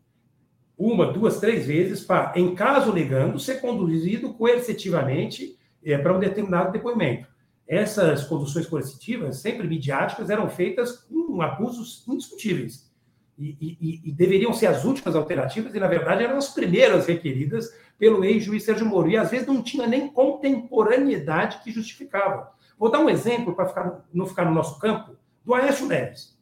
uma, 0.77 1.11
duas, 1.11 1.41
três 1.41 1.65
vezes, 1.67 2.01
para, 2.01 2.31
em 2.37 2.55
caso 2.55 2.93
negando, 2.93 3.37
ser 3.37 3.59
conduzido 3.59 4.33
coercitivamente 4.33 5.57
é, 5.83 5.97
para 5.97 6.15
um 6.15 6.19
determinado 6.19 6.71
depoimento. 6.71 7.27
Essas 7.67 8.23
conduções 8.23 8.65
coercitivas, 8.65 9.37
sempre 9.37 9.67
midiáticas, 9.67 10.29
eram 10.29 10.49
feitas 10.49 10.91
com 10.93 11.41
abusos 11.41 12.05
indiscutíveis 12.07 12.90
e, 13.41 13.77
e, 13.81 14.01
e, 14.05 14.11
deveriam 14.11 14.53
ser 14.53 14.67
as 14.67 14.85
últimas 14.85 15.15
alternativas, 15.15 15.73
e 15.73 15.79
na 15.79 15.87
verdade 15.87 16.23
eram 16.23 16.37
as 16.37 16.53
primeiras 16.53 17.07
requeridas 17.07 17.73
pelo 17.97 18.23
ex-juiz 18.23 18.63
Sérgio 18.63 18.85
Moro, 18.85 19.09
e 19.09 19.17
às 19.17 19.31
vezes 19.31 19.47
não 19.47 19.63
tinha 19.63 19.87
nem 19.87 20.07
contemporaneidade 20.07 21.59
que 21.63 21.71
justificava. 21.71 22.51
Vou 22.77 22.91
dar 22.91 22.99
um 22.99 23.09
exemplo 23.09 23.55
para 23.55 24.03
não 24.13 24.25
ficar 24.25 24.45
no 24.45 24.53
nosso 24.53 24.79
campo, 24.79 25.15
do 25.43 25.55
Aécio 25.55 25.87
Neves, 25.87 26.37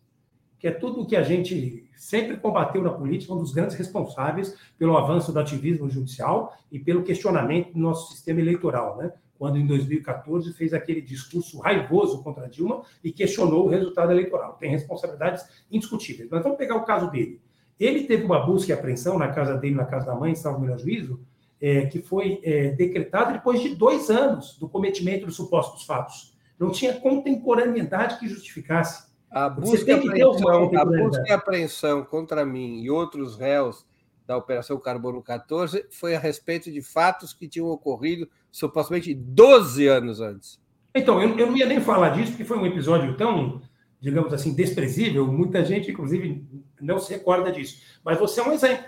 que 0.59 0.67
é 0.67 0.71
tudo 0.71 1.01
o 1.01 1.05
que 1.05 1.15
a 1.15 1.23
gente 1.23 1.89
sempre 1.95 2.37
combateu 2.37 2.81
na 2.81 2.91
política, 2.91 3.33
um 3.33 3.37
dos 3.37 3.53
grandes 3.53 3.75
responsáveis 3.75 4.57
pelo 4.77 4.97
avanço 4.97 5.31
do 5.31 5.39
ativismo 5.39 5.89
judicial 5.89 6.57
e 6.71 6.79
pelo 6.79 7.03
questionamento 7.03 7.73
do 7.73 7.79
nosso 7.79 8.11
sistema 8.11 8.41
eleitoral. 8.41 8.97
Né? 8.97 9.11
Quando 9.39 9.57
em 9.57 9.65
2014 9.65 10.51
fez 10.51 10.73
aquele 10.73 11.01
discurso 11.01 11.59
raivoso 11.59 12.21
contra 12.21 12.49
Dilma 12.49 12.83
e 13.01 13.09
questionou 13.09 13.65
o 13.65 13.69
resultado 13.69 14.11
eleitoral. 14.11 14.57
Tem 14.59 14.69
responsabilidades 14.69 15.45
indiscutíveis. 15.71 16.29
Mas 16.29 16.43
vamos 16.43 16.57
pegar 16.57 16.75
o 16.75 16.83
caso 16.83 17.09
dele. 17.09 17.41
Ele 17.79 18.03
teve 18.03 18.25
uma 18.25 18.45
busca 18.45 18.71
e 18.71 18.73
apreensão 18.73 19.17
na 19.17 19.29
casa 19.29 19.55
dele, 19.55 19.75
na 19.75 19.85
casa 19.85 20.07
da 20.07 20.15
mãe, 20.15 20.35
salvo 20.35 20.59
melhor 20.59 20.77
juízo, 20.77 21.21
é, 21.61 21.85
que 21.85 22.01
foi 22.01 22.41
é, 22.43 22.71
decretada 22.71 23.31
depois 23.31 23.61
de 23.61 23.73
dois 23.73 24.09
anos 24.09 24.57
do 24.59 24.67
cometimento 24.67 25.25
dos 25.25 25.37
supostos 25.37 25.85
fatos. 25.85 26.37
Não 26.59 26.69
tinha 26.69 26.99
contemporaneidade 26.99 28.19
que 28.19 28.27
justificasse. 28.27 29.07
A 29.31 29.47
busca, 29.47 29.89
e 29.89 29.93
apreensão, 29.93 30.75
a 30.75 30.85
busca 30.85 31.23
e 31.25 31.31
apreensão 31.31 32.03
contra 32.03 32.45
mim 32.45 32.81
e 32.81 32.89
outros 32.89 33.37
réus 33.37 33.85
da 34.29 34.37
Operação 34.37 34.79
Carbono 34.79 35.23
14 35.23 35.87
foi 35.89 36.15
a 36.15 36.19
respeito 36.19 36.71
de 36.71 36.83
fatos 36.83 37.33
que 37.33 37.47
tinham 37.47 37.67
ocorrido 37.67 38.29
supostamente 38.51 39.11
12 39.11 39.87
anos 39.87 40.21
antes. 40.21 40.59
Então, 40.93 41.19
eu, 41.19 41.35
eu 41.35 41.47
não 41.47 41.57
ia 41.57 41.65
nem 41.65 41.81
falar 41.81 42.09
disso, 42.09 42.33
porque 42.33 42.45
foi 42.45 42.59
um 42.59 42.65
episódio 42.67 43.17
tão, 43.17 43.59
digamos 43.99 44.31
assim, 44.31 44.53
desprezível, 44.53 45.25
muita 45.25 45.65
gente, 45.65 45.89
inclusive, 45.89 46.45
não 46.79 46.99
se 46.99 47.11
recorda 47.11 47.51
disso. 47.51 47.81
Mas 48.05 48.19
você 48.19 48.39
é 48.39 48.43
um 48.43 48.51
exemplo. 48.51 48.85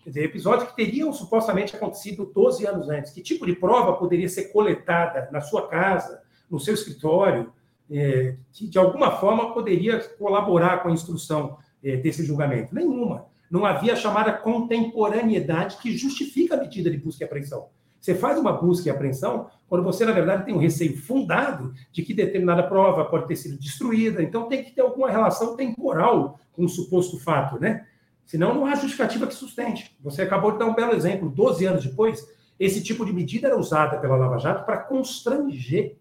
Quer 0.00 0.10
dizer, 0.10 0.24
episódios 0.24 0.68
que 0.68 0.76
teriam 0.76 1.10
supostamente 1.10 1.74
acontecido 1.74 2.30
12 2.34 2.66
anos 2.66 2.90
antes. 2.90 3.12
Que 3.12 3.22
tipo 3.22 3.46
de 3.46 3.56
prova 3.56 3.94
poderia 3.94 4.28
ser 4.28 4.52
coletada 4.52 5.26
na 5.32 5.40
sua 5.40 5.68
casa, 5.68 6.20
no 6.50 6.60
seu 6.60 6.74
escritório, 6.74 7.50
é, 7.90 8.36
que 8.52 8.68
de 8.68 8.76
alguma 8.76 9.12
forma 9.12 9.54
poderia 9.54 10.00
colaborar 10.18 10.82
com 10.82 10.90
a 10.90 10.92
instrução 10.92 11.56
é, 11.82 11.96
desse 11.96 12.26
julgamento? 12.26 12.74
Nenhuma 12.74 13.31
não 13.52 13.66
havia 13.66 13.92
a 13.92 13.96
chamada 13.96 14.32
contemporaneidade 14.32 15.76
que 15.76 15.94
justifica 15.94 16.54
a 16.54 16.56
medida 16.56 16.90
de 16.90 16.96
busca 16.96 17.22
e 17.22 17.26
apreensão. 17.26 17.68
Você 18.00 18.14
faz 18.14 18.38
uma 18.38 18.50
busca 18.50 18.88
e 18.88 18.90
apreensão 18.90 19.50
quando 19.68 19.84
você, 19.84 20.06
na 20.06 20.12
verdade, 20.12 20.46
tem 20.46 20.54
um 20.54 20.58
receio 20.58 20.96
fundado 20.96 21.74
de 21.92 22.02
que 22.02 22.14
determinada 22.14 22.62
prova 22.62 23.04
pode 23.04 23.28
ter 23.28 23.36
sido 23.36 23.58
destruída, 23.58 24.22
então 24.22 24.48
tem 24.48 24.64
que 24.64 24.70
ter 24.70 24.80
alguma 24.80 25.10
relação 25.10 25.54
temporal 25.54 26.40
com 26.50 26.64
o 26.64 26.68
suposto 26.68 27.20
fato, 27.20 27.60
né? 27.60 27.86
Senão 28.24 28.54
não 28.54 28.64
há 28.64 28.74
justificativa 28.74 29.26
que 29.26 29.34
sustente. 29.34 29.94
Você 30.00 30.22
acabou 30.22 30.52
de 30.52 30.58
dar 30.58 30.64
um 30.64 30.74
belo 30.74 30.94
exemplo. 30.94 31.28
Doze 31.28 31.66
anos 31.66 31.84
depois, 31.84 32.26
esse 32.58 32.82
tipo 32.82 33.04
de 33.04 33.12
medida 33.12 33.48
era 33.48 33.58
usada 33.58 33.98
pela 33.98 34.16
Lava 34.16 34.38
Jato 34.38 34.64
para 34.64 34.78
constranger, 34.78 35.98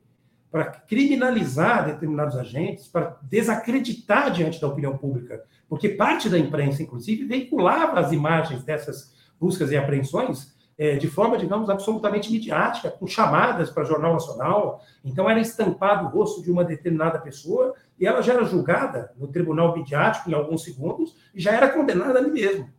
para 0.51 0.65
criminalizar 0.65 1.85
determinados 1.85 2.35
agentes, 2.35 2.87
para 2.87 3.17
desacreditar 3.23 4.31
diante 4.31 4.59
da 4.59 4.67
opinião 4.67 4.97
pública 4.97 5.43
porque 5.71 5.87
parte 5.87 6.27
da 6.27 6.37
imprensa, 6.37 6.83
inclusive, 6.83 7.23
veiculava 7.23 7.97
as 7.97 8.11
imagens 8.11 8.61
dessas 8.61 9.15
buscas 9.39 9.71
e 9.71 9.77
apreensões 9.77 10.53
é, 10.77 10.97
de 10.97 11.07
forma, 11.07 11.37
digamos, 11.37 11.69
absolutamente 11.69 12.29
midiática, 12.29 12.91
com 12.91 13.07
chamadas 13.07 13.69
para 13.69 13.85
Jornal 13.85 14.11
Nacional. 14.11 14.83
Então, 15.01 15.29
era 15.29 15.39
estampado 15.39 16.07
o 16.07 16.09
rosto 16.09 16.43
de 16.43 16.51
uma 16.51 16.65
determinada 16.65 17.19
pessoa 17.19 17.73
e 17.97 18.05
ela 18.05 18.21
já 18.21 18.33
era 18.33 18.43
julgada 18.43 19.13
no 19.15 19.29
tribunal 19.29 19.73
midiático 19.73 20.29
em 20.29 20.33
alguns 20.33 20.61
segundos 20.61 21.15
e 21.33 21.39
já 21.39 21.53
era 21.53 21.69
condenada 21.69 22.19
ali 22.19 22.31
mesmo. 22.31 22.69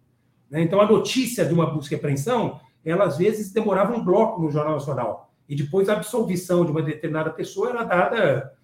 Né? 0.51 0.61
Então, 0.61 0.79
a 0.79 0.87
notícia 0.87 1.47
de 1.47 1.55
uma 1.55 1.73
busca 1.73 1.95
e 1.95 1.97
apreensão, 1.97 2.61
ela 2.85 3.07
às 3.07 3.17
vezes 3.17 3.51
demorava 3.53 3.97
um 3.97 4.05
bloco 4.05 4.43
no 4.43 4.51
Jornal 4.51 4.75
Nacional. 4.75 5.32
E 5.53 5.55
depois 5.55 5.87
a 5.91 5.93
absolvição 5.93 6.65
de 6.65 6.71
uma 6.71 6.81
determinada 6.81 7.31
pessoa 7.31 7.69
era 7.69 7.85
dada 7.85 8.55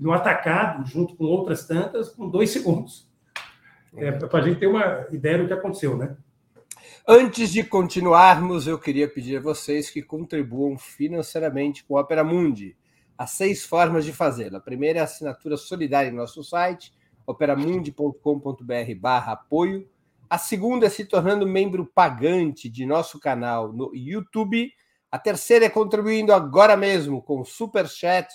no 0.00 0.14
atacado, 0.14 0.86
junto 0.86 1.14
com 1.14 1.24
outras 1.24 1.66
tantas, 1.66 2.08
com 2.08 2.26
dois 2.26 2.48
segundos. 2.48 3.06
É, 3.94 4.10
para 4.10 4.38
a 4.38 4.42
gente 4.48 4.58
ter 4.58 4.66
uma 4.66 5.06
ideia 5.10 5.36
do 5.36 5.46
que 5.46 5.52
aconteceu, 5.52 5.98
né? 5.98 6.16
Antes 7.06 7.52
de 7.52 7.62
continuarmos, 7.62 8.66
eu 8.66 8.78
queria 8.78 9.06
pedir 9.06 9.36
a 9.36 9.40
vocês 9.42 9.90
que 9.90 10.00
contribuam 10.00 10.78
financeiramente 10.78 11.84
com 11.84 11.98
a 11.98 12.00
Opera 12.00 12.24
Mundi. 12.24 12.74
Há 13.18 13.26
seis 13.26 13.66
formas 13.66 14.06
de 14.06 14.14
fazê-lo. 14.14 14.56
A 14.56 14.60
primeira 14.60 15.00
é 15.00 15.02
a 15.02 15.04
assinatura 15.04 15.58
solidária 15.58 16.08
em 16.08 16.14
nosso 16.14 16.42
site, 16.42 16.94
operamundi.com.br 17.26 18.94
barra 18.98 19.32
apoio. 19.32 19.86
A 20.30 20.38
segunda 20.38 20.86
é 20.86 20.88
se 20.88 21.04
tornando 21.04 21.46
membro 21.46 21.84
pagante 21.84 22.70
de 22.70 22.86
nosso 22.86 23.20
canal 23.20 23.70
no 23.70 23.94
YouTube. 23.94 24.72
A 25.10 25.18
terceira 25.18 25.64
é 25.64 25.70
contribuindo 25.70 26.32
agora 26.32 26.76
mesmo 26.76 27.20
com 27.20 27.44
Super 27.44 27.88
Chat. 27.88 28.32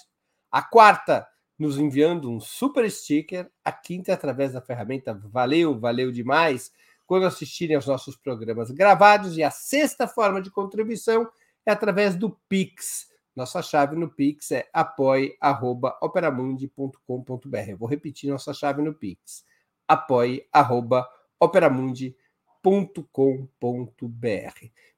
A 0.51 0.61
quarta, 0.61 1.25
nos 1.57 1.77
enviando 1.77 2.29
um 2.29 2.37
super 2.39 2.89
sticker. 2.91 3.49
A 3.63 3.71
quinta, 3.71 4.13
através 4.13 4.51
da 4.53 4.61
ferramenta 4.61 5.13
Valeu, 5.13 5.79
valeu 5.79 6.11
demais 6.11 6.71
quando 7.05 7.25
assistirem 7.25 7.75
aos 7.75 7.85
nossos 7.85 8.17
programas 8.17 8.71
gravados. 8.71 9.37
E 9.37 9.43
a 9.43 9.51
sexta 9.51 10.07
forma 10.07 10.41
de 10.41 10.49
contribuição 10.51 11.29
é 11.65 11.71
através 11.71 12.15
do 12.15 12.31
Pix. 12.49 13.07
Nossa 13.35 13.61
chave 13.61 13.95
no 13.95 14.09
Pix 14.09 14.51
é 14.51 14.67
apoie.operamundi.com.br. 14.73 17.69
Eu 17.69 17.77
vou 17.77 17.87
repetir 17.87 18.29
nossa 18.29 18.53
chave 18.53 18.81
no 18.81 18.93
Pix. 18.93 19.45
apoie.operamundi.com.br. 19.87 22.24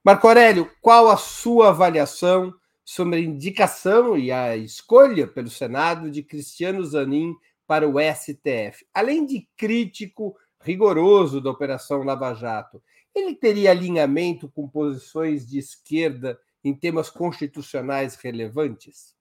Marco 0.04 0.28
Aurélio, 0.28 0.72
qual 0.82 1.10
a 1.10 1.18
sua 1.18 1.70
avaliação 1.70 2.54
sobre 2.86 3.18
a 3.18 3.20
indicação 3.20 4.18
e 4.18 4.32
a 4.32 4.56
escolha 4.56 5.28
pelo 5.28 5.50
Senado 5.50 6.10
de 6.10 6.24
Cristiano 6.24 6.82
Zanin 6.86 7.36
para 7.68 7.86
o 7.86 7.96
STF? 8.00 8.86
Além 8.94 9.26
de 9.26 9.50
crítico 9.58 10.38
rigoroso 10.62 11.42
da 11.42 11.50
Operação 11.50 12.04
Lava 12.04 12.34
Jato, 12.34 12.82
ele 13.14 13.36
teria 13.36 13.72
alinhamento 13.72 14.50
com 14.50 14.68
posições 14.68 15.46
de 15.46 15.60
esquerda 15.60 16.40
em 16.64 16.74
temas 16.74 17.10
constitucionais 17.10 18.16
relevantes? 18.16 19.14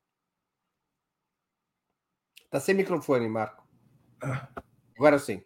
Está 2.45 2.61
sem 2.61 2.77
microfone, 2.77 3.29
Marco. 3.29 3.67
Ah. 4.23 4.49
Agora 4.97 5.19
sim. 5.19 5.43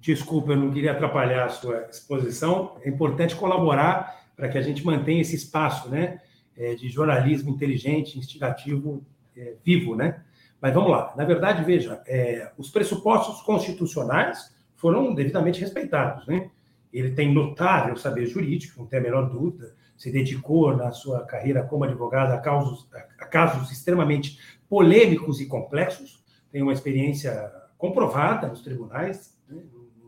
Desculpa, 0.00 0.52
eu 0.52 0.56
não 0.56 0.70
queria 0.70 0.92
atrapalhar 0.92 1.46
a 1.46 1.48
sua 1.48 1.88
exposição. 1.90 2.76
É 2.82 2.88
importante 2.88 3.34
colaborar 3.34 4.24
para 4.36 4.48
que 4.48 4.58
a 4.58 4.62
gente 4.62 4.84
mantenha 4.84 5.20
esse 5.20 5.34
espaço 5.34 5.88
né, 5.88 6.20
é, 6.56 6.74
de 6.74 6.88
jornalismo 6.88 7.50
inteligente, 7.50 8.18
instigativo, 8.18 9.04
é, 9.36 9.54
vivo. 9.64 9.96
Né? 9.96 10.22
Mas 10.60 10.74
vamos 10.74 10.90
lá. 10.90 11.12
Na 11.16 11.24
verdade, 11.24 11.64
veja, 11.64 12.02
é, 12.06 12.50
os 12.56 12.70
pressupostos 12.70 13.40
constitucionais 13.42 14.54
foram 14.76 15.14
devidamente 15.14 15.60
respeitados. 15.60 16.26
Né? 16.26 16.50
Ele 16.92 17.10
tem 17.10 17.32
notável 17.32 17.96
saber 17.96 18.26
jurídico, 18.26 18.80
não 18.80 18.86
tem 18.86 19.00
a 19.00 19.02
menor 19.02 19.30
dúvida, 19.30 19.74
se 19.96 20.12
dedicou 20.12 20.76
na 20.76 20.92
sua 20.92 21.24
carreira 21.24 21.62
como 21.62 21.84
advogado 21.84 22.32
a 22.32 22.38
casos, 22.38 22.86
a 23.18 23.24
casos 23.24 23.72
extremamente 23.72 24.38
polêmicos 24.68 25.40
e 25.40 25.46
complexos, 25.46 26.22
tem 26.50 26.62
uma 26.62 26.72
experiência 26.72 27.50
comprovada 27.78 28.46
nos 28.46 28.62
tribunais, 28.62 29.36
né? 29.48 29.62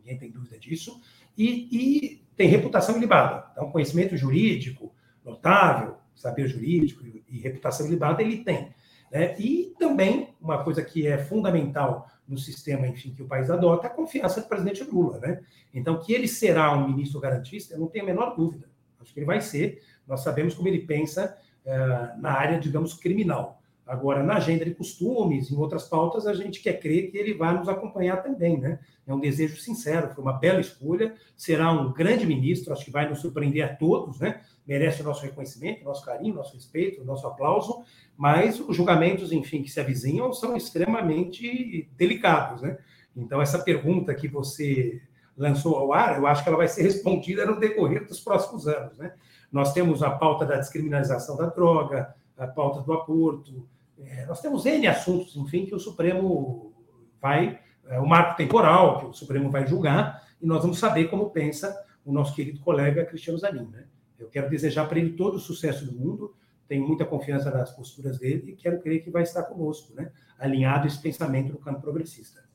Ninguém 0.09 0.19
tem 0.19 0.31
dúvida 0.31 0.59
disso, 0.59 1.01
e, 1.37 1.69
e 1.71 2.23
tem 2.37 2.49
reputação 2.49 2.97
ilibada. 2.97 3.51
Então, 3.53 3.71
conhecimento 3.71 4.17
jurídico 4.17 4.93
notável, 5.25 5.97
saber 6.15 6.49
jurídico 6.49 7.05
e, 7.07 7.39
reputação 7.39 7.87
ilibada 7.87 8.23
ele 8.23 8.39
tem. 8.39 8.73
Né? 9.13 9.39
E 9.39 9.75
também, 9.79 10.35
uma 10.41 10.65
coisa 10.65 10.83
que 10.83 11.07
é 11.07 11.19
fundamental 11.19 12.09
no 12.27 12.39
sistema, 12.39 12.87
enfim, 12.87 13.13
que 13.15 13.23
o 13.23 13.27
país 13.27 13.51
adota, 13.51 13.87
é 13.87 13.91
a 13.91 13.95
confiança 13.95 14.41
do 14.41 14.49
presidente 14.49 14.83
Lula, 14.85 15.19
né? 15.19 15.41
Então, 15.73 15.99
que 15.99 16.13
ele 16.13 16.29
será 16.29 16.75
um 16.75 16.89
ministro 16.89 17.21
garantista, 17.21 17.75
eu 17.75 17.81
não 17.81 17.87
tenho 17.87 18.05
a 18.05 18.09
menor 18.09 18.37
dúvida. 18.37 18.69
Acho 19.01 19.15
que 19.15 19.21
ele 19.21 19.27
vai 19.27 19.41
ser. 19.41 19.83
Nós 20.07 20.21
sabemos 20.23 20.55
como 20.55 20.69
ele 20.69 20.81
pensa 20.81 21.39
uh, 21.65 22.21
na 22.21 22.33
área, 22.33 22.59
digamos, 22.59 22.93
criminal. 22.93 23.58
Agora, 23.89 24.23
na 24.23 24.35
agenda 24.35 24.67
de 24.67 24.75
costumes, 24.75 25.51
em 25.51 25.57
outras 25.57 25.89
pautas, 25.89 26.27
a 26.27 26.35
gente 26.35 26.61
quer 26.61 26.75
crer 26.75 27.11
que 27.11 27.17
ele 27.17 27.33
vai 27.33 27.57
nos 27.57 27.71
acompanhar 27.71 28.23
também, 28.23 28.61
né? 28.61 28.79
É 29.07 29.15
um 29.15 29.19
desejo 29.19 29.57
sincero, 29.57 30.11
foi 30.15 30.23
uma 30.23 30.35
bela 30.35 30.61
escolha, 30.61 31.15
será 31.35 31.73
um 31.73 31.91
grande 31.91 32.27
ministro, 32.27 32.71
acho 32.71 32.85
que 32.85 32.91
vai 32.91 33.09
nos 33.09 33.21
surpreender 33.21 33.65
a 33.65 33.75
todos, 33.75 34.21
né? 34.21 34.43
Merece 34.67 35.01
o 35.01 35.05
nosso 35.07 35.23
reconhecimento, 35.23 35.85
nosso 35.85 36.05
carinho, 36.05 36.35
nosso 36.35 36.53
respeito, 36.53 37.03
nosso 37.03 37.27
aplauso, 37.27 37.83
mas 38.15 38.61
os 38.61 38.77
julgamentos, 38.77 39.33
enfim, 39.33 39.63
que 39.63 39.71
se 39.71 39.81
avizinham 39.81 40.35
são 40.35 40.55
extremamente 40.55 41.89
delicados, 41.97 42.61
né? 42.61 42.77
Então, 43.17 43.41
essa 43.41 43.59
pergunta 43.59 44.15
que 44.15 44.29
você 44.29 45.01
lançou 45.35 45.77
ao 45.77 45.95
ar, 45.95 46.19
eu 46.19 46.27
acho 46.27 46.43
que 46.43 46.49
ela 46.51 46.59
vai 46.59 46.69
ser 46.69 46.83
respondida 46.85 47.47
no 47.47 47.59
decorrer 47.59 48.07
dos 48.07 48.21
próximos 48.21 48.69
anos, 48.69 48.99
né? 48.99 49.15
Nós 49.51 49.73
temos 49.73 50.03
a 50.03 50.11
pauta 50.11 50.45
da 50.45 50.59
descriminalização 50.59 51.39
da 51.39 51.47
droga, 51.47 52.15
a 52.37 52.47
pauta 52.47 52.83
do 52.83 52.93
aborto, 52.93 53.67
é, 54.05 54.27
nós 54.27 54.41
temos 54.41 54.65
N 54.67 54.87
assuntos, 54.87 55.37
enfim, 55.37 55.67
que 55.67 55.75
o 55.75 55.79
Supremo 55.79 56.73
vai, 57.21 57.59
é, 57.87 57.99
o 57.99 58.07
marco 58.07 58.37
temporal 58.37 59.01
que 59.01 59.07
o 59.07 59.13
Supremo 59.13 59.51
vai 59.51 59.67
julgar, 59.67 60.27
e 60.41 60.47
nós 60.47 60.63
vamos 60.63 60.79
saber 60.79 61.09
como 61.09 61.31
pensa 61.31 61.77
o 62.05 62.13
nosso 62.13 62.35
querido 62.35 62.61
colega 62.61 63.05
Cristiano 63.05 63.39
Zanin, 63.39 63.69
né? 63.69 63.85
Eu 64.19 64.29
quero 64.29 64.49
desejar 64.51 64.87
para 64.89 64.99
ele 64.99 65.11
todo 65.11 65.37
o 65.37 65.41
sucesso 65.41 65.85
do 65.85 65.93
mundo, 65.93 66.35
tenho 66.67 66.87
muita 66.87 67.05
confiança 67.05 67.51
nas 67.51 67.71
posturas 67.71 68.19
dele 68.19 68.53
e 68.53 68.57
quero 68.57 68.81
crer 68.81 69.03
que 69.03 69.11
vai 69.11 69.23
estar 69.23 69.45
conosco, 69.45 69.95
né? 69.95 70.11
alinhado 70.39 70.87
esse 70.87 71.01
pensamento 71.01 71.53
no 71.53 71.59
campo 71.59 71.81
progressista. 71.81 72.47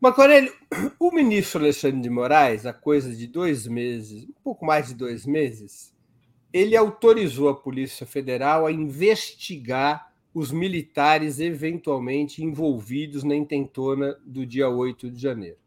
Marco 0.00 0.20
o 1.00 1.10
ministro 1.10 1.60
Alexandre 1.60 2.00
de 2.00 2.10
Moraes, 2.10 2.66
há 2.66 2.72
coisa 2.72 3.14
de 3.14 3.26
dois 3.26 3.66
meses, 3.66 4.24
um 4.24 4.42
pouco 4.44 4.64
mais 4.64 4.88
de 4.88 4.94
dois 4.94 5.26
meses, 5.26 5.92
ele 6.52 6.76
autorizou 6.76 7.48
a 7.48 7.56
Polícia 7.56 8.06
Federal 8.06 8.66
a 8.66 8.72
investigar 8.72 10.07
os 10.38 10.52
militares 10.52 11.40
eventualmente 11.40 12.44
envolvidos 12.44 13.24
na 13.24 13.34
intentona 13.34 14.16
do 14.24 14.46
dia 14.46 14.68
8 14.68 15.10
de 15.10 15.20
janeiro. 15.20 15.58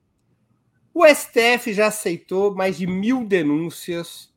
O 0.94 1.06
STF 1.06 1.74
já 1.74 1.88
aceitou 1.88 2.54
mais 2.54 2.78
de 2.78 2.86
mil 2.86 3.26
denúncias 3.26 4.34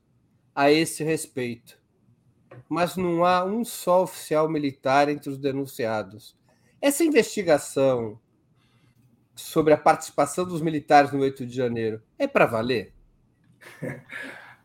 a 0.54 0.70
esse 0.70 1.02
respeito 1.02 1.82
mas 2.68 2.96
não 2.96 3.24
há 3.24 3.44
um 3.44 3.64
só 3.64 4.02
oficial 4.02 4.48
militar 4.48 5.08
entre 5.08 5.30
os 5.30 5.38
denunciados. 5.38 6.36
Essa 6.80 7.04
investigação 7.04 8.18
sobre 9.34 9.72
a 9.72 9.78
participação 9.78 10.44
dos 10.44 10.60
militares 10.60 11.12
no 11.12 11.20
8 11.20 11.46
de 11.46 11.54
janeiro 11.54 12.02
é 12.18 12.26
para 12.26 12.46
valer? 12.46 12.92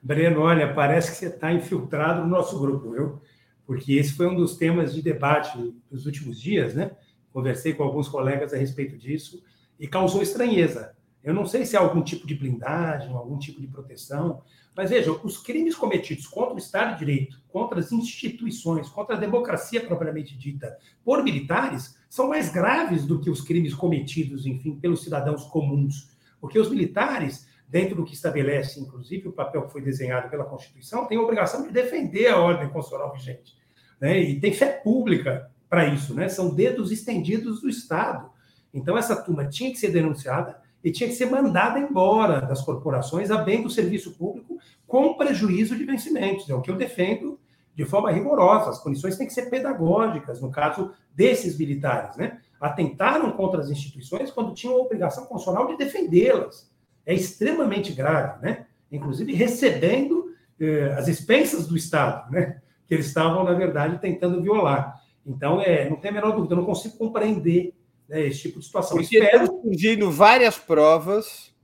Breno, 0.02 0.42
olha, 0.42 0.74
parece 0.74 1.12
que 1.12 1.18
você 1.18 1.28
está 1.28 1.52
infiltrado 1.52 2.22
no 2.22 2.28
nosso 2.28 2.60
grupo, 2.60 2.92
viu? 2.92 3.22
Porque 3.70 3.94
esse 3.94 4.14
foi 4.14 4.26
um 4.26 4.34
dos 4.34 4.58
temas 4.58 4.96
de 4.96 5.00
debate 5.00 5.56
dos 5.92 6.08
últimos 6.08 6.42
dias, 6.42 6.74
né? 6.74 6.90
Conversei 7.32 7.72
com 7.72 7.84
alguns 7.84 8.08
colegas 8.08 8.52
a 8.52 8.58
respeito 8.58 8.98
disso 8.98 9.44
e 9.80 9.88
causou 9.88 10.24
estranheza. 10.24 10.98
Eu 11.24 11.36
não 11.36 11.46
sei 11.46 11.64
se 11.68 11.78
há 11.78 11.80
algum 11.80 12.02
tipo 12.02 12.26
de 12.26 12.34
blindagem, 12.34 13.14
algum 13.14 13.38
tipo 13.38 13.62
de 13.62 13.68
proteção, 13.68 14.42
mas 14.76 14.90
veja, 14.90 15.12
os 15.12 15.38
crimes 15.38 15.76
cometidos 15.76 16.26
contra 16.26 16.56
o 16.56 16.58
Estado 16.58 16.94
de 16.94 17.06
Direito, 17.06 17.40
contra 17.48 17.80
as 17.80 17.92
instituições, 17.92 18.90
contra 18.90 19.16
a 19.16 19.20
democracia 19.20 19.86
propriamente 19.86 20.36
dita, 20.36 20.76
por 21.06 21.24
militares, 21.24 21.96
são 22.10 22.28
mais 22.28 22.52
graves 22.52 23.06
do 23.06 23.22
que 23.22 23.30
os 23.30 23.42
crimes 23.42 23.76
cometidos, 23.76 24.48
enfim, 24.48 24.80
pelos 24.80 25.04
cidadãos 25.04 25.44
comuns. 25.44 26.10
Porque 26.42 26.58
os 26.58 26.72
militares, 26.72 27.46
dentro 27.68 27.98
do 27.98 28.04
que 28.04 28.16
estabelece, 28.16 28.80
inclusive, 28.80 29.28
o 29.28 29.32
papel 29.32 29.62
que 29.68 29.72
foi 29.72 29.84
desenhado 29.84 30.28
pela 30.28 30.46
Constituição, 30.46 31.06
têm 31.06 31.20
a 31.20 31.22
obrigação 31.22 31.62
de 31.62 31.72
defender 31.72 32.30
a 32.30 32.40
ordem 32.40 32.68
constitucional 32.70 33.14
vigente. 33.14 33.59
Né? 34.00 34.20
E 34.20 34.40
tem 34.40 34.54
fé 34.54 34.68
pública 34.68 35.50
para 35.70 35.88
isso, 35.88 36.14
né? 36.14 36.28
São 36.30 36.54
dedos 36.54 36.92
estendidos 36.92 37.62
do 37.62 37.70
Estado. 37.70 38.30
Então, 38.74 38.98
essa 38.98 39.16
turma 39.16 39.46
tinha 39.46 39.72
que 39.72 39.78
ser 39.78 39.92
denunciada, 39.92 40.60
e 40.84 40.92
tinha 40.92 41.10
que 41.10 41.16
ser 41.16 41.26
mandada 41.26 41.80
embora 41.80 42.42
das 42.42 42.62
corporações 42.62 43.32
a 43.32 43.38
bem 43.38 43.62
do 43.62 43.70
serviço 43.70 44.14
público 44.14 44.58
com 44.88 45.16
prejuízo 45.16 45.76
de 45.76 45.84
vencimentos. 45.84 46.50
É 46.50 46.56
o 46.56 46.62
que 46.62 46.72
eu 46.72 46.78
defendo 46.78 47.40
de 47.76 47.86
forma 47.86 48.12
rigorosa. 48.12 48.70
As 48.70 48.82
punições 48.82 49.18
têm 49.18 49.28
que 49.28 49.34
ser 49.34 49.50
pedagógicas, 49.50 50.42
no 50.42 50.50
caso 50.50 50.92
desses 51.14 51.58
militares, 51.58 52.16
né? 52.16 52.40
Atentaram 52.60 53.32
contra 53.32 53.62
as 53.62 53.70
instituições 53.70 54.32
quando 54.32 54.54
tinham 54.54 54.76
a 54.76 54.80
obrigação 54.80 55.26
constitucional 55.26 55.68
de 55.68 55.78
defendê-las. 55.78 56.70
É 57.06 57.14
extremamente 57.14 57.94
grave, 57.94 58.42
né? 58.42 58.66
Inclusive 58.92 59.34
recebendo 59.34 60.34
eh, 60.60 60.94
às 60.98 61.08
expensas 61.08 61.68
do 61.68 61.78
Estado, 61.78 62.32
né? 62.32 62.62
Que 62.90 62.96
eles 62.96 63.06
estavam, 63.06 63.44
na 63.44 63.54
verdade, 63.54 64.02
tentando 64.02 64.42
violar. 64.42 65.00
Então, 65.24 65.62
é, 65.62 65.88
não 65.88 65.98
tem 65.98 66.10
a 66.10 66.14
menor 66.16 66.36
dúvida, 66.36 66.56
eu 66.56 66.58
não 66.58 66.66
consigo 66.66 66.98
compreender 66.98 67.76
né, 68.08 68.26
esse 68.26 68.42
tipo 68.42 68.60
de 68.60 68.66
situação. 68.66 68.98
Porque 68.98 69.20
Espero... 69.20 69.44
estão 69.44 69.62
surgindo 69.62 70.12
várias 70.12 70.58
provas 70.58 71.56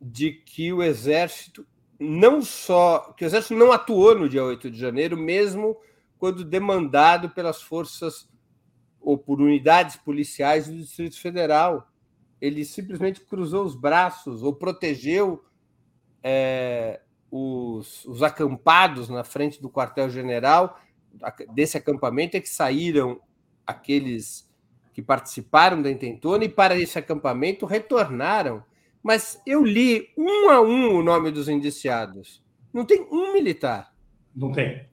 de 0.00 0.30
que 0.30 0.72
o 0.72 0.82
Exército 0.82 1.66
não 1.98 2.40
só 2.40 3.12
que 3.16 3.24
o 3.24 3.26
Exército 3.26 3.54
não 3.54 3.72
atuou 3.72 4.18
no 4.18 4.28
dia 4.28 4.42
8 4.42 4.70
de 4.70 4.78
janeiro, 4.78 5.18
mesmo 5.18 5.76
quando 6.18 6.44
demandado 6.44 7.30
pelas 7.30 7.60
forças 7.60 8.28
ou 9.00 9.18
por 9.18 9.40
unidades 9.40 9.96
policiais 9.96 10.66
do 10.66 10.76
Distrito 10.76 11.18
Federal. 11.18 11.90
Ele 12.40 12.64
simplesmente 12.64 13.20
cruzou 13.20 13.64
os 13.64 13.74
braços 13.74 14.42
ou 14.42 14.54
protegeu 14.54 15.44
é, 16.22 17.00
os, 17.30 18.04
os 18.04 18.22
acampados 18.22 19.08
na 19.08 19.22
frente 19.22 19.60
do 19.60 19.70
quartel-general 19.70 20.80
desse 21.54 21.76
acampamento 21.76 22.36
é 22.36 22.40
que 22.40 22.48
saíram 22.48 23.20
aqueles 23.66 24.48
que 24.92 25.02
participaram 25.02 25.80
da 25.80 25.90
intentona 25.90 26.44
e 26.44 26.48
para 26.48 26.76
esse 26.76 26.98
acampamento 26.98 27.66
retornaram. 27.66 28.62
Mas 29.02 29.40
eu 29.46 29.64
li 29.64 30.08
um 30.16 30.50
a 30.50 30.60
um 30.60 30.96
o 30.96 31.02
nome 31.02 31.30
dos 31.30 31.48
indiciados. 31.48 32.42
Não 32.72 32.84
tem 32.84 33.06
um 33.10 33.32
militar. 33.32 33.94
Não 34.34 34.52
tem. 34.52 34.88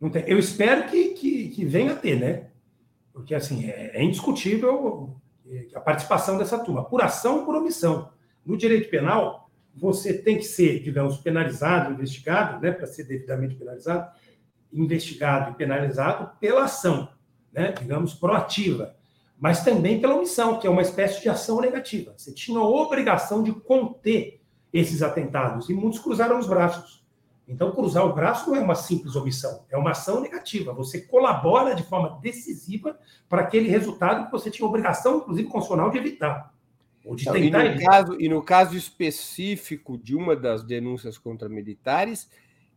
Não 0.00 0.10
tem. 0.10 0.24
Eu 0.26 0.38
espero 0.38 0.88
que, 0.88 1.10
que, 1.10 1.48
que 1.48 1.64
venha 1.64 1.92
a 1.92 1.96
ter, 1.96 2.18
né? 2.18 2.50
Porque 3.12 3.34
assim 3.34 3.68
é, 3.68 3.92
é 3.94 4.02
indiscutível 4.02 5.16
a 5.74 5.80
participação 5.80 6.38
dessa 6.38 6.58
turma, 6.58 6.84
por 6.84 7.02
ação 7.02 7.38
ou 7.38 7.44
por 7.44 7.56
omissão. 7.56 8.12
No 8.44 8.56
direito 8.56 8.90
penal, 8.90 9.47
você 9.78 10.12
tem 10.12 10.36
que 10.36 10.44
ser, 10.44 10.82
digamos, 10.82 11.18
penalizado, 11.18 11.92
investigado, 11.92 12.60
né, 12.60 12.72
para 12.72 12.86
ser 12.86 13.04
devidamente 13.04 13.54
penalizado, 13.54 14.10
investigado 14.72 15.52
e 15.52 15.54
penalizado 15.54 16.30
pela 16.38 16.64
ação, 16.64 17.08
né, 17.52 17.72
digamos, 17.72 18.14
proativa, 18.14 18.94
mas 19.38 19.62
também 19.62 20.00
pela 20.00 20.16
omissão, 20.16 20.58
que 20.58 20.66
é 20.66 20.70
uma 20.70 20.82
espécie 20.82 21.22
de 21.22 21.28
ação 21.28 21.60
negativa. 21.60 22.12
Você 22.16 22.32
tinha 22.32 22.58
a 22.58 22.68
obrigação 22.68 23.42
de 23.42 23.52
conter 23.52 24.40
esses 24.72 25.02
atentados 25.02 25.68
e 25.68 25.74
muitos 25.74 26.00
cruzaram 26.00 26.38
os 26.38 26.46
braços. 26.46 27.06
Então, 27.46 27.72
cruzar 27.72 28.04
o 28.04 28.12
braço 28.12 28.50
não 28.50 28.56
é 28.56 28.60
uma 28.60 28.74
simples 28.74 29.16
omissão, 29.16 29.64
é 29.70 29.76
uma 29.78 29.92
ação 29.92 30.20
negativa. 30.20 30.74
Você 30.74 31.00
colabora 31.00 31.74
de 31.74 31.82
forma 31.82 32.18
decisiva 32.20 32.98
para 33.26 33.40
aquele 33.40 33.70
resultado 33.70 34.26
que 34.26 34.32
você 34.32 34.50
tinha 34.50 34.68
obrigação, 34.68 35.18
inclusive 35.18 35.48
constitucional, 35.48 35.90
de 35.90 35.96
evitar. 35.96 36.52
Tentar 37.16 37.64
e, 37.64 37.74
no 37.74 37.84
caso, 37.84 38.20
e 38.20 38.28
no 38.28 38.42
caso 38.42 38.76
específico 38.76 39.96
de 39.96 40.14
uma 40.14 40.36
das 40.36 40.62
denúncias 40.62 41.16
contra 41.16 41.48
militares, 41.48 42.28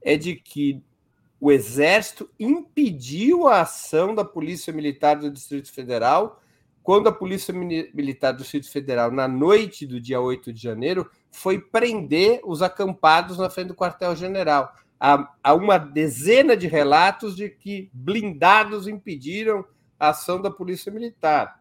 é 0.02 0.16
de 0.18 0.36
que 0.36 0.82
o 1.40 1.52
Exército 1.52 2.30
impediu 2.40 3.48
a 3.48 3.62
ação 3.62 4.14
da 4.14 4.24
Polícia 4.24 4.72
Militar 4.72 5.16
do 5.16 5.32
Distrito 5.32 5.72
Federal 5.72 6.42
quando 6.84 7.08
a 7.08 7.12
Polícia 7.12 7.54
Militar 7.54 8.32
do 8.32 8.42
Distrito 8.42 8.70
Federal, 8.72 9.12
na 9.12 9.28
noite 9.28 9.86
do 9.86 10.00
dia 10.00 10.20
8 10.20 10.52
de 10.52 10.62
janeiro, 10.62 11.10
foi 11.30 11.60
prender 11.60 12.42
os 12.44 12.62
acampados 12.62 13.38
na 13.38 13.50
frente 13.50 13.68
do 13.68 13.76
quartel-general. 13.76 14.74
Há, 15.00 15.32
há 15.44 15.54
uma 15.54 15.78
dezena 15.78 16.58
de 16.58 16.68
relatos 16.68 17.36
de 17.36 17.50
que 17.50 17.90
blindados 17.94 18.88
impediram 18.88 19.64
a 20.00 20.10
ação 20.10 20.42
da 20.42 20.50
Polícia 20.50 20.92
Militar. 20.92 21.61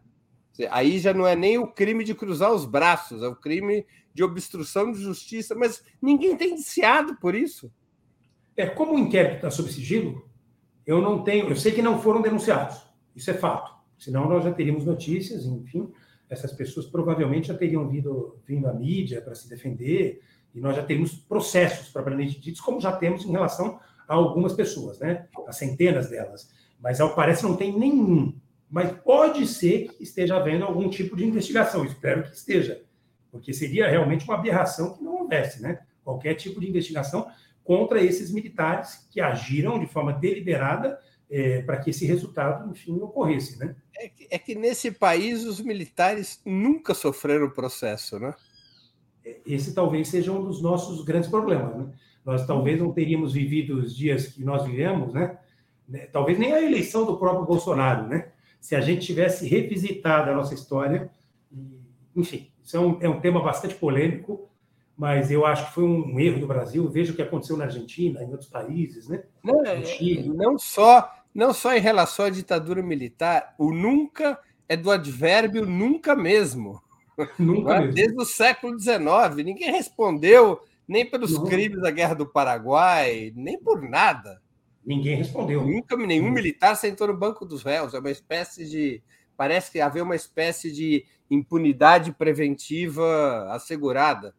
Aí 0.69 0.99
já 0.99 1.13
não 1.13 1.25
é 1.25 1.35
nem 1.35 1.57
o 1.57 1.67
crime 1.67 2.03
de 2.03 2.13
cruzar 2.13 2.51
os 2.51 2.65
braços, 2.65 3.23
é 3.23 3.27
o 3.27 3.35
crime 3.35 3.85
de 4.13 4.23
obstrução 4.23 4.91
de 4.91 5.01
justiça, 5.01 5.55
mas 5.55 5.83
ninguém 6.01 6.35
tem 6.35 6.51
indiciado 6.51 7.15
por 7.15 7.33
isso. 7.33 7.71
É, 8.55 8.67
como 8.67 8.93
o 8.93 8.99
inquérito 8.99 9.35
está 9.37 9.49
sob 9.49 9.71
sigilo, 9.71 10.29
eu 10.85 11.01
não 11.01 11.23
tenho, 11.23 11.49
eu 11.49 11.55
sei 11.55 11.71
que 11.71 11.81
não 11.81 12.01
foram 12.01 12.21
denunciados, 12.21 12.81
isso 13.15 13.31
é 13.31 13.33
fato. 13.33 13.73
Senão 13.97 14.27
nós 14.27 14.43
já 14.43 14.51
teríamos 14.51 14.85
notícias, 14.85 15.45
enfim, 15.45 15.91
essas 16.29 16.51
pessoas 16.51 16.85
provavelmente 16.85 17.47
já 17.47 17.53
teriam 17.53 17.87
vindo, 17.87 18.37
vindo 18.45 18.67
à 18.67 18.73
mídia 18.73 19.21
para 19.21 19.35
se 19.35 19.47
defender, 19.47 20.21
e 20.53 20.59
nós 20.59 20.75
já 20.75 20.83
teríamos 20.83 21.13
processos 21.15 21.89
propriamente 21.89 22.39
ditos, 22.39 22.59
como 22.59 22.81
já 22.81 22.91
temos 22.91 23.23
em 23.23 23.31
relação 23.31 23.79
a 24.07 24.13
algumas 24.13 24.53
pessoas, 24.53 24.99
né? 24.99 25.27
A 25.47 25.53
centenas 25.53 26.09
delas. 26.09 26.49
Mas 26.79 26.99
ao 26.99 27.15
parece 27.15 27.43
não 27.43 27.55
tem 27.55 27.77
nenhum 27.77 28.33
mas 28.71 28.89
pode 29.03 29.45
ser 29.45 29.89
que 29.89 30.03
esteja 30.03 30.37
havendo 30.37 30.63
algum 30.63 30.89
tipo 30.89 31.15
de 31.17 31.25
investigação, 31.25 31.83
espero 31.83 32.23
que 32.23 32.33
esteja, 32.33 32.81
porque 33.29 33.53
seria 33.53 33.89
realmente 33.89 34.23
uma 34.23 34.35
aberração 34.35 34.93
que 34.93 35.03
não 35.03 35.23
houvesse, 35.23 35.61
né? 35.61 35.81
Qualquer 36.03 36.35
tipo 36.35 36.59
de 36.59 36.69
investigação 36.69 37.29
contra 37.63 38.01
esses 38.01 38.31
militares 38.31 39.07
que 39.11 39.19
agiram 39.19 39.77
de 39.77 39.85
forma 39.85 40.13
deliberada 40.13 40.97
é, 41.29 41.61
para 41.61 41.77
que 41.77 41.89
esse 41.89 42.05
resultado, 42.05 42.71
enfim, 42.71 42.99
ocorresse, 43.01 43.59
né? 43.59 43.75
É 43.97 44.07
que, 44.07 44.27
é 44.31 44.39
que 44.39 44.55
nesse 44.55 44.89
país 44.89 45.45
os 45.45 45.59
militares 45.59 46.41
nunca 46.45 46.93
sofreram 46.93 47.49
processo, 47.49 48.19
né? 48.19 48.33
Esse 49.45 49.73
talvez 49.73 50.07
seja 50.07 50.31
um 50.31 50.43
dos 50.43 50.61
nossos 50.61 51.03
grandes 51.03 51.29
problemas, 51.29 51.75
né? 51.75 51.91
Nós 52.25 52.45
talvez 52.45 52.79
não 52.79 52.93
teríamos 52.93 53.33
vivido 53.33 53.79
os 53.79 53.95
dias 53.95 54.27
que 54.27 54.43
nós 54.43 54.65
vivemos, 54.65 55.13
né? 55.13 55.37
né? 55.87 56.07
Talvez 56.07 56.39
nem 56.39 56.53
a 56.53 56.61
eleição 56.61 57.05
do 57.05 57.17
próprio 57.17 57.45
Bolsonaro, 57.45 58.07
né? 58.07 58.30
Se 58.61 58.75
a 58.75 58.79
gente 58.79 59.05
tivesse 59.05 59.47
revisitado 59.47 60.29
a 60.29 60.35
nossa 60.35 60.53
história. 60.53 61.09
Enfim, 62.15 62.49
isso 62.63 62.77
é 62.77 62.79
um, 62.79 62.97
é 63.01 63.09
um 63.09 63.19
tema 63.19 63.41
bastante 63.41 63.73
polêmico, 63.75 64.47
mas 64.95 65.31
eu 65.31 65.45
acho 65.45 65.65
que 65.65 65.73
foi 65.73 65.83
um 65.83 66.19
erro 66.19 66.39
do 66.39 66.47
Brasil. 66.47 66.87
Veja 66.87 67.11
o 67.11 67.15
que 67.15 67.23
aconteceu 67.23 67.57
na 67.57 67.65
Argentina, 67.65 68.23
em 68.23 68.31
outros 68.31 68.49
países, 68.49 69.09
né? 69.09 69.23
Não, 69.43 69.65
é, 69.65 69.81
não 70.23 70.59
só 70.59 71.11
não 71.33 71.53
só 71.53 71.73
em 71.75 71.79
relação 71.79 72.25
à 72.25 72.29
ditadura 72.29 72.83
militar, 72.83 73.55
o 73.57 73.73
nunca 73.73 74.37
é 74.67 74.77
do 74.77 74.91
advérbio 74.91 75.65
nunca 75.65 76.15
mesmo. 76.15 76.81
Nunca 77.37 77.79
mesmo. 77.79 77.93
Desde 77.93 78.17
o 78.17 78.25
século 78.25 78.79
XIX, 78.79 79.43
ninguém 79.43 79.69
respondeu 79.69 80.61
nem 80.87 81.05
pelos 81.05 81.33
não. 81.33 81.45
crimes 81.45 81.81
da 81.81 81.91
Guerra 81.91 82.15
do 82.15 82.25
Paraguai, 82.25 83.31
nem 83.35 83.59
por 83.59 83.81
nada. 83.81 84.40
Ninguém 84.85 85.15
respondeu. 85.15 85.65
Nunca 85.65 85.95
nenhum 85.95 86.27
hum. 86.27 86.31
militar 86.31 86.75
sentou 86.75 87.07
no 87.07 87.17
banco 87.17 87.45
dos 87.45 87.63
réus. 87.63 87.93
É 87.93 87.99
uma 87.99 88.11
espécie 88.11 88.67
de. 88.69 89.01
Parece 89.37 89.71
que 89.71 89.79
haver 89.79 90.03
uma 90.03 90.15
espécie 90.15 90.71
de 90.71 91.05
impunidade 91.29 92.11
preventiva 92.11 93.47
assegurada. 93.51 94.35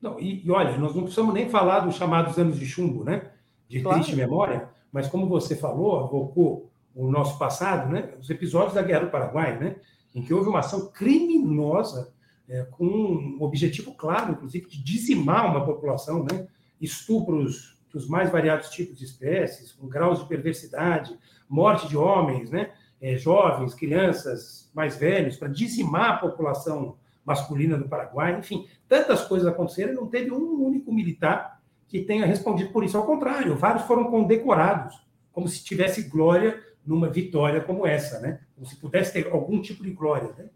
Não, 0.00 0.18
e, 0.18 0.46
e, 0.46 0.50
olha, 0.50 0.78
nós 0.78 0.94
não 0.94 1.02
precisamos 1.02 1.34
nem 1.34 1.48
falar 1.48 1.80
dos 1.80 1.96
chamados 1.96 2.38
anos 2.38 2.58
de 2.58 2.64
chumbo, 2.64 3.04
né? 3.04 3.30
De 3.68 3.80
claro. 3.80 3.98
triste 3.98 4.16
memória, 4.16 4.68
mas 4.92 5.08
como 5.08 5.28
você 5.28 5.54
falou, 5.56 6.00
avocou 6.00 6.70
o 6.94 7.10
nosso 7.10 7.38
passado, 7.38 7.90
né? 7.92 8.14
Os 8.18 8.30
episódios 8.30 8.74
da 8.74 8.82
Guerra 8.82 9.06
do 9.06 9.10
Paraguai, 9.10 9.58
né? 9.58 9.76
Em 10.14 10.22
que 10.22 10.32
houve 10.32 10.48
uma 10.48 10.60
ação 10.60 10.90
criminosa 10.90 12.12
é, 12.48 12.62
com 12.64 12.84
um 12.84 13.42
objetivo 13.42 13.94
claro, 13.94 14.32
inclusive, 14.32 14.68
de 14.68 14.82
dizimar 14.82 15.50
uma 15.50 15.64
população, 15.64 16.24
né? 16.24 16.48
Estupros 16.80 17.79
dos 17.92 18.08
mais 18.08 18.30
variados 18.30 18.68
tipos 18.70 18.98
de 18.98 19.04
espécies, 19.04 19.72
com 19.72 19.88
graus 19.88 20.20
de 20.20 20.26
perversidade, 20.26 21.18
morte 21.48 21.88
de 21.88 21.96
homens, 21.96 22.50
né? 22.50 22.72
É, 23.00 23.16
jovens, 23.16 23.74
crianças, 23.74 24.70
mais 24.74 24.96
velhos, 24.96 25.36
para 25.36 25.48
dizimar 25.48 26.10
a 26.10 26.16
população 26.18 26.96
masculina 27.24 27.78
do 27.78 27.88
Paraguai, 27.88 28.38
enfim, 28.38 28.66
tantas 28.88 29.24
coisas 29.24 29.48
aconteceram 29.48 29.94
não 29.94 30.06
teve 30.06 30.30
um 30.30 30.62
único 30.62 30.92
militar 30.92 31.60
que 31.88 32.00
tenha 32.00 32.26
respondido 32.26 32.70
por 32.70 32.84
isso. 32.84 32.96
Ao 32.96 33.04
contrário, 33.04 33.56
vários 33.56 33.84
foram 33.84 34.04
condecorados, 34.10 34.94
como 35.32 35.48
se 35.48 35.64
tivesse 35.64 36.02
glória 36.02 36.62
numa 36.86 37.08
vitória 37.08 37.60
como 37.60 37.86
essa, 37.86 38.20
né? 38.20 38.40
Como 38.54 38.66
se 38.66 38.76
pudesse 38.76 39.12
ter 39.12 39.30
algum 39.32 39.60
tipo 39.60 39.82
de 39.82 39.90
glória, 39.90 40.30
né? 40.36 40.48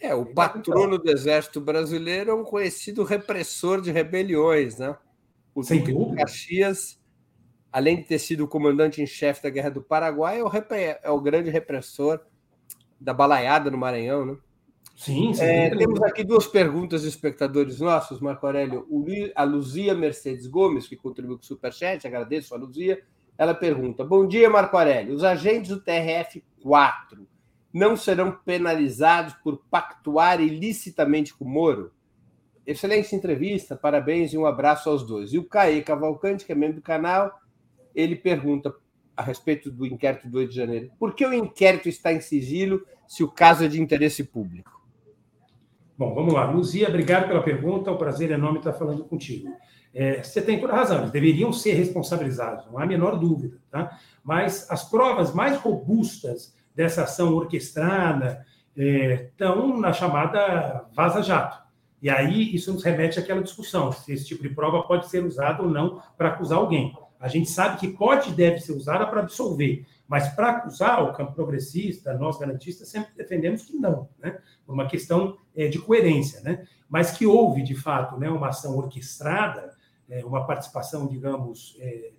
É, 0.00 0.14
o 0.14 0.26
patrono 0.26 0.96
do 0.96 1.10
Exército 1.10 1.60
Brasileiro 1.60 2.30
é 2.30 2.34
um 2.34 2.44
conhecido 2.44 3.02
repressor 3.02 3.80
de 3.80 3.90
rebeliões, 3.90 4.78
né? 4.78 4.96
O 5.58 5.64
Sem. 5.64 5.82
Caxias, 6.14 7.02
além 7.72 7.96
de 7.96 8.04
ter 8.04 8.20
sido 8.20 8.44
o 8.44 8.48
comandante 8.48 9.02
em 9.02 9.06
chefe 9.08 9.42
da 9.42 9.50
Guerra 9.50 9.70
do 9.70 9.82
Paraguai, 9.82 10.38
é 10.38 10.44
o, 10.44 10.50
é 11.02 11.10
o, 11.10 11.20
grande 11.20 11.50
repressor 11.50 12.20
da 13.00 13.12
balaiada 13.12 13.68
no 13.68 13.76
Maranhão, 13.76 14.24
né? 14.24 14.36
Sim, 14.94 15.34
sim. 15.34 15.42
É, 15.42 15.76
temos 15.76 16.00
aqui 16.02 16.22
duas 16.22 16.46
perguntas 16.46 17.02
de 17.02 17.08
espectadores 17.08 17.80
nossos, 17.80 18.20
Marco 18.20 18.46
Aurélio. 18.46 18.86
A 19.34 19.42
Luzia 19.42 19.96
Mercedes 19.96 20.46
Gomes, 20.46 20.86
que 20.86 20.94
contribuiu 20.94 21.38
com 21.38 21.42
o 21.42 21.46
Superchat, 21.46 22.06
agradeço 22.06 22.54
a 22.54 22.58
Luzia. 22.58 23.02
Ela 23.36 23.52
pergunta: 23.52 24.04
Bom 24.04 24.28
dia, 24.28 24.48
Marco 24.48 24.76
Aurélio. 24.76 25.12
Os 25.12 25.24
agentes 25.24 25.70
do 25.70 25.82
TRF-4 25.82 27.26
não 27.72 27.96
serão 27.96 28.30
penalizados 28.30 29.34
por 29.42 29.60
pactuar 29.68 30.40
ilicitamente 30.40 31.34
com 31.34 31.44
o 31.44 31.48
Moro? 31.48 31.92
Excelente 32.68 33.16
entrevista, 33.16 33.74
parabéns 33.74 34.34
e 34.34 34.36
um 34.36 34.44
abraço 34.44 34.90
aos 34.90 35.02
dois. 35.02 35.32
E 35.32 35.38
o 35.38 35.44
Caê 35.44 35.80
Cavalcante, 35.80 36.44
que 36.44 36.52
é 36.52 36.54
membro 36.54 36.76
do 36.76 36.82
canal, 36.82 37.32
ele 37.94 38.14
pergunta 38.14 38.74
a 39.16 39.22
respeito 39.22 39.70
do 39.70 39.86
inquérito 39.86 40.28
do 40.28 40.36
8 40.36 40.50
de 40.50 40.56
janeiro: 40.56 40.90
por 40.98 41.14
que 41.14 41.24
o 41.24 41.32
inquérito 41.32 41.88
está 41.88 42.12
em 42.12 42.20
sigilo 42.20 42.84
se 43.06 43.24
o 43.24 43.28
caso 43.28 43.64
é 43.64 43.68
de 43.68 43.80
interesse 43.80 44.22
público? 44.22 44.86
Bom, 45.96 46.14
vamos 46.14 46.34
lá. 46.34 46.44
Luzia, 46.50 46.90
obrigado 46.90 47.26
pela 47.26 47.42
pergunta. 47.42 47.88
É 47.88 47.92
um 47.94 47.96
prazer 47.96 48.30
enorme 48.32 48.58
estar 48.58 48.74
falando 48.74 49.02
contigo. 49.02 49.48
É, 49.94 50.22
você 50.22 50.42
tem 50.42 50.60
toda 50.60 50.74
a 50.74 50.76
razão, 50.76 50.98
eles 50.98 51.10
deveriam 51.10 51.50
ser 51.54 51.72
responsabilizados, 51.72 52.66
não 52.66 52.78
há 52.78 52.82
a 52.82 52.86
menor 52.86 53.18
dúvida. 53.18 53.56
Tá? 53.70 53.98
Mas 54.22 54.70
as 54.70 54.84
provas 54.84 55.32
mais 55.32 55.56
robustas 55.56 56.54
dessa 56.74 57.04
ação 57.04 57.34
orquestrada 57.34 58.44
é, 58.76 59.30
estão 59.30 59.80
na 59.80 59.90
chamada 59.94 60.86
vaza-jato. 60.94 61.66
E 62.00 62.08
aí 62.08 62.54
isso 62.54 62.72
nos 62.72 62.82
remete 62.82 63.18
àquela 63.18 63.42
discussão, 63.42 63.90
se 63.90 64.12
esse 64.12 64.26
tipo 64.26 64.42
de 64.42 64.50
prova 64.50 64.82
pode 64.82 65.08
ser 65.08 65.24
usado 65.24 65.64
ou 65.64 65.70
não 65.70 66.02
para 66.16 66.28
acusar 66.28 66.58
alguém. 66.58 66.96
A 67.18 67.26
gente 67.26 67.50
sabe 67.50 67.78
que 67.78 67.88
pode 67.88 68.30
e 68.30 68.34
deve 68.34 68.60
ser 68.60 68.72
usada 68.72 69.04
para 69.06 69.20
absolver, 69.20 69.84
mas 70.06 70.28
para 70.28 70.50
acusar 70.50 71.02
o 71.02 71.12
campo 71.12 71.32
progressista, 71.32 72.14
nós 72.14 72.38
garantistas 72.38 72.88
sempre 72.88 73.10
defendemos 73.16 73.62
que 73.62 73.76
não, 73.76 74.08
né? 74.18 74.38
por 74.64 74.72
uma 74.72 74.86
questão 74.86 75.36
é, 75.56 75.66
de 75.66 75.78
coerência. 75.80 76.40
Né? 76.42 76.64
Mas 76.88 77.10
que 77.10 77.26
houve, 77.26 77.62
de 77.62 77.74
fato, 77.74 78.16
né, 78.16 78.30
uma 78.30 78.48
ação 78.48 78.76
orquestrada, 78.78 79.76
é, 80.08 80.24
uma 80.24 80.46
participação, 80.46 81.08
digamos, 81.08 81.76
é, 81.80 82.12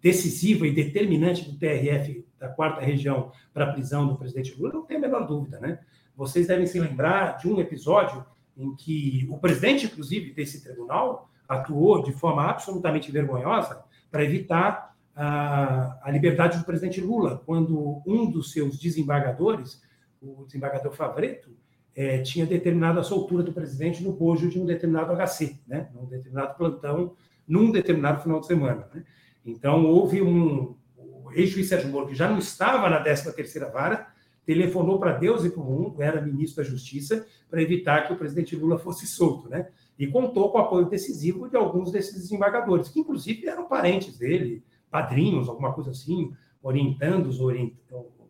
decisiva 0.00 0.66
e 0.66 0.72
determinante 0.72 1.50
do 1.50 1.58
TRF 1.58 2.24
da 2.38 2.48
quarta 2.48 2.80
região 2.80 3.32
para 3.52 3.64
a 3.64 3.72
prisão 3.72 4.06
do 4.06 4.16
presidente 4.16 4.54
Lula, 4.56 4.72
não 4.72 4.84
tem 4.84 4.98
a 4.98 5.00
menor 5.00 5.26
dúvida. 5.26 5.58
Né? 5.58 5.80
Vocês 6.16 6.46
devem 6.46 6.66
se 6.66 6.78
lembrar 6.78 7.38
de 7.38 7.48
um 7.48 7.58
episódio 7.60 8.24
em 8.56 8.74
que 8.74 9.26
o 9.30 9.38
presidente, 9.38 9.86
inclusive, 9.86 10.32
desse 10.32 10.62
tribunal 10.62 11.30
atuou 11.48 12.02
de 12.02 12.12
forma 12.12 12.48
absolutamente 12.48 13.10
vergonhosa 13.10 13.84
para 14.10 14.24
evitar 14.24 14.94
a, 15.14 15.98
a, 16.02 16.10
liberdade 16.10 16.58
do 16.58 16.64
presidente 16.64 17.00
Lula, 17.00 17.42
quando 17.44 18.02
um 18.06 18.30
dos 18.30 18.52
seus 18.52 18.78
desembargadores, 18.78 19.82
o 20.20 20.44
desembargador 20.44 20.92
Favreto, 20.92 21.50
é, 21.94 22.18
tinha 22.18 22.44
determinado 22.44 22.98
a 22.98 23.04
soltura 23.04 23.42
do 23.42 23.52
presidente 23.52 24.02
no 24.02 24.12
bojo 24.12 24.48
de 24.48 24.58
um 24.58 24.66
determinado 24.66 25.12
HC, 25.14 25.60
né, 25.66 25.88
num 25.94 26.06
determinado 26.06 26.56
plantão, 26.56 27.14
num 27.46 27.70
determinado 27.70 28.22
final 28.22 28.40
de 28.40 28.46
semana. 28.46 28.88
Né? 28.92 29.04
Então, 29.44 29.84
houve 29.86 30.22
um. 30.22 30.76
O 30.96 31.32
ex-juiz 31.32 31.68
Sérgio 31.68 31.90
Moro, 31.90 32.08
que 32.08 32.14
já 32.14 32.28
não 32.28 32.38
estava 32.38 32.88
na 32.88 33.02
13ª 33.02 33.70
vara, 33.72 34.08
telefonou 34.44 34.98
para 34.98 35.12
Deus 35.12 35.44
e 35.44 35.50
para 35.50 35.62
o 35.62 35.64
mundo, 35.64 36.02
era 36.02 36.20
ministro 36.20 36.62
da 36.62 36.68
Justiça, 36.68 37.26
para 37.50 37.62
evitar 37.62 38.06
que 38.06 38.12
o 38.12 38.16
presidente 38.16 38.54
Lula 38.54 38.78
fosse 38.78 39.06
solto, 39.06 39.48
né? 39.48 39.68
E 39.98 40.06
contou 40.06 40.50
com 40.50 40.58
o 40.58 40.60
apoio 40.60 40.86
decisivo 40.86 41.48
de 41.48 41.56
alguns 41.56 41.90
desses 41.90 42.14
desembargadores, 42.14 42.88
que 42.88 43.00
inclusive 43.00 43.46
eram 43.46 43.66
parentes 43.66 44.18
dele, 44.18 44.62
padrinhos, 44.90 45.48
alguma 45.48 45.72
coisa 45.72 45.90
assim, 45.90 46.32
orientandos, 46.62 47.40
orient... 47.40 47.72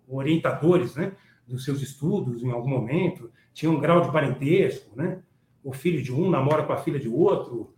orientadores, 0.08 0.94
né? 0.94 1.12
Dos 1.46 1.64
seus 1.64 1.82
estudos 1.82 2.42
em 2.42 2.50
algum 2.50 2.68
momento, 2.68 3.30
tinha 3.52 3.70
um 3.70 3.80
grau 3.80 4.00
de 4.00 4.12
parentesco, 4.12 4.96
né? 4.96 5.20
O 5.62 5.72
filho 5.72 6.02
de 6.02 6.12
um 6.12 6.30
namora 6.30 6.62
com 6.62 6.72
a 6.72 6.78
filha 6.78 6.98
de 6.98 7.08
outro, 7.08 7.74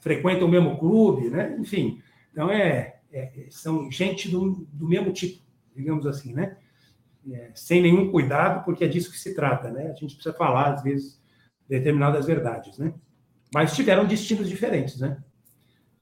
frequenta 0.00 0.44
o 0.44 0.48
mesmo 0.48 0.78
clube, 0.78 1.30
né? 1.30 1.56
Enfim, 1.58 2.00
então 2.30 2.50
é, 2.50 3.00
é 3.12 3.46
são 3.50 3.90
gente 3.90 4.28
do, 4.28 4.66
do 4.72 4.86
mesmo 4.88 5.12
tipo, 5.12 5.42
digamos 5.74 6.06
assim, 6.06 6.32
né? 6.32 6.56
É, 7.30 7.50
sem 7.54 7.82
nenhum 7.82 8.10
cuidado, 8.10 8.64
porque 8.64 8.84
é 8.84 8.88
disso 8.88 9.10
que 9.10 9.18
se 9.18 9.34
trata, 9.34 9.70
né? 9.70 9.90
A 9.90 9.94
gente 9.94 10.14
precisa 10.14 10.34
falar, 10.34 10.74
às 10.74 10.82
vezes, 10.82 11.20
determinadas 11.68 12.26
verdades, 12.26 12.78
né? 12.78 12.92
Mas 13.54 13.74
tiveram 13.74 14.06
destinos 14.06 14.48
diferentes, 14.48 14.98
né? 14.98 15.22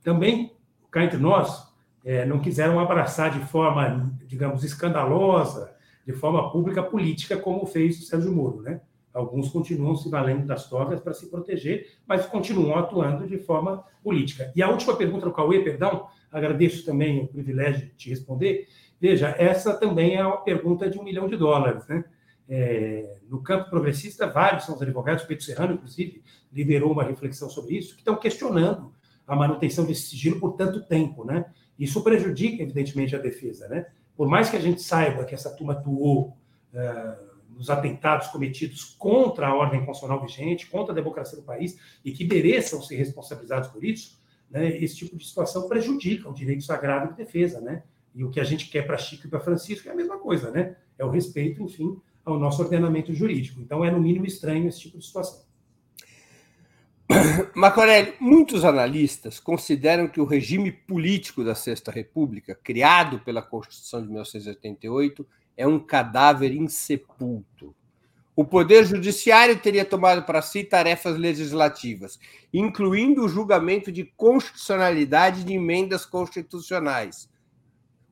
Também, 0.03 0.57
cá 0.91 1.05
entre 1.05 1.19
nós, 1.19 1.69
é, 2.05 2.25
não 2.25 2.41
quiseram 2.41 2.79
abraçar 2.79 3.31
de 3.31 3.45
forma, 3.47 4.13
digamos, 4.27 4.65
escandalosa, 4.65 5.75
de 6.07 6.13
forma 6.13 6.51
pública, 6.51 6.83
política, 6.83 7.37
como 7.37 7.67
fez 7.67 8.01
o 8.01 8.05
Sérgio 8.05 8.33
Moro, 8.33 8.63
né? 8.63 8.81
Alguns 9.13 9.49
continuam 9.49 9.97
se 9.97 10.09
valendo 10.09 10.47
das 10.47 10.69
togas 10.69 11.01
para 11.01 11.13
se 11.13 11.29
proteger, 11.29 11.89
mas 12.07 12.27
continuam 12.27 12.79
atuando 12.79 13.27
de 13.27 13.39
forma 13.39 13.85
política. 14.03 14.53
E 14.55 14.63
a 14.63 14.71
última 14.71 14.95
pergunta 14.95 15.27
do 15.27 15.33
Cauê, 15.33 15.61
perdão, 15.61 16.07
agradeço 16.31 16.85
também 16.85 17.25
o 17.25 17.27
privilégio 17.27 17.87
de 17.87 17.95
te 17.95 18.09
responder, 18.09 18.69
Veja, 19.01 19.35
essa 19.39 19.73
também 19.75 20.17
é 20.17 20.27
uma 20.27 20.43
pergunta 20.43 20.89
de 20.91 20.99
um 20.99 21.03
milhão 21.03 21.27
de 21.27 21.37
dólares. 21.37 21.87
Né? 21.89 22.05
É, 22.49 23.19
no 23.29 23.43
campo 23.43 23.71
progressista, 23.71 24.27
vários 24.27 24.65
são 24.65 24.75
os 24.75 24.83
advogados, 24.83 25.25
Pedro 25.25 25.43
Serrano, 25.43 25.75
inclusive, 25.75 26.23
liderou 26.53 26.93
uma 26.93 27.05
reflexão 27.05 27.49
sobre 27.49 27.79
isso, 27.79 27.95
que 27.95 28.01
estão 28.01 28.17
questionando 28.17 28.93
a 29.27 29.35
manutenção 29.35 29.87
desse 29.87 30.11
sigilo 30.11 30.39
por 30.39 30.53
tanto 30.53 30.85
tempo. 30.87 31.25
Né? 31.25 31.47
Isso 31.79 32.03
prejudica, 32.03 32.63
evidentemente, 32.63 33.17
a 33.17 33.19
defesa. 33.19 33.69
Né? 33.69 33.87
Por 34.17 34.29
mais 34.29 34.51
que 34.51 34.57
a 34.57 34.61
gente 34.61 34.83
saiba 34.83 35.25
que 35.25 35.35
essa 35.35 35.51
turma 35.51 35.73
atuou 35.73 36.37
uh, 36.75 37.31
nos 37.57 37.71
atentados 37.71 38.29
cometidos 38.29 38.85
contra 38.99 39.49
a 39.49 39.55
ordem 39.55 39.85
constitucional 39.85 40.21
vigente, 40.21 40.67
contra 40.67 40.93
a 40.93 40.95
democracia 40.95 41.39
do 41.39 41.45
país, 41.45 41.79
e 42.05 42.13
que 42.13 42.25
mereçam 42.25 42.83
ser 42.83 42.97
responsabilizados 42.97 43.69
por 43.69 43.85
isso, 43.85 44.21
né, 44.51 44.69
esse 44.79 44.97
tipo 44.97 45.17
de 45.17 45.25
situação 45.25 45.69
prejudica 45.69 46.29
o 46.29 46.35
direito 46.35 46.65
sagrado 46.65 47.13
de 47.13 47.17
defesa, 47.17 47.61
né? 47.61 47.85
E 48.15 48.25
o 48.25 48.31
que 48.31 48.41
a 48.41 48.45
gente 48.45 48.69
quer 48.69 48.83
para 48.83 48.99
Chico 48.99 49.27
e 49.27 49.31
para 49.31 49.41
Francisco 49.41 49.89
é 49.89 49.93
a 49.93 49.97
mesma 49.97 50.19
coisa, 50.19 50.51
né? 50.51 50.77
É 50.99 51.05
o 51.05 51.11
respeito, 51.11 51.63
enfim, 51.63 51.97
ao 52.25 52.39
nosso 52.39 52.63
ordenamento 52.63 53.13
jurídico. 53.15 53.61
Então, 53.61 53.85
é 53.85 53.91
no 53.91 54.01
mínimo 54.01 54.27
estranho 54.27 54.69
esse 54.69 54.81
tipo 54.81 54.99
de 54.99 55.05
situação. 55.05 55.49
Macorelli, 57.55 58.15
muitos 58.21 58.65
analistas 58.65 59.41
consideram 59.41 60.07
que 60.07 60.21
o 60.21 60.25
regime 60.25 60.71
político 60.71 61.43
da 61.43 61.55
Sexta 61.55 61.91
República, 61.91 62.55
criado 62.55 63.21
pela 63.21 63.43
Constituição 63.43 64.01
de 64.01 64.09
1988, 64.09 65.27
é 65.57 65.67
um 65.67 65.79
cadáver 65.79 66.53
insepulto. 66.53 67.75
O 68.37 68.45
Poder 68.45 68.87
Judiciário 68.87 69.59
teria 69.59 69.85
tomado 69.85 70.23
para 70.23 70.41
si 70.41 70.65
tarefas 70.65 71.17
legislativas, 71.19 72.19
incluindo 72.55 73.25
o 73.25 73.29
julgamento 73.29 73.91
de 73.91 74.05
constitucionalidade 74.17 75.45
de 75.45 75.53
emendas 75.53 76.07
constitucionais, 76.07 77.29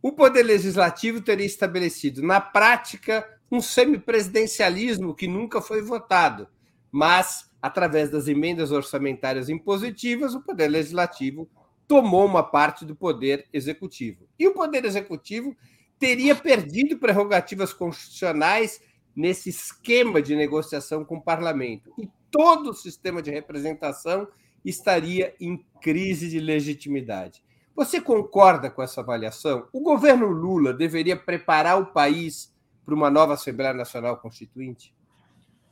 o 0.01 0.13
Poder 0.13 0.43
Legislativo 0.43 1.21
teria 1.21 1.47
estabelecido, 1.47 2.23
na 2.23 2.41
prática, 2.41 3.29
um 3.51 3.61
semipresidencialismo 3.61 5.15
que 5.15 5.27
nunca 5.27 5.61
foi 5.61 5.83
votado, 5.83 6.49
mas, 6.91 7.51
através 7.61 8.11
das 8.11 8.29
emendas 8.29 8.71
orçamentárias 8.71 9.49
impositivas, 9.49 10.35
o 10.35 10.43
Poder 10.43 10.69
Legislativo 10.69 11.49
tomou 11.87 12.27
uma 12.27 12.43
parte 12.43 12.85
do 12.85 12.95
Poder 12.95 13.47
Executivo. 13.53 14.29
E 14.39 14.47
o 14.47 14.53
Poder 14.53 14.85
Executivo 14.85 15.57
teria 15.99 16.35
perdido 16.35 16.99
prerrogativas 16.99 17.73
constitucionais 17.73 18.81
nesse 19.17 19.49
esquema 19.49 20.23
de 20.23 20.37
negociação 20.37 21.05
com 21.05 21.17
o 21.17 21.23
parlamento. 21.23 21.93
E 21.99 22.09
todo 22.31 22.71
o 22.71 22.75
sistema 22.75 23.21
de 23.21 23.31
representação 23.31 24.29
estaria 24.65 25.35
em 25.41 25.65
crise 25.81 26.29
de 26.29 26.39
legitimidade. 26.39 27.43
Você 27.79 28.01
concorda 28.01 28.69
com 28.69 28.83
essa 28.83 29.03
avaliação? 29.03 29.69
O 29.73 29.81
governo 29.81 30.27
Lula 30.27 30.73
deveria 30.73 31.17
preparar 31.17 31.81
o 31.81 31.87
país 31.87 32.53
para 32.85 32.93
uma 32.93 33.09
nova 33.09 33.35
Assembleia 33.35 33.73
Nacional 33.73 34.17
Constituinte? 34.17 34.93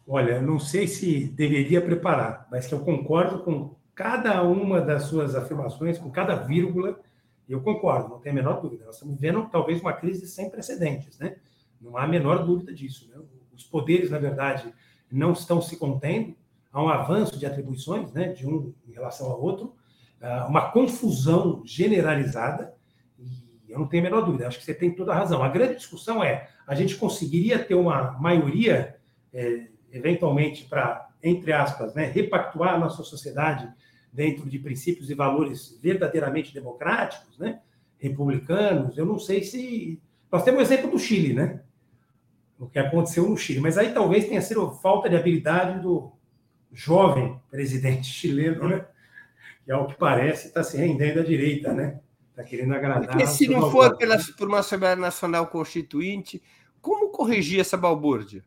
Olha, 0.06 0.40
não 0.40 0.60
sei 0.60 0.86
se 0.86 1.24
deveria 1.26 1.82
preparar, 1.82 2.46
mas 2.48 2.64
que 2.68 2.72
eu 2.72 2.78
concordo 2.78 3.40
com 3.40 3.74
cada 3.92 4.40
uma 4.44 4.80
das 4.80 5.06
suas 5.06 5.34
afirmações, 5.34 5.98
com 5.98 6.08
cada 6.08 6.36
vírgula, 6.36 6.96
eu 7.48 7.60
concordo, 7.60 8.10
não 8.10 8.20
tem 8.20 8.30
a 8.30 8.36
menor 8.36 8.60
dúvida. 8.60 8.84
Nós 8.84 8.94
estamos 8.94 9.16
vivendo 9.16 9.48
talvez 9.50 9.80
uma 9.80 9.92
crise 9.92 10.28
sem 10.28 10.48
precedentes, 10.48 11.18
né? 11.18 11.34
Não 11.80 11.96
há 11.96 12.04
a 12.04 12.06
menor 12.06 12.46
dúvida 12.46 12.72
disso. 12.72 13.10
Né? 13.10 13.20
Os 13.52 13.64
poderes, 13.64 14.12
na 14.12 14.18
verdade, 14.20 14.72
não 15.10 15.32
estão 15.32 15.60
se 15.60 15.76
contendo, 15.76 16.36
há 16.72 16.80
um 16.80 16.88
avanço 16.88 17.36
de 17.36 17.44
atribuições, 17.44 18.12
né, 18.12 18.28
de 18.28 18.46
um 18.46 18.72
em 18.88 18.92
relação 18.92 19.28
ao 19.28 19.42
outro, 19.42 19.74
uma 20.48 20.70
confusão 20.70 21.62
generalizada, 21.64 22.74
e 23.18 23.72
eu 23.72 23.78
não 23.78 23.86
tenho 23.86 24.02
a 24.02 24.10
menor 24.10 24.22
dúvida, 24.22 24.46
acho 24.46 24.58
que 24.58 24.64
você 24.64 24.74
tem 24.74 24.94
toda 24.94 25.12
a 25.12 25.16
razão. 25.16 25.42
A 25.42 25.48
grande 25.48 25.76
discussão 25.76 26.22
é: 26.22 26.48
a 26.66 26.74
gente 26.74 26.96
conseguiria 26.96 27.58
ter 27.58 27.74
uma 27.74 28.12
maioria, 28.12 28.96
é, 29.32 29.66
eventualmente, 29.92 30.64
para, 30.64 31.08
entre 31.22 31.52
aspas, 31.52 31.94
né, 31.94 32.06
repactuar 32.06 32.74
a 32.74 32.78
nossa 32.78 33.02
sociedade 33.02 33.68
dentro 34.12 34.48
de 34.48 34.58
princípios 34.58 35.10
e 35.10 35.14
valores 35.14 35.78
verdadeiramente 35.82 36.54
democráticos, 36.54 37.38
né, 37.38 37.60
republicanos? 37.98 38.96
Eu 38.96 39.06
não 39.06 39.18
sei 39.18 39.42
se. 39.42 40.00
Nós 40.30 40.42
temos 40.42 40.60
o 40.60 40.62
exemplo 40.62 40.90
do 40.90 40.98
Chile, 40.98 41.34
né? 41.34 41.60
O 42.58 42.66
que 42.66 42.78
aconteceu 42.78 43.28
no 43.28 43.36
Chile, 43.36 43.60
mas 43.60 43.76
aí 43.76 43.92
talvez 43.92 44.26
tenha 44.26 44.40
sido 44.40 44.70
falta 44.76 45.10
de 45.10 45.16
habilidade 45.16 45.80
do 45.80 46.10
jovem 46.72 47.38
presidente 47.50 48.06
chileno, 48.08 48.68
né? 48.68 48.86
Que 49.66 49.72
ao 49.72 49.88
que 49.88 49.96
parece 49.96 50.46
está 50.46 50.62
se 50.62 50.76
rendendo 50.76 51.18
à 51.18 51.24
direita, 51.24 51.74
né? 51.74 51.98
Está 52.30 52.44
querendo 52.44 52.72
agradar. 52.72 53.08
Porque 53.08 53.26
se 53.26 53.48
não 53.48 53.68
for 53.68 53.96
pela, 53.96 54.16
por 54.38 54.46
uma 54.46 54.60
Assembleia 54.60 54.94
Nacional 54.94 55.48
Constituinte, 55.48 56.40
como 56.80 57.10
corrigir 57.10 57.58
essa 57.58 57.76
balbúrdia? 57.76 58.44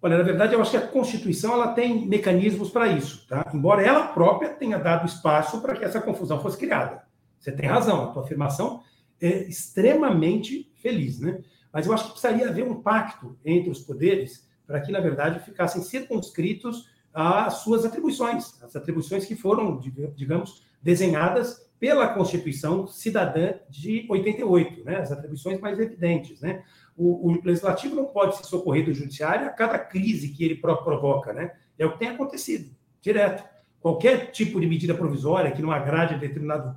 Olha, 0.00 0.18
na 0.18 0.22
verdade, 0.22 0.54
eu 0.54 0.62
acho 0.62 0.70
que 0.70 0.76
a 0.76 0.86
Constituição 0.86 1.54
ela 1.54 1.72
tem 1.72 2.06
mecanismos 2.06 2.70
para 2.70 2.86
isso, 2.86 3.26
tá? 3.26 3.50
Embora 3.52 3.82
ela 3.82 4.06
própria 4.08 4.50
tenha 4.50 4.78
dado 4.78 5.06
espaço 5.06 5.60
para 5.60 5.74
que 5.74 5.84
essa 5.84 6.00
confusão 6.00 6.40
fosse 6.40 6.56
criada. 6.56 7.02
Você 7.40 7.50
tem 7.50 7.68
razão, 7.68 8.04
a 8.04 8.06
tua 8.12 8.22
afirmação 8.22 8.82
é 9.20 9.48
extremamente 9.48 10.70
feliz, 10.76 11.18
né? 11.18 11.42
Mas 11.72 11.86
eu 11.86 11.92
acho 11.92 12.04
que 12.04 12.10
precisaria 12.12 12.48
haver 12.48 12.64
um 12.64 12.80
pacto 12.80 13.36
entre 13.44 13.70
os 13.70 13.80
poderes 13.80 14.46
para 14.66 14.80
que, 14.80 14.92
na 14.92 15.00
verdade, 15.00 15.44
ficassem 15.44 15.82
circunscritos 15.82 16.88
as 17.18 17.60
suas 17.60 17.82
atribuições, 17.82 18.62
as 18.62 18.76
atribuições 18.76 19.24
que 19.24 19.34
foram, 19.34 19.80
digamos, 20.14 20.62
desenhadas 20.82 21.66
pela 21.80 22.08
Constituição 22.08 22.86
Cidadã 22.86 23.54
de 23.70 24.06
88, 24.10 24.84
né? 24.84 24.96
as 24.96 25.10
atribuições 25.10 25.58
mais 25.58 25.78
evidentes. 25.78 26.42
Né? 26.42 26.62
O, 26.94 27.30
o, 27.30 27.42
legislativo 27.42 27.96
não 27.96 28.04
pode 28.04 28.36
se 28.36 28.44
socorrer 28.44 28.84
do 28.84 28.92
judiciário 28.92 29.46
a 29.46 29.50
cada 29.50 29.78
crise 29.78 30.28
que 30.28 30.44
ele 30.44 30.56
próprio 30.56 30.84
provoca. 30.84 31.32
Né? 31.32 31.52
É 31.78 31.86
o 31.86 31.92
que 31.92 32.00
tem 32.00 32.08
acontecido, 32.08 32.70
direto. 33.00 33.42
Qualquer 33.80 34.30
tipo 34.30 34.60
de 34.60 34.66
medida 34.66 34.94
provisória 34.94 35.52
que 35.52 35.62
não 35.62 35.70
agrade 35.70 36.18
determinado 36.18 36.76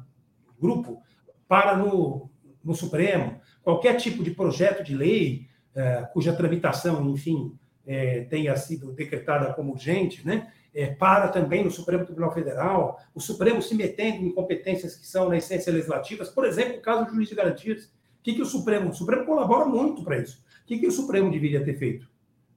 grupo, 0.58 1.04
para 1.50 1.76
no, 1.76 2.30
no 2.64 2.74
Supremo. 2.74 3.42
Qualquer 3.62 3.96
tipo 3.98 4.24
de 4.24 4.32
projeto 4.32 4.86
de 4.86 4.96
lei 4.96 5.48
é, 5.76 6.08
cuja 6.14 6.34
tramitação, 6.34 7.10
enfim, 7.10 7.60
é, 7.90 8.22
tenha 8.30 8.56
sido 8.56 8.92
decretada 8.92 9.52
como 9.54 9.72
urgente, 9.72 10.26
né? 10.26 10.52
É, 10.72 10.86
para 10.86 11.28
também 11.30 11.64
no 11.64 11.72
Supremo 11.72 12.06
Tribunal 12.06 12.32
Federal, 12.32 13.00
o 13.16 13.20
Supremo 13.20 13.60
se 13.60 13.74
metendo 13.74 14.24
em 14.24 14.32
competências 14.32 14.96
que 14.96 15.08
são, 15.08 15.28
na 15.28 15.38
essência, 15.38 15.74
legislativas. 15.74 16.30
Por 16.30 16.46
exemplo, 16.46 16.78
o 16.78 16.82
caso 16.82 17.06
do 17.06 17.16
juiz 17.16 17.28
de 17.28 17.34
garantias. 17.34 17.86
O 17.86 17.90
que, 18.22 18.36
que 18.36 18.42
o 18.42 18.46
Supremo... 18.46 18.92
O 18.92 18.94
Supremo 18.94 19.26
colabora 19.26 19.66
muito 19.66 20.04
para 20.04 20.20
isso. 20.20 20.46
O 20.64 20.68
que, 20.68 20.78
que 20.78 20.86
o 20.86 20.92
Supremo 20.92 21.32
deveria 21.32 21.64
ter 21.64 21.74
feito? 21.74 22.08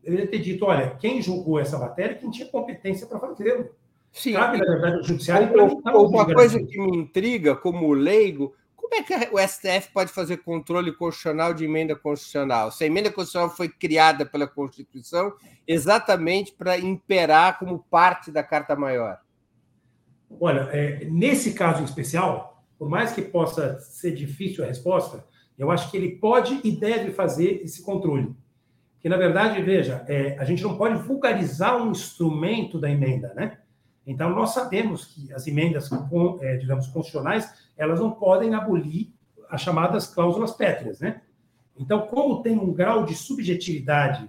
Deveria 0.05 0.27
ter 0.27 0.41
dito, 0.41 0.67
olha, 0.67 0.91
quem 1.01 1.23
julgou 1.23 1.59
essa 1.59 1.79
matéria, 1.79 2.17
quem 2.17 2.31
tinha 2.31 2.49
competência 2.49 3.07
para 3.07 3.19
fazê-lo. 3.19 3.71
Sim. 4.13 4.35
Cabe, 4.35 4.59
na 4.59 4.67
verdade, 4.67 4.97
o 4.99 5.03
judiciário... 5.03 5.49
Uma 5.95 6.27
coisa 6.35 6.63
que 6.63 6.79
me 6.79 6.99
intriga, 6.99 7.57
como 7.57 7.95
leigo, 7.95 8.55
como 8.93 9.01
é 9.01 9.03
que 9.03 9.35
o 9.35 9.39
STF 9.39 9.91
pode 9.91 10.13
fazer 10.13 10.39
controle 10.39 10.93
constitucional 10.93 11.55
de 11.55 11.65
emenda 11.65 11.97
constitucional? 11.97 12.71
Se 12.71 12.85
a 12.85 12.87
emenda 12.87 13.11
constitucional 13.11 13.49
foi 13.49 13.67
criada 13.67 14.27
pela 14.27 14.47
Constituição 14.47 15.33
exatamente 15.67 16.53
para 16.53 16.79
imperar 16.79 17.59
como 17.59 17.79
parte 17.91 18.31
da 18.31 18.43
Carta 18.43 18.77
Maior. 18.77 19.19
Olha, 20.39 20.69
é, 20.73 21.07
nesse 21.07 21.55
caso 21.55 21.81
em 21.81 21.85
especial, 21.85 22.63
por 22.79 22.91
mais 22.91 23.13
que 23.13 23.23
possa 23.23 23.81
ser 23.81 24.15
difícil 24.15 24.63
a 24.63 24.67
resposta, 24.67 25.25
eu 25.57 25.71
acho 25.71 25.91
que 25.91 25.97
ele 25.97 26.17
pode 26.17 26.61
e 26.63 26.71
deve 26.71 27.13
fazer 27.13 27.63
esse 27.65 27.83
controle. 27.83 28.35
Que, 29.01 29.09
na 29.09 29.17
verdade, 29.17 29.63
veja, 29.63 30.05
é, 30.07 30.37
a 30.39 30.45
gente 30.45 30.63
não 30.63 30.77
pode 30.77 30.99
vulgarizar 30.99 31.83
um 31.83 31.91
instrumento 31.93 32.79
da 32.79 32.91
emenda, 32.91 33.33
né? 33.35 33.57
Então, 34.07 34.31
nós 34.31 34.53
sabemos 34.53 35.05
que 35.07 35.33
as 35.33 35.47
emendas, 35.47 35.89
é, 36.41 36.57
digamos, 36.57 36.89
constitucionais, 36.89 37.49
elas 37.83 38.01
não 38.01 38.11
podem 38.11 38.55
abolir 38.55 39.13
as 39.51 39.61
chamadas 39.61 40.07
cláusulas 40.07 40.53
pétreas, 40.53 41.01
né? 41.01 41.21
Então, 41.77 42.07
como 42.07 42.43
tem 42.43 42.59
um 42.59 42.73
grau 42.73 43.05
de 43.05 43.15
subjetividade, 43.15 44.29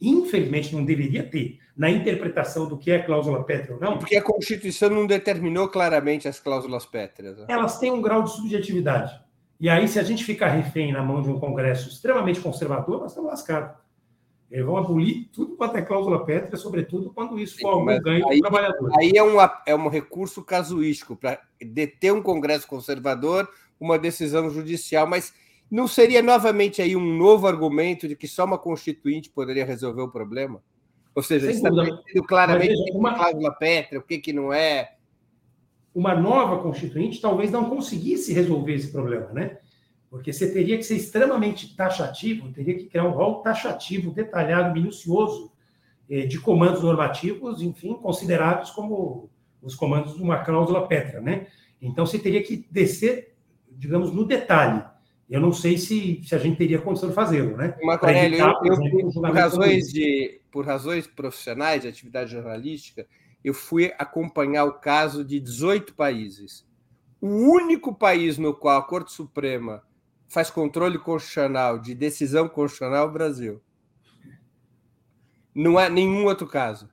infelizmente 0.00 0.74
não 0.74 0.84
deveria 0.84 1.22
ter, 1.22 1.58
na 1.76 1.90
interpretação 1.90 2.68
do 2.68 2.78
que 2.78 2.90
é 2.90 3.00
cláusula 3.00 3.42
pétrea 3.44 3.74
ou 3.74 3.80
não. 3.80 3.98
Porque 3.98 4.16
a 4.16 4.22
Constituição 4.22 4.90
não 4.90 5.06
determinou 5.06 5.68
claramente 5.68 6.28
as 6.28 6.38
cláusulas 6.38 6.86
pétreas. 6.86 7.38
Né? 7.38 7.46
Elas 7.48 7.78
têm 7.78 7.90
um 7.90 8.02
grau 8.02 8.22
de 8.22 8.30
subjetividade. 8.30 9.20
E 9.58 9.68
aí, 9.68 9.88
se 9.88 9.98
a 9.98 10.02
gente 10.02 10.24
ficar 10.24 10.48
refém 10.48 10.92
na 10.92 11.02
mão 11.02 11.22
de 11.22 11.28
um 11.28 11.38
Congresso 11.38 11.88
extremamente 11.88 12.40
conservador, 12.40 13.00
nós 13.00 13.12
estamos 13.12 13.30
lascados. 13.30 13.76
Eles 14.54 14.66
vão 14.66 14.76
abolir 14.76 15.28
tudo 15.32 15.56
quanto 15.56 15.76
é 15.76 15.82
cláusula 15.82 16.24
pétrea, 16.24 16.56
sobretudo 16.56 17.10
quando 17.12 17.40
isso 17.40 17.58
for 17.58 17.70
algum 17.70 18.00
ganho 18.00 18.28
aí, 18.28 18.36
do 18.36 18.42
trabalhador. 18.42 18.92
Aí 18.96 19.10
é 19.16 19.20
um, 19.20 19.34
é 19.66 19.74
um 19.74 19.88
recurso 19.88 20.44
casuístico 20.44 21.16
para 21.16 21.40
deter 21.60 22.12
um 22.12 22.22
Congresso 22.22 22.64
conservador, 22.68 23.48
uma 23.80 23.98
decisão 23.98 24.48
judicial, 24.48 25.08
mas 25.08 25.34
não 25.68 25.88
seria 25.88 26.22
novamente 26.22 26.80
aí 26.80 26.94
um 26.94 27.16
novo 27.16 27.48
argumento 27.48 28.06
de 28.06 28.14
que 28.14 28.28
só 28.28 28.44
uma 28.44 28.56
constituinte 28.56 29.28
poderia 29.28 29.64
resolver 29.64 30.02
o 30.02 30.12
problema? 30.12 30.62
Ou 31.16 31.22
seja, 31.24 31.50
estabelecendo 31.50 32.22
claramente 32.22 32.80
o 32.80 32.84
que 32.84 32.96
uma... 32.96 33.10
é 33.10 33.14
cláusula 33.16 33.52
pétrea, 33.54 33.98
o 33.98 34.04
que, 34.04 34.18
que 34.18 34.32
não 34.32 34.52
é. 34.52 34.94
Uma 35.92 36.14
nova 36.14 36.62
constituinte 36.62 37.20
talvez 37.20 37.50
não 37.50 37.68
conseguisse 37.68 38.32
resolver 38.32 38.74
esse 38.74 38.92
problema, 38.92 39.32
né? 39.32 39.58
Porque 40.14 40.32
você 40.32 40.48
teria 40.48 40.76
que 40.76 40.84
ser 40.84 40.94
extremamente 40.94 41.74
taxativo, 41.74 42.48
teria 42.52 42.76
que 42.76 42.84
criar 42.84 43.02
um 43.02 43.10
rol 43.10 43.42
taxativo, 43.42 44.12
detalhado, 44.12 44.72
minucioso, 44.72 45.50
eh, 46.08 46.24
de 46.24 46.38
comandos 46.38 46.84
normativos, 46.84 47.60
enfim, 47.60 47.94
considerados 47.94 48.70
como 48.70 49.28
os 49.60 49.74
comandos 49.74 50.14
de 50.14 50.22
uma 50.22 50.38
cláusula 50.38 50.86
pétrea, 50.86 51.20
né? 51.20 51.48
Então, 51.82 52.06
você 52.06 52.16
teria 52.16 52.40
que 52.44 52.64
descer, 52.70 53.34
digamos, 53.68 54.12
no 54.12 54.24
detalhe. 54.24 54.84
Eu 55.28 55.40
não 55.40 55.52
sei 55.52 55.76
se, 55.76 56.22
se 56.24 56.32
a 56.32 56.38
gente 56.38 56.58
teria 56.58 56.80
condição 56.80 57.08
de 57.08 57.14
fazê-lo, 57.16 57.56
né? 57.56 57.76
Marco 57.82 58.06
Aurélio, 58.06 58.38
eu, 58.38 58.54
eu, 58.66 58.72
exemplo, 58.72 59.12
por, 59.14 59.34
razões 59.34 59.92
de, 59.92 60.40
por 60.48 60.64
razões 60.64 61.08
profissionais 61.08 61.82
de 61.82 61.88
atividade 61.88 62.30
jornalística, 62.30 63.04
eu 63.42 63.52
fui 63.52 63.92
acompanhar 63.98 64.64
o 64.64 64.74
caso 64.74 65.24
de 65.24 65.40
18 65.40 65.92
países. 65.94 66.64
O 67.20 67.26
único 67.26 67.92
país 67.92 68.38
no 68.38 68.54
qual 68.54 68.78
a 68.78 68.82
Corte 68.84 69.10
Suprema 69.10 69.82
faz 70.34 70.50
controle 70.50 70.98
constitucional 70.98 71.78
de 71.78 71.94
decisão 71.94 72.48
constitucional 72.48 73.08
Brasil. 73.10 73.62
Não 75.54 75.78
há 75.78 75.88
nenhum 75.88 76.24
outro 76.24 76.48
caso. 76.48 76.86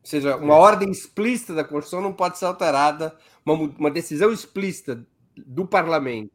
Ou 0.00 0.06
seja, 0.06 0.36
uma 0.36 0.56
ordem 0.56 0.90
explícita 0.90 1.54
da 1.54 1.62
Constituição 1.62 2.00
não 2.00 2.14
pode 2.14 2.38
ser 2.38 2.46
alterada, 2.46 3.14
uma, 3.44 3.54
uma 3.54 3.90
decisão 3.90 4.32
explícita 4.32 5.06
do 5.36 5.66
parlamento, 5.66 6.32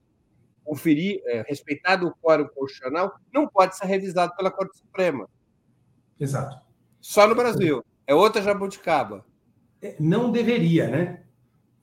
conferir, 0.63 1.21
é, 1.25 1.43
respeitado 1.47 2.07
o 2.07 2.15
quórum 2.15 2.47
constitucional, 2.47 3.19
não 3.33 3.47
pode 3.47 3.75
ser 3.75 3.85
revisado 3.85 4.35
pela 4.35 4.51
Corte 4.51 4.77
Suprema. 4.77 5.27
Exato. 6.19 6.59
Só 7.01 7.27
no 7.27 7.33
Brasil. 7.33 7.83
É 8.05 8.13
outra 8.13 8.41
jabuticaba. 8.41 9.25
É, 9.81 9.95
não 9.99 10.31
deveria, 10.31 10.87
né? 10.87 11.23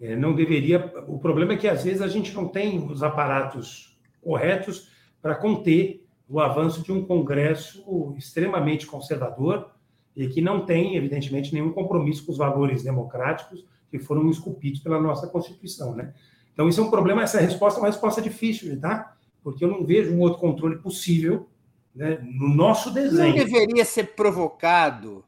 É, 0.00 0.14
não 0.14 0.34
deveria. 0.34 0.92
O 1.08 1.18
problema 1.18 1.54
é 1.54 1.56
que 1.56 1.68
às 1.68 1.84
vezes 1.84 2.02
a 2.02 2.08
gente 2.08 2.34
não 2.34 2.48
tem 2.48 2.84
os 2.90 3.02
aparatos 3.02 3.98
corretos 4.22 4.90
para 5.22 5.34
conter 5.34 6.06
o 6.28 6.40
avanço 6.40 6.82
de 6.82 6.92
um 6.92 7.04
Congresso 7.04 8.14
extremamente 8.16 8.86
conservador 8.86 9.70
e 10.14 10.28
que 10.28 10.40
não 10.40 10.64
tem, 10.64 10.96
evidentemente, 10.96 11.52
nenhum 11.52 11.72
compromisso 11.72 12.24
com 12.24 12.32
os 12.32 12.38
valores 12.38 12.82
democráticos 12.82 13.64
que 13.90 13.98
foram 13.98 14.28
esculpidos 14.30 14.80
pela 14.80 15.00
nossa 15.00 15.28
Constituição, 15.28 15.94
né? 15.94 16.12
Então, 16.52 16.68
isso 16.68 16.80
é 16.80 16.84
um 16.84 16.90
problema. 16.90 17.22
Essa 17.22 17.38
resposta 17.38 17.78
é 17.78 17.82
uma 17.82 17.88
resposta 17.88 18.20
difícil, 18.20 18.78
tá? 18.80 19.14
Porque 19.42 19.64
eu 19.64 19.68
não 19.68 19.84
vejo 19.84 20.12
um 20.12 20.20
outro 20.20 20.40
controle 20.40 20.78
possível 20.78 21.48
né, 21.94 22.18
no 22.22 22.48
nosso 22.48 22.90
desenho. 22.90 23.36
Não 23.36 23.44
deveria 23.44 23.84
ser 23.84 24.14
provocado 24.14 25.24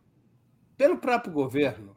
pelo 0.77 0.97
próprio 0.97 1.33
governo 1.33 1.97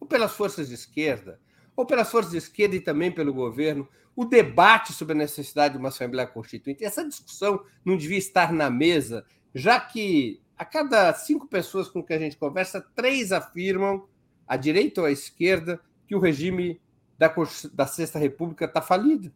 ou 0.00 0.06
pelas 0.06 0.32
forças 0.32 0.68
de 0.68 0.74
esquerda 0.74 1.40
ou 1.78 1.86
pelas 1.86 2.10
forças 2.10 2.32
de 2.32 2.38
esquerda 2.38 2.74
e 2.74 2.80
também 2.80 3.08
pelo 3.08 3.32
governo, 3.32 3.88
o 4.16 4.24
debate 4.24 4.92
sobre 4.92 5.14
a 5.14 5.18
necessidade 5.18 5.74
de 5.74 5.78
uma 5.78 5.90
Assembleia 5.90 6.26
Constituinte. 6.26 6.84
Essa 6.84 7.06
discussão 7.06 7.62
não 7.84 7.96
devia 7.96 8.18
estar 8.18 8.52
na 8.52 8.68
mesa, 8.68 9.24
já 9.54 9.78
que 9.78 10.42
a 10.56 10.64
cada 10.64 11.14
cinco 11.14 11.46
pessoas 11.46 11.86
com 11.88 12.02
que 12.02 12.12
a 12.12 12.18
gente 12.18 12.36
conversa, 12.36 12.84
três 12.96 13.30
afirmam, 13.30 14.08
à 14.44 14.56
direita 14.56 15.02
ou 15.02 15.06
à 15.06 15.12
esquerda, 15.12 15.80
que 16.04 16.16
o 16.16 16.18
regime 16.18 16.80
da, 17.16 17.32
da 17.72 17.86
Sexta 17.86 18.18
República 18.18 18.64
está 18.64 18.82
falido. 18.82 19.30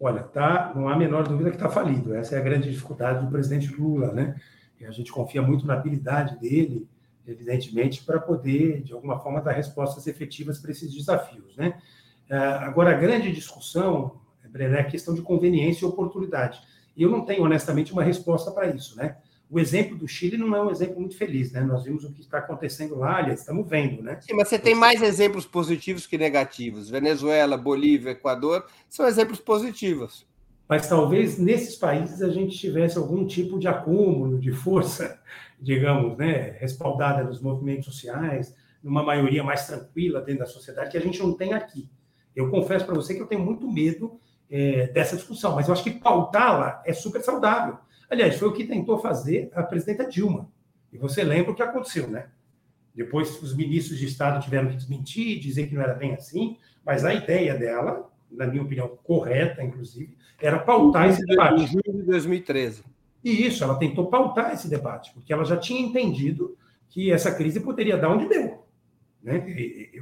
Olha, 0.00 0.24
tá, 0.24 0.72
não 0.74 0.88
há 0.88 0.94
a 0.94 0.98
menor 0.98 1.28
dúvida 1.28 1.50
que 1.50 1.56
está 1.56 1.68
falido. 1.68 2.12
Essa 2.12 2.34
é 2.34 2.38
a 2.40 2.42
grande 2.42 2.68
dificuldade 2.72 3.24
do 3.24 3.30
presidente 3.30 3.72
Lula, 3.72 4.12
né? 4.12 4.34
E 4.80 4.84
a 4.84 4.90
gente 4.90 5.12
confia 5.12 5.42
muito 5.42 5.64
na 5.64 5.74
habilidade 5.74 6.40
dele 6.40 6.88
evidentemente, 7.30 8.02
para 8.02 8.20
poder, 8.20 8.82
de 8.82 8.92
alguma 8.92 9.18
forma, 9.18 9.40
dar 9.40 9.52
respostas 9.52 10.06
efetivas 10.06 10.58
para 10.58 10.70
esses 10.70 10.92
desafios. 10.92 11.56
Né? 11.56 11.80
É, 12.28 12.36
agora, 12.36 12.90
a 12.90 12.98
grande 12.98 13.32
discussão, 13.32 14.20
Brené, 14.48 14.78
é 14.78 14.80
a 14.80 14.84
questão 14.84 15.14
de 15.14 15.22
conveniência 15.22 15.84
e 15.84 15.88
oportunidade. 15.88 16.60
E 16.96 17.02
eu 17.02 17.10
não 17.10 17.24
tenho, 17.24 17.44
honestamente, 17.44 17.92
uma 17.92 18.02
resposta 18.02 18.50
para 18.50 18.66
isso. 18.66 18.96
Né? 18.96 19.16
O 19.50 19.58
exemplo 19.58 19.96
do 19.96 20.06
Chile 20.06 20.36
não 20.36 20.54
é 20.54 20.62
um 20.62 20.70
exemplo 20.70 21.00
muito 21.00 21.16
feliz, 21.16 21.50
né? 21.50 21.60
Nós 21.60 21.82
vimos 21.82 22.04
o 22.04 22.12
que 22.12 22.20
está 22.20 22.38
acontecendo 22.38 22.94
lá, 22.96 23.16
aliás, 23.16 23.40
estamos 23.40 23.68
vendo, 23.68 24.00
né? 24.00 24.20
Sim, 24.20 24.34
mas 24.34 24.48
você 24.48 24.60
tem 24.60 24.76
mais 24.76 25.02
exemplos 25.02 25.44
positivos 25.44 26.06
que 26.06 26.16
negativos. 26.16 26.88
Venezuela, 26.88 27.56
Bolívia, 27.56 28.10
Equador 28.10 28.64
são 28.88 29.08
exemplos 29.08 29.40
positivos. 29.40 30.24
Mas 30.68 30.88
talvez 30.88 31.36
nesses 31.36 31.74
países 31.74 32.22
a 32.22 32.28
gente 32.28 32.56
tivesse 32.56 32.96
algum 32.96 33.26
tipo 33.26 33.58
de 33.58 33.66
acúmulo 33.66 34.38
de 34.38 34.52
força 34.52 35.18
digamos, 35.60 36.16
né, 36.16 36.56
respaldada 36.58 37.22
nos 37.22 37.40
movimentos 37.40 37.84
sociais, 37.86 38.54
numa 38.82 39.02
maioria 39.02 39.44
mais 39.44 39.66
tranquila 39.66 40.20
dentro 40.20 40.40
da 40.40 40.46
sociedade, 40.46 40.90
que 40.90 40.96
a 40.96 41.00
gente 41.00 41.18
não 41.20 41.34
tem 41.34 41.52
aqui. 41.52 41.88
Eu 42.34 42.50
confesso 42.50 42.86
para 42.86 42.94
você 42.94 43.14
que 43.14 43.20
eu 43.20 43.26
tenho 43.26 43.44
muito 43.44 43.70
medo 43.70 44.18
é, 44.50 44.86
dessa 44.88 45.16
discussão, 45.16 45.54
mas 45.54 45.68
eu 45.68 45.74
acho 45.74 45.84
que 45.84 45.90
pautá-la 45.90 46.82
é 46.86 46.92
super 46.92 47.20
saudável. 47.22 47.78
Aliás, 48.08 48.36
foi 48.36 48.48
o 48.48 48.52
que 48.52 48.64
tentou 48.64 48.98
fazer 48.98 49.50
a 49.54 49.62
presidenta 49.62 50.08
Dilma. 50.08 50.50
E 50.92 50.98
você 50.98 51.22
lembra 51.22 51.52
o 51.52 51.54
que 51.54 51.62
aconteceu, 51.62 52.08
né? 52.08 52.26
Depois 52.94 53.40
os 53.40 53.54
ministros 53.54 53.98
de 53.98 54.06
Estado 54.06 54.42
tiveram 54.42 54.68
que 54.68 54.76
desmentir, 54.76 55.38
dizer 55.38 55.68
que 55.68 55.74
não 55.74 55.82
era 55.82 55.94
bem 55.94 56.14
assim, 56.14 56.58
mas 56.84 57.04
a 57.04 57.14
ideia 57.14 57.54
dela, 57.54 58.10
na 58.30 58.46
minha 58.46 58.62
opinião, 58.62 58.88
correta, 59.04 59.62
inclusive, 59.62 60.16
era 60.40 60.58
pautar 60.58 61.08
esse 61.08 61.24
debate. 61.24 61.62
Em 61.62 61.66
julho 61.66 61.92
de 61.98 62.02
2013. 62.02 62.82
E 63.22 63.46
isso, 63.46 63.62
ela 63.62 63.76
tentou 63.76 64.06
pautar 64.06 64.52
esse 64.52 64.68
debate, 64.68 65.12
porque 65.12 65.32
ela 65.32 65.44
já 65.44 65.56
tinha 65.56 65.80
entendido 65.80 66.56
que 66.88 67.12
essa 67.12 67.32
crise 67.32 67.60
poderia 67.60 67.96
dar 67.96 68.10
onde 68.10 68.28
deu. 68.28 68.64
Né? 69.22 69.44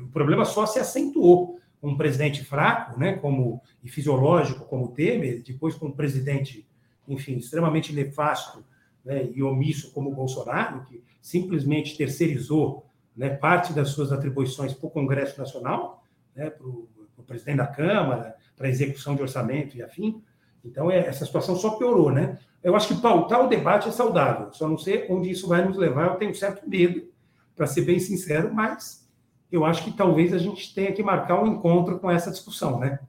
O 0.00 0.08
problema 0.08 0.44
só 0.44 0.66
se 0.66 0.78
acentuou 0.78 1.58
um 1.82 1.96
presidente 1.96 2.44
fraco, 2.44 2.98
né, 2.98 3.14
como 3.14 3.62
e 3.82 3.88
fisiológico, 3.88 4.64
como 4.64 4.86
o 4.86 4.88
Temer, 4.88 5.42
depois 5.42 5.74
com 5.74 5.86
um 5.86 5.92
presidente, 5.92 6.66
enfim, 7.06 7.36
extremamente 7.36 7.92
nefasto 7.92 8.64
né, 9.04 9.28
e 9.32 9.42
omisso 9.42 9.92
como 9.92 10.10
o 10.10 10.14
Bolsonaro, 10.14 10.84
que 10.84 11.02
simplesmente 11.22 11.96
terceirizou 11.96 12.86
né, 13.16 13.30
parte 13.30 13.72
das 13.72 13.90
suas 13.90 14.12
atribuições 14.12 14.72
para 14.72 14.86
o 14.86 14.90
Congresso 14.90 15.38
Nacional, 15.38 16.02
né, 16.34 16.50
para 16.50 16.66
o 16.66 16.88
presidente 17.26 17.58
da 17.58 17.66
Câmara, 17.66 18.34
para 18.56 18.66
a 18.66 18.70
execução 18.70 19.14
de 19.14 19.22
orçamento 19.22 19.76
e 19.76 19.82
afim. 19.82 20.22
Então, 20.64 20.90
é, 20.90 20.98
essa 21.06 21.24
situação 21.24 21.56
só 21.56 21.70
piorou, 21.70 22.10
né? 22.10 22.38
Eu 22.62 22.74
acho 22.74 22.88
que 22.88 23.00
pautar 23.00 23.44
o 23.44 23.48
debate 23.48 23.88
é 23.88 23.92
saudável, 23.92 24.52
só 24.52 24.68
não 24.68 24.76
sei 24.76 25.06
onde 25.08 25.30
isso 25.30 25.46
vai 25.46 25.64
nos 25.64 25.76
levar, 25.76 26.08
eu 26.08 26.16
tenho 26.16 26.34
certo 26.34 26.68
medo, 26.68 27.08
para 27.54 27.66
ser 27.66 27.82
bem 27.82 27.98
sincero, 27.98 28.52
mas 28.52 29.08
eu 29.50 29.64
acho 29.64 29.84
que 29.84 29.92
talvez 29.92 30.32
a 30.32 30.38
gente 30.38 30.74
tenha 30.74 30.92
que 30.92 31.02
marcar 31.02 31.42
um 31.42 31.46
encontro 31.46 31.98
com 31.98 32.10
essa 32.10 32.30
discussão, 32.30 32.78
né? 32.78 33.00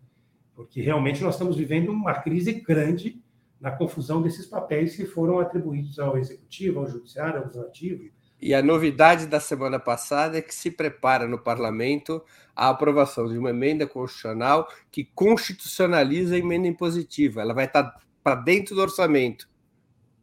Porque 0.56 0.82
realmente 0.82 1.24
nós 1.24 1.36
estamos 1.36 1.56
vivendo 1.56 1.90
uma 1.90 2.14
crise 2.16 2.54
grande 2.54 3.22
na 3.60 3.72
confusão 3.72 4.22
desses 4.22 4.46
papéis 4.46 4.96
que 4.96 5.06
foram 5.06 5.40
atribuídos 5.40 6.00
ao 6.00 6.18
executivo, 6.18 6.80
ao 6.80 6.88
judiciário, 6.88 7.38
ao 7.38 7.44
legislativo. 7.44 8.04
E 8.42 8.54
a 8.54 8.62
novidade 8.62 9.28
da 9.28 9.40
semana 9.40 9.80
passada 9.80 10.38
é 10.38 10.42
que 10.42 10.56
se 10.56 10.72
prepara 10.72 11.28
no 11.28 11.38
parlamento 11.38 12.24
a 12.56 12.70
aprovação 12.70 13.28
de 13.28 13.38
uma 13.38 13.50
emenda 13.50 13.86
constitucional 13.86 14.68
que 14.90 15.04
constitucionaliza 15.14 16.36
a 16.36 16.40
emenda 16.40 16.68
impositiva. 16.68 17.42
Ela 17.42 17.54
vai 17.54 17.66
estar 17.66 18.00
para 18.24 18.36
dentro 18.36 18.76
do 18.76 18.82
orçamento. 18.82 19.50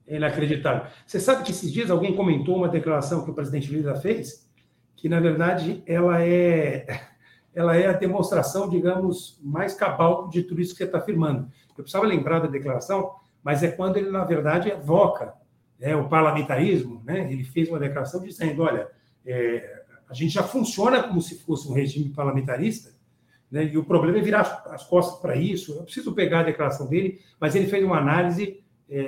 É 0.06 0.16
inacreditável. 0.16 0.86
Você 1.06 1.20
sabe 1.20 1.42
que 1.42 1.50
esses 1.50 1.72
dias 1.72 1.90
alguém 1.90 2.14
comentou 2.14 2.56
uma 2.56 2.68
declaração 2.68 3.24
que 3.24 3.30
o 3.30 3.34
presidente 3.34 3.74
Lula 3.74 3.96
fez, 3.96 4.48
que 4.96 5.08
na 5.08 5.20
verdade 5.20 5.82
ela 5.86 6.22
é 6.22 6.86
ela 7.54 7.74
é 7.74 7.86
a 7.86 7.92
demonstração, 7.92 8.68
digamos, 8.68 9.40
mais 9.42 9.72
cabal 9.72 10.28
de 10.28 10.42
tudo 10.42 10.60
isso 10.60 10.72
que 10.72 10.78
você 10.78 10.84
está 10.84 10.98
afirmando. 10.98 11.50
Eu 11.70 11.76
precisava 11.76 12.06
lembrar 12.06 12.38
da 12.40 12.48
declaração, 12.48 13.14
mas 13.42 13.62
é 13.62 13.68
quando 13.68 13.96
ele, 13.96 14.10
na 14.10 14.24
verdade, 14.24 14.68
evoca 14.68 15.32
né, 15.78 15.94
o 15.96 16.08
parlamentarismo. 16.08 17.02
Né? 17.04 17.30
Ele 17.30 17.44
fez 17.44 17.68
uma 17.68 17.78
declaração 17.78 18.22
dizendo: 18.22 18.62
olha, 18.62 18.88
é, 19.24 19.82
a 20.08 20.14
gente 20.14 20.32
já 20.32 20.42
funciona 20.42 21.02
como 21.02 21.20
se 21.20 21.38
fosse 21.38 21.68
um 21.68 21.72
regime 21.72 22.10
parlamentarista, 22.10 22.94
né? 23.50 23.64
e 23.64 23.76
o 23.76 23.84
problema 23.84 24.18
é 24.18 24.22
virar 24.22 24.64
as 24.70 24.84
costas 24.84 25.20
para 25.20 25.36
isso. 25.36 25.74
Eu 25.74 25.84
preciso 25.84 26.14
pegar 26.14 26.40
a 26.40 26.44
declaração 26.44 26.86
dele, 26.86 27.20
mas 27.40 27.54
ele 27.54 27.66
fez 27.66 27.84
uma 27.84 27.98
análise 27.98 28.62
é, 28.88 29.02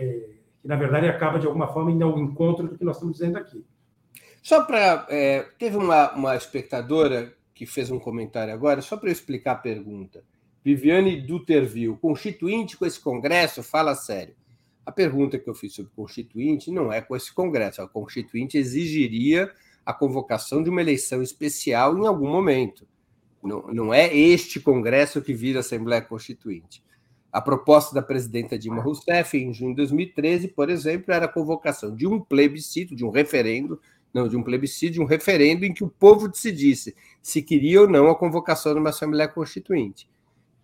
que, 0.60 0.68
na 0.68 0.76
verdade, 0.76 1.06
acaba 1.06 1.38
de 1.38 1.46
alguma 1.46 1.68
forma 1.68 1.90
indo 1.90 2.04
ao 2.04 2.18
encontro 2.18 2.66
do 2.68 2.76
que 2.76 2.84
nós 2.84 2.96
estamos 2.96 3.18
dizendo 3.18 3.38
aqui. 3.38 3.64
Só 4.42 4.64
para. 4.64 5.06
É, 5.08 5.46
teve 5.58 5.76
uma, 5.76 6.12
uma 6.12 6.36
espectadora 6.36 7.34
que 7.54 7.66
fez 7.66 7.90
um 7.90 7.98
comentário 7.98 8.54
agora, 8.54 8.80
só 8.80 8.96
para 8.96 9.08
eu 9.08 9.12
explicar 9.12 9.52
a 9.52 9.56
pergunta. 9.56 10.22
Viviane 10.64 11.20
Duterville, 11.20 11.96
constituinte 11.96 12.76
com 12.76 12.86
esse 12.86 13.00
Congresso, 13.00 13.62
fala 13.62 13.94
sério. 13.94 14.34
A 14.88 14.92
pergunta 14.92 15.38
que 15.38 15.50
eu 15.50 15.54
fiz 15.54 15.74
sobre 15.74 15.92
constituinte 15.94 16.70
não 16.70 16.90
é 16.90 17.02
com 17.02 17.14
esse 17.14 17.30
Congresso. 17.30 17.82
A 17.82 17.86
constituinte 17.86 18.56
exigiria 18.56 19.52
a 19.84 19.92
convocação 19.92 20.62
de 20.62 20.70
uma 20.70 20.80
eleição 20.80 21.20
especial 21.22 21.98
em 21.98 22.06
algum 22.06 22.26
momento. 22.26 22.88
Não, 23.42 23.66
não 23.66 23.92
é 23.92 24.16
este 24.16 24.58
Congresso 24.58 25.20
que 25.20 25.34
vira 25.34 25.60
Assembleia 25.60 26.00
Constituinte. 26.00 26.82
A 27.30 27.38
proposta 27.38 27.94
da 27.94 28.00
presidenta 28.00 28.58
Dilma 28.58 28.80
Rousseff, 28.80 29.36
em 29.36 29.52
junho 29.52 29.72
de 29.72 29.76
2013, 29.76 30.48
por 30.48 30.70
exemplo, 30.70 31.12
era 31.12 31.26
a 31.26 31.28
convocação 31.28 31.94
de 31.94 32.06
um 32.06 32.18
plebiscito, 32.18 32.96
de 32.96 33.04
um 33.04 33.10
referendo, 33.10 33.78
não, 34.14 34.26
de 34.26 34.38
um 34.38 34.42
plebiscito, 34.42 34.94
de 34.94 35.02
um 35.02 35.04
referendo 35.04 35.66
em 35.66 35.74
que 35.74 35.84
o 35.84 35.90
povo 35.90 36.28
decidisse 36.28 36.96
se 37.20 37.42
queria 37.42 37.82
ou 37.82 37.86
não 37.86 38.08
a 38.08 38.16
convocação 38.16 38.72
de 38.72 38.80
uma 38.80 38.88
Assembleia 38.88 39.28
Constituinte. 39.28 40.08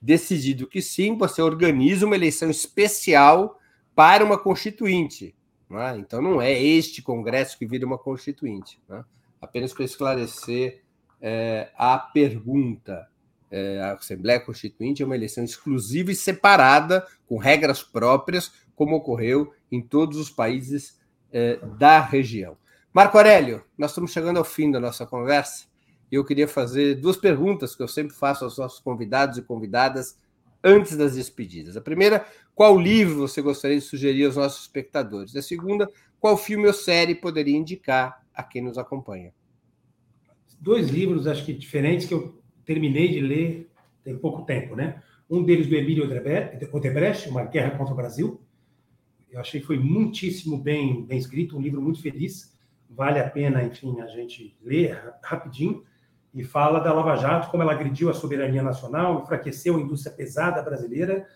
Decidido 0.01 0.67
que 0.67 0.81
sim, 0.81 1.15
você 1.15 1.43
organiza 1.43 2.07
uma 2.07 2.17
eleição 2.17 2.49
especial 2.49 3.61
para 3.95 4.25
uma 4.25 4.39
Constituinte. 4.39 5.35
Né? 5.69 5.99
Então, 5.99 6.21
não 6.21 6.41
é 6.41 6.53
este 6.53 7.03
Congresso 7.03 7.59
que 7.59 7.67
vira 7.67 7.87
uma 7.87 7.99
Constituinte. 7.99 8.81
Né? 8.89 9.05
Apenas 9.41 9.73
para 9.73 9.85
esclarecer 9.85 10.83
é, 11.21 11.71
a 11.77 11.99
pergunta. 11.99 13.09
É, 13.51 13.81
a 13.81 13.93
Assembleia 13.93 14.41
Constituinte 14.41 15.03
é 15.03 15.07
uma 15.07 15.15
eleição 15.15 15.45
exclusiva 15.45 16.11
e 16.11 16.15
separada, 16.15 17.07
com 17.27 17.39
regras 17.39 17.83
próprias, 17.83 18.53
como 18.75 18.97
ocorreu 18.97 19.53
em 19.71 19.81
todos 19.81 20.19
os 20.19 20.29
países 20.29 21.01
é, 21.33 21.57
da 21.79 22.01
região. 22.01 22.57
Marco 22.93 23.17
Aurélio, 23.17 23.63
nós 23.79 23.91
estamos 23.91 24.13
chegando 24.13 24.39
ao 24.39 24.45
fim 24.45 24.71
da 24.71 24.81
nossa 24.81 25.07
conversa 25.07 25.67
eu 26.17 26.25
queria 26.25 26.49
fazer 26.49 26.97
duas 26.97 27.17
perguntas 27.17 27.75
que 27.75 27.83
eu 27.83 27.89
sempre 27.89 28.15
faço 28.15 28.45
aos 28.45 28.59
nossos 28.59 28.79
convidados 28.79 29.39
e 29.39 29.43
convidadas 29.43 30.17
antes 30.65 30.97
das 30.97 31.15
despedidas. 31.15 31.77
A 31.77 31.81
primeira, 31.81 32.27
qual 32.55 32.81
livro 32.81 33.19
você 33.19 33.43
gostaria 33.43 33.77
de 33.77 33.85
sugerir 33.85 34.25
aos 34.25 34.37
nossos 34.37 34.63
espectadores? 34.63 35.37
A 35.37 35.43
segunda, 35.43 35.91
qual 36.19 36.39
filme 36.39 36.67
ou 36.67 36.73
série 36.73 37.15
poderia 37.15 37.57
indicar 37.57 38.25
a 38.35 38.43
quem 38.43 38.63
nos 38.63 38.79
acompanha? 38.79 39.35
Dois 40.59 40.89
livros, 40.89 41.27
acho 41.27 41.45
que 41.45 41.53
diferentes, 41.53 42.07
que 42.07 42.15
eu 42.15 42.43
terminei 42.65 43.09
de 43.09 43.21
ler 43.21 43.71
tem 44.03 44.17
pouco 44.17 44.43
tempo, 44.43 44.75
né? 44.75 45.03
Um 45.29 45.43
deles 45.43 45.67
do 45.67 45.75
Emílio 45.75 46.05
Odebrecht, 46.73 47.29
Uma 47.29 47.45
Guerra 47.45 47.77
contra 47.77 47.93
o 47.93 47.97
Brasil. 47.97 48.41
Eu 49.31 49.41
achei 49.41 49.61
que 49.61 49.67
foi 49.67 49.79
muitíssimo 49.79 50.57
bem, 50.57 51.05
bem 51.05 51.19
escrito, 51.19 51.57
um 51.57 51.61
livro 51.61 51.83
muito 51.83 52.01
feliz. 52.01 52.55
Vale 52.89 53.19
a 53.19 53.29
pena, 53.29 53.63
enfim, 53.63 54.01
a 54.01 54.07
gente 54.07 54.57
ler 54.63 55.15
rapidinho 55.23 55.83
e 56.35 56.43
fala 56.43 56.81
da 56.81 56.93
Lava 56.93 57.17
Jato, 57.17 57.49
como 57.51 57.63
ela 57.63 57.73
agrediu 57.73 58.11
a 58.11 58.15
soberania 58.15 58.63
nacional, 58.63 59.23
enfraqueceu 59.23 59.77
a 59.77 59.81
indústria 59.81 60.15
pesada 60.15 60.61
brasileira, 60.63 61.27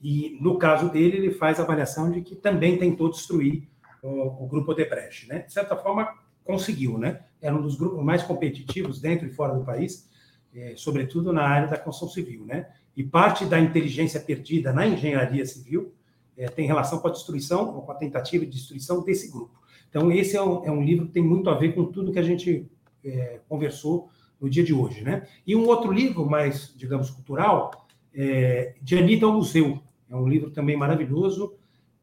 e 0.00 0.36
no 0.40 0.58
caso 0.58 0.90
dele, 0.90 1.16
ele 1.16 1.30
faz 1.30 1.60
a 1.60 1.62
avaliação 1.62 2.10
de 2.10 2.22
que 2.22 2.34
também 2.34 2.76
tentou 2.76 3.10
destruir 3.10 3.68
o, 4.02 4.44
o 4.44 4.46
grupo 4.48 4.72
Odebrecht. 4.72 5.28
Né? 5.28 5.40
De 5.40 5.52
certa 5.52 5.76
forma, 5.76 6.12
conseguiu, 6.44 6.98
né? 6.98 7.20
Era 7.40 7.54
um 7.54 7.60
dos 7.60 7.76
grupos 7.76 8.02
mais 8.02 8.22
competitivos 8.22 9.00
dentro 9.00 9.26
e 9.26 9.30
fora 9.30 9.54
do 9.54 9.64
país, 9.64 10.08
é, 10.54 10.74
sobretudo 10.76 11.32
na 11.32 11.42
área 11.42 11.68
da 11.68 11.76
construção 11.76 12.08
civil, 12.08 12.44
né? 12.46 12.68
E 12.96 13.04
parte 13.04 13.44
da 13.44 13.60
inteligência 13.60 14.18
perdida 14.18 14.72
na 14.72 14.86
engenharia 14.86 15.44
civil 15.44 15.92
é, 16.36 16.48
tem 16.48 16.66
relação 16.66 16.98
com 16.98 17.08
a 17.08 17.12
destruição, 17.12 17.74
ou 17.76 17.82
com 17.82 17.92
a 17.92 17.94
tentativa 17.94 18.44
de 18.44 18.52
destruição 18.52 19.04
desse 19.04 19.30
grupo. 19.30 19.60
Então, 19.88 20.10
esse 20.10 20.36
é 20.36 20.42
um, 20.42 20.64
é 20.64 20.70
um 20.70 20.82
livro 20.82 21.06
que 21.06 21.12
tem 21.12 21.22
muito 21.22 21.50
a 21.50 21.54
ver 21.54 21.74
com 21.74 21.84
tudo 21.86 22.12
que 22.12 22.18
a 22.18 22.22
gente 22.22 22.66
é, 23.04 23.40
conversou 23.48 24.10
no 24.40 24.48
dia 24.48 24.64
de 24.64 24.72
hoje. 24.72 25.02
Né? 25.02 25.26
E 25.46 25.54
um 25.54 25.66
outro 25.66 25.92
livro, 25.92 26.26
mais, 26.26 26.74
digamos, 26.76 27.10
cultural, 27.10 27.86
é 28.14 28.74
de 28.80 28.96
Anitta 28.96 29.26
ao 29.26 29.32
Museu. 29.32 29.80
É 30.08 30.16
um 30.16 30.28
livro 30.28 30.50
também 30.50 30.76
maravilhoso, 30.76 31.54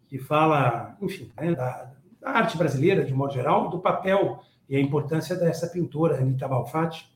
que 0.08 0.20
fala, 0.20 0.96
enfim, 1.02 1.32
né, 1.36 1.54
da, 1.54 1.92
da, 2.22 2.30
arte 2.30 2.58
brasileira, 2.58 3.04
de 3.04 3.14
modo 3.14 3.34
geral, 3.34 3.70
do 3.70 3.80
papel 3.80 4.40
e 4.70 4.76
a 4.76 4.80
importância 4.80 5.36
dessa 5.36 5.68
pintora, 5.68 6.18
Anitta 6.18 6.48
Malfatti, 6.48 7.12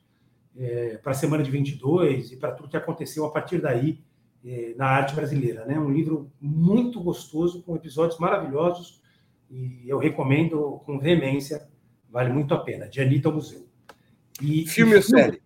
é, 0.58 0.98
para 0.98 1.12
a 1.12 1.16
Semana 1.16 1.44
de 1.44 1.52
22 1.52 2.32
e 2.32 2.36
para 2.38 2.52
tudo 2.52 2.70
que 2.70 2.78
aconteceu 2.78 3.26
a 3.26 3.32
partir 3.32 3.62
daí 3.62 4.02
é, 4.44 4.74
na 4.76 4.88
arte 4.88 5.16
brasileira. 5.16 5.66
Né? 5.66 5.80
Um 5.80 5.92
livro 5.92 6.32
muito 6.42 7.02
gostoso, 7.02 7.62
com 7.64 7.76
episódios 7.76 8.20
maravilhosos, 8.20 9.02
e 9.50 9.84
eu 9.88 9.98
recomendo 9.98 10.82
com 10.86 11.00
veemência, 11.00 11.68
vale 12.10 12.32
muito 12.32 12.54
a 12.54 12.58
pena, 12.58 12.88
de 12.88 13.00
Anitta 13.00 13.30
ao 13.30 13.36
Museu. 13.36 13.69
E, 14.42 14.68
filme 14.68 14.96
ou 14.96 15.02
série? 15.02 15.42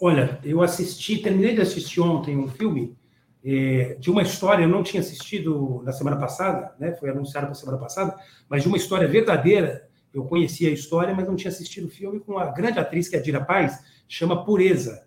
Olha, 0.00 0.38
eu 0.44 0.60
assisti, 0.62 1.18
terminei 1.18 1.54
de 1.54 1.60
assistir 1.60 2.00
ontem 2.00 2.36
um 2.36 2.48
filme 2.48 2.96
é, 3.44 3.96
de 4.00 4.10
uma 4.10 4.22
história, 4.22 4.64
eu 4.64 4.68
não 4.68 4.82
tinha 4.82 5.00
assistido 5.00 5.82
na 5.84 5.92
semana 5.92 6.16
passada, 6.16 6.74
né? 6.78 6.92
Foi 6.92 7.10
anunciado 7.10 7.46
para 7.46 7.54
semana 7.54 7.78
passada, 7.78 8.16
mas 8.48 8.62
de 8.62 8.68
uma 8.68 8.76
história 8.76 9.06
verdadeira. 9.06 9.88
Eu 10.12 10.24
conhecia 10.24 10.68
a 10.68 10.72
história, 10.72 11.14
mas 11.14 11.26
não 11.26 11.36
tinha 11.36 11.50
assistido 11.50 11.86
o 11.86 11.90
filme 11.90 12.20
com 12.20 12.38
a 12.38 12.46
grande 12.46 12.78
atriz 12.78 13.08
que 13.08 13.16
é 13.16 13.18
a 13.18 13.22
Dira 13.22 13.44
Paz, 13.44 13.84
chama 14.08 14.44
Pureza. 14.44 15.06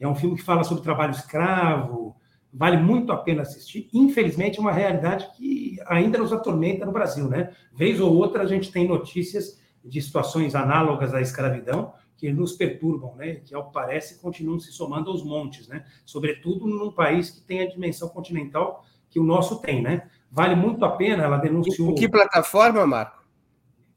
É 0.00 0.08
um 0.08 0.14
filme 0.14 0.36
que 0.36 0.42
fala 0.42 0.64
sobre 0.64 0.82
trabalho 0.82 1.12
escravo, 1.12 2.16
vale 2.52 2.76
muito 2.78 3.12
a 3.12 3.16
pena 3.16 3.42
assistir. 3.42 3.88
Infelizmente, 3.92 4.58
é 4.58 4.60
uma 4.60 4.72
realidade 4.72 5.28
que 5.36 5.76
ainda 5.86 6.18
nos 6.18 6.32
atormenta 6.32 6.86
no 6.86 6.92
Brasil, 6.92 7.28
né? 7.28 7.52
Vez 7.74 8.00
ou 8.00 8.14
outra 8.14 8.42
a 8.42 8.46
gente 8.46 8.72
tem 8.72 8.88
notícias 8.88 9.60
de 9.84 10.00
situações 10.00 10.54
análogas 10.54 11.14
à 11.14 11.20
escravidão, 11.20 11.92
que 12.18 12.32
nos 12.32 12.52
perturbam, 12.52 13.14
né? 13.14 13.36
que, 13.36 13.54
ao 13.54 13.70
parece, 13.70 14.20
continuam 14.20 14.58
se 14.58 14.72
somando 14.72 15.08
aos 15.08 15.22
montes, 15.22 15.68
né? 15.68 15.84
sobretudo 16.04 16.66
num 16.66 16.90
país 16.90 17.30
que 17.30 17.40
tem 17.40 17.62
a 17.62 17.68
dimensão 17.68 18.08
continental 18.08 18.84
que 19.08 19.20
o 19.20 19.22
nosso 19.22 19.60
tem. 19.60 19.80
Né? 19.80 20.10
Vale 20.30 20.56
muito 20.56 20.84
a 20.84 20.90
pena, 20.90 21.22
ela 21.22 21.38
denunciou... 21.38 21.92
Em 21.92 21.94
que 21.94 22.08
plataforma, 22.08 22.84
Marco? 22.84 23.24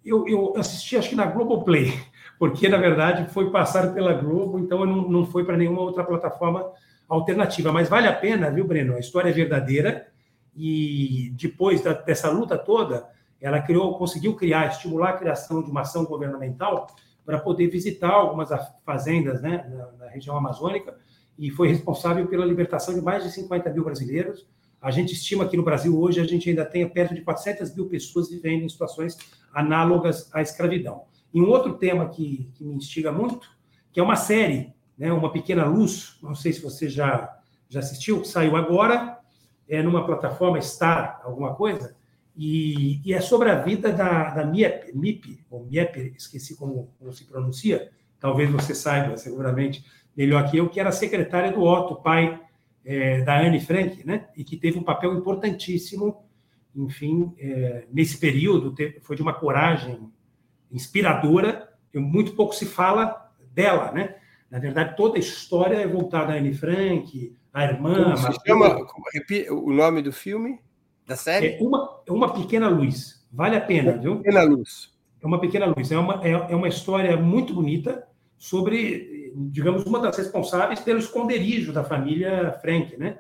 Eu, 0.06 0.28
eu 0.28 0.54
assisti, 0.56 0.96
acho 0.96 1.10
que 1.10 1.16
na 1.16 1.26
Globoplay, 1.26 1.92
porque, 2.38 2.70
na 2.70 2.78
verdade, 2.78 3.28
foi 3.34 3.50
passado 3.50 3.92
pela 3.92 4.14
Globo, 4.14 4.60
então 4.60 4.86
não, 4.86 5.10
não 5.10 5.26
foi 5.26 5.44
para 5.44 5.58
nenhuma 5.58 5.82
outra 5.82 6.04
plataforma 6.04 6.72
alternativa. 7.10 7.74
Mas 7.74 7.90
vale 7.90 8.08
a 8.08 8.14
pena, 8.14 8.52
viu, 8.52 8.66
Breno? 8.66 8.96
A 8.96 9.00
história 9.00 9.30
é 9.30 9.34
verdadeira 9.34 10.08
e 10.56 11.34
depois 11.36 11.82
da, 11.82 11.94
dessa 11.94 12.30
luta 12.30 12.56
toda, 12.56 13.10
ela 13.40 13.60
criou, 13.60 13.98
conseguiu 13.98 14.36
criar, 14.36 14.68
estimular 14.68 15.10
a 15.10 15.18
criação 15.18 15.64
de 15.64 15.72
uma 15.72 15.82
ação 15.82 16.06
governamental 16.06 16.86
para 17.32 17.40
poder 17.40 17.68
visitar 17.70 18.10
algumas 18.10 18.50
fazendas 18.86 19.42
né, 19.42 19.66
na, 19.70 20.06
na, 20.06 20.12
região 20.12 20.36
amazônica 20.36 20.94
e 21.40 21.50
foi 21.50 21.70
responsável 21.70 22.28
pela 22.28 22.46
libertação 22.46 22.94
de 22.94 23.00
mais 23.00 23.24
de 23.24 23.32
50 23.32 23.70
mil 23.70 23.86
brasileiros. 23.86 24.46
A 24.82 24.92
gente 24.92 25.14
estima 25.14 25.48
que 25.48 25.56
no 25.56 25.64
Brasil 25.64 25.98
hoje 25.98 26.20
a 26.20 26.26
gente 26.26 26.50
ainda 26.50 26.66
tem 26.66 26.86
perto 26.90 27.16
de 27.16 27.22
400 27.22 27.74
mil 27.74 27.88
pessoas 27.88 28.30
vivendo 28.30 28.64
em 28.64 28.68
situações 28.68 29.18
análogas 29.54 30.30
à 30.34 30.42
escravidão. 30.42 31.04
E 31.34 31.42
um 31.42 31.48
outro 31.48 31.76
tema 31.76 32.10
que, 32.10 32.52
que 32.54 32.66
me 32.66 32.76
instiga 32.76 33.14
muito, 33.14 33.48
que 33.94 34.02
é 34.02 34.04
uma 34.04 34.18
série, 34.18 34.74
né, 34.98 35.14
Uma 35.14 35.32
Pequena 35.32 35.64
Luz, 35.64 36.20
não 36.22 36.36
sei 36.36 36.52
se 36.52 36.62
você 36.62 36.90
já, 36.90 37.34
já 37.70 37.80
assistiu, 37.80 38.26
saiu 38.26 38.58
agora, 38.58 39.18
é 39.70 39.82
numa 39.82 40.06
plataforma 40.06 40.60
Star, 40.60 41.22
alguma 41.24 41.56
coisa, 41.56 41.96
e, 42.36 43.02
e, 43.06 43.14
é 43.14 43.22
sobre 43.22 43.50
a 43.50 43.56
vida 43.56 43.92
da, 43.92 44.30
da 44.30 44.46
Miep, 44.46 44.96
Miep, 44.96 45.40
ou 45.50 45.66
Miep, 45.66 46.14
esqueci 46.16 46.56
como, 46.56 46.94
como, 46.98 47.12
se 47.12 47.26
pronuncia, 47.26 47.92
talvez 48.20 48.50
você 48.50 48.74
saiba 48.74 49.18
seguramente 49.18 49.86
melhor 50.16 50.50
que 50.50 50.58
eu, 50.58 50.70
que 50.70 50.80
era 50.80 50.92
secretária 50.92 51.52
do 51.52 51.62
Otto, 51.62 51.96
pai 51.98 52.40
é, 52.86 53.22
da 53.22 53.40
Anne 53.40 53.60
Frank, 53.60 54.06
né? 54.06 54.28
e 54.36 54.44
que 54.44 54.58
teve 54.58 54.80
um 54.80 54.84
papel 54.84 55.14
importantíssimo, 55.14 56.24
enfim, 56.76 57.34
é, 57.38 57.86
nesse 57.92 58.18
período, 58.18 58.74
foi 59.02 59.16
de 59.16 59.22
uma 59.22 59.34
coragem 59.34 60.10
inspiradora, 60.72 61.70
e 61.94 62.00
muito 62.00 62.34
pouco 62.34 62.56
se 62.56 62.66
fala 62.66 63.30
dela, 63.54 63.92
né? 63.92 64.16
Na 64.50 64.60
verdade, 64.60 64.96
toda 64.96 65.18
a 65.18 65.20
história 65.20 65.78
é 65.78 65.88
voltada 65.88 66.34
a 66.34 66.38
Anne 66.38 66.54
Frank, 66.54 67.36
a 67.54 67.66
irmã... 67.66 68.16
Como 68.16 68.18
se 68.18 68.40
chama 68.46 68.88
o 69.50 69.74
nome 69.74 70.02
do 70.02 70.12
filme? 70.12 70.60
Da 71.06 71.16
série? 71.16 71.56
É 71.56 71.62
uma, 71.62 71.91
uma 72.12 72.34
pequena 72.34 72.68
luz. 72.68 73.26
Vale 73.32 73.56
a 73.56 73.62
pena, 73.62 73.92
uma 73.92 74.02
viu? 74.02 74.18
Pequena 74.18 74.44
luz. 74.44 74.92
É 75.22 75.28
uma 75.28 75.40
pequena 75.40 75.66
luz. 75.66 75.92
É 75.92 75.98
uma, 75.98 76.26
é, 76.26 76.32
é 76.32 76.56
uma 76.56 76.68
história 76.68 77.16
muito 77.18 77.54
bonita 77.54 78.08
sobre, 78.38 79.34
digamos, 79.36 79.84
uma 79.86 80.00
das 80.00 80.18
responsáveis 80.18 80.80
pelo 80.80 81.00
esconderijo 81.00 81.72
da 81.72 81.84
família 81.84 82.52
Frank, 82.62 82.98
né? 82.98 83.20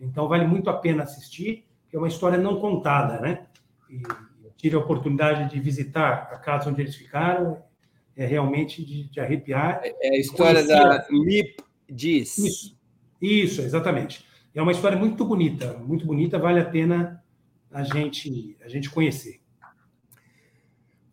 Então 0.00 0.26
vale 0.26 0.46
muito 0.46 0.68
a 0.70 0.74
pena 0.74 1.02
assistir, 1.02 1.64
é 1.92 1.98
uma 1.98 2.08
história 2.08 2.38
não 2.38 2.58
contada, 2.58 3.20
né? 3.20 3.46
E 3.90 4.02
tive 4.56 4.76
a 4.76 4.78
oportunidade 4.78 5.50
de 5.50 5.60
visitar 5.60 6.30
a 6.32 6.38
casa 6.38 6.70
onde 6.70 6.80
eles 6.80 6.96
ficaram, 6.96 7.62
é 8.16 8.24
realmente 8.24 8.84
de, 8.84 9.04
de 9.04 9.20
arrepiar. 9.20 9.80
É 9.84 10.16
a 10.16 10.18
história 10.18 10.66
da 10.66 11.06
Mip 11.10 11.62
Diz. 11.88 12.38
Isso, 12.38 12.78
isso, 13.20 13.60
exatamente. 13.60 14.24
É 14.54 14.62
uma 14.62 14.72
história 14.72 14.96
muito 14.96 15.24
bonita, 15.24 15.74
muito 15.74 16.06
bonita, 16.06 16.38
vale 16.38 16.60
a 16.60 16.64
pena 16.64 17.21
a 17.72 17.82
gente, 17.82 18.56
a 18.62 18.68
gente 18.68 18.90
conhecer. 18.90 19.40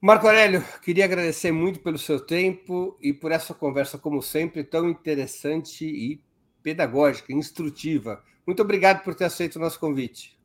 Marco 0.02 0.28
Aurélio, 0.28 0.64
queria 0.82 1.04
agradecer 1.04 1.52
muito 1.52 1.80
pelo 1.80 1.98
seu 1.98 2.20
tempo 2.20 2.98
e 3.02 3.12
por 3.12 3.32
essa 3.32 3.54
conversa, 3.54 3.98
como 3.98 4.22
sempre, 4.22 4.64
tão 4.64 4.90
interessante 4.90 5.86
e 5.86 6.22
pedagógica, 6.64 7.34
instrutiva. 7.34 8.24
Muito 8.48 8.62
obrigado 8.62 9.04
por 9.04 9.14
ter 9.14 9.26
aceito 9.26 9.58
o 9.58 9.60
nosso 9.60 9.80
convite. 9.80 10.40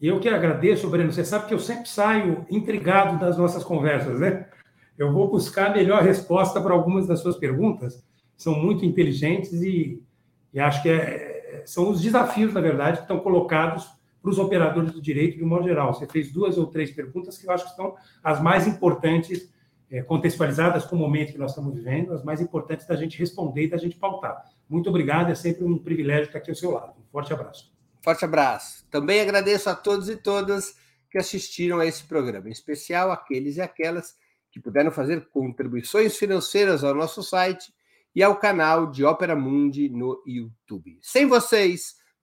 Eu 0.00 0.20
que 0.20 0.28
agradeço, 0.28 0.88
Breno. 0.88 1.12
Você 1.12 1.24
sabe 1.24 1.46
que 1.46 1.54
eu 1.54 1.58
sempre 1.58 1.88
saio 1.88 2.46
intrigado 2.50 3.18
das 3.18 3.36
nossas 3.36 3.62
conversas, 3.62 4.20
né? 4.20 4.48
Eu 4.96 5.12
vou 5.12 5.30
buscar 5.30 5.70
a 5.70 5.74
melhor 5.74 6.02
resposta 6.02 6.60
para 6.60 6.72
algumas 6.72 7.06
das 7.06 7.20
suas 7.20 7.36
perguntas. 7.36 8.02
São 8.36 8.54
muito 8.54 8.84
inteligentes 8.84 9.52
e, 9.62 10.02
e 10.52 10.60
acho 10.60 10.82
que 10.82 10.88
é, 10.88 11.62
são 11.66 11.90
os 11.90 12.00
desafios, 12.00 12.52
na 12.52 12.60
verdade, 12.60 12.98
que 12.98 13.04
estão 13.04 13.20
colocados 13.20 13.86
para 14.24 14.30
os 14.30 14.38
operadores 14.38 14.90
do 14.90 15.02
direito 15.02 15.36
de 15.36 15.44
um 15.44 15.46
modo 15.46 15.68
geral. 15.68 15.92
Você 15.92 16.06
fez 16.06 16.32
duas 16.32 16.56
ou 16.56 16.66
três 16.66 16.90
perguntas 16.90 17.36
que 17.36 17.46
eu 17.46 17.52
acho 17.52 17.68
que 17.68 17.76
são 17.76 17.94
as 18.22 18.40
mais 18.40 18.66
importantes, 18.66 19.52
é, 19.90 20.02
contextualizadas 20.02 20.86
com 20.86 20.96
o 20.96 20.98
momento 20.98 21.32
que 21.32 21.38
nós 21.38 21.50
estamos 21.50 21.74
vivendo, 21.74 22.10
as 22.14 22.24
mais 22.24 22.40
importantes 22.40 22.86
da 22.86 22.96
gente 22.96 23.18
responder 23.18 23.64
e 23.64 23.68
da 23.68 23.76
gente 23.76 23.96
pautar. 23.96 24.42
Muito 24.66 24.88
obrigado, 24.88 25.30
é 25.30 25.34
sempre 25.34 25.62
um 25.62 25.76
privilégio 25.76 26.24
estar 26.24 26.38
aqui 26.38 26.50
ao 26.50 26.56
seu 26.56 26.70
lado. 26.70 26.94
Um 26.98 27.06
forte 27.12 27.34
abraço. 27.34 27.70
Forte 28.00 28.24
abraço. 28.24 28.86
Também 28.90 29.20
agradeço 29.20 29.68
a 29.68 29.74
todos 29.74 30.08
e 30.08 30.16
todas 30.16 30.74
que 31.10 31.18
assistiram 31.18 31.78
a 31.80 31.86
esse 31.86 32.04
programa, 32.04 32.48
em 32.48 32.52
especial 32.52 33.12
aqueles 33.12 33.58
e 33.58 33.60
aquelas 33.60 34.14
que 34.50 34.58
puderam 34.58 34.90
fazer 34.90 35.28
contribuições 35.28 36.16
financeiras 36.16 36.82
ao 36.82 36.94
nosso 36.94 37.22
site 37.22 37.74
e 38.14 38.22
ao 38.22 38.36
canal 38.36 38.90
de 38.90 39.04
Ópera 39.04 39.36
Mundi 39.36 39.90
no 39.90 40.22
YouTube. 40.26 40.98
Sem 41.02 41.26
vocês, 41.26 42.02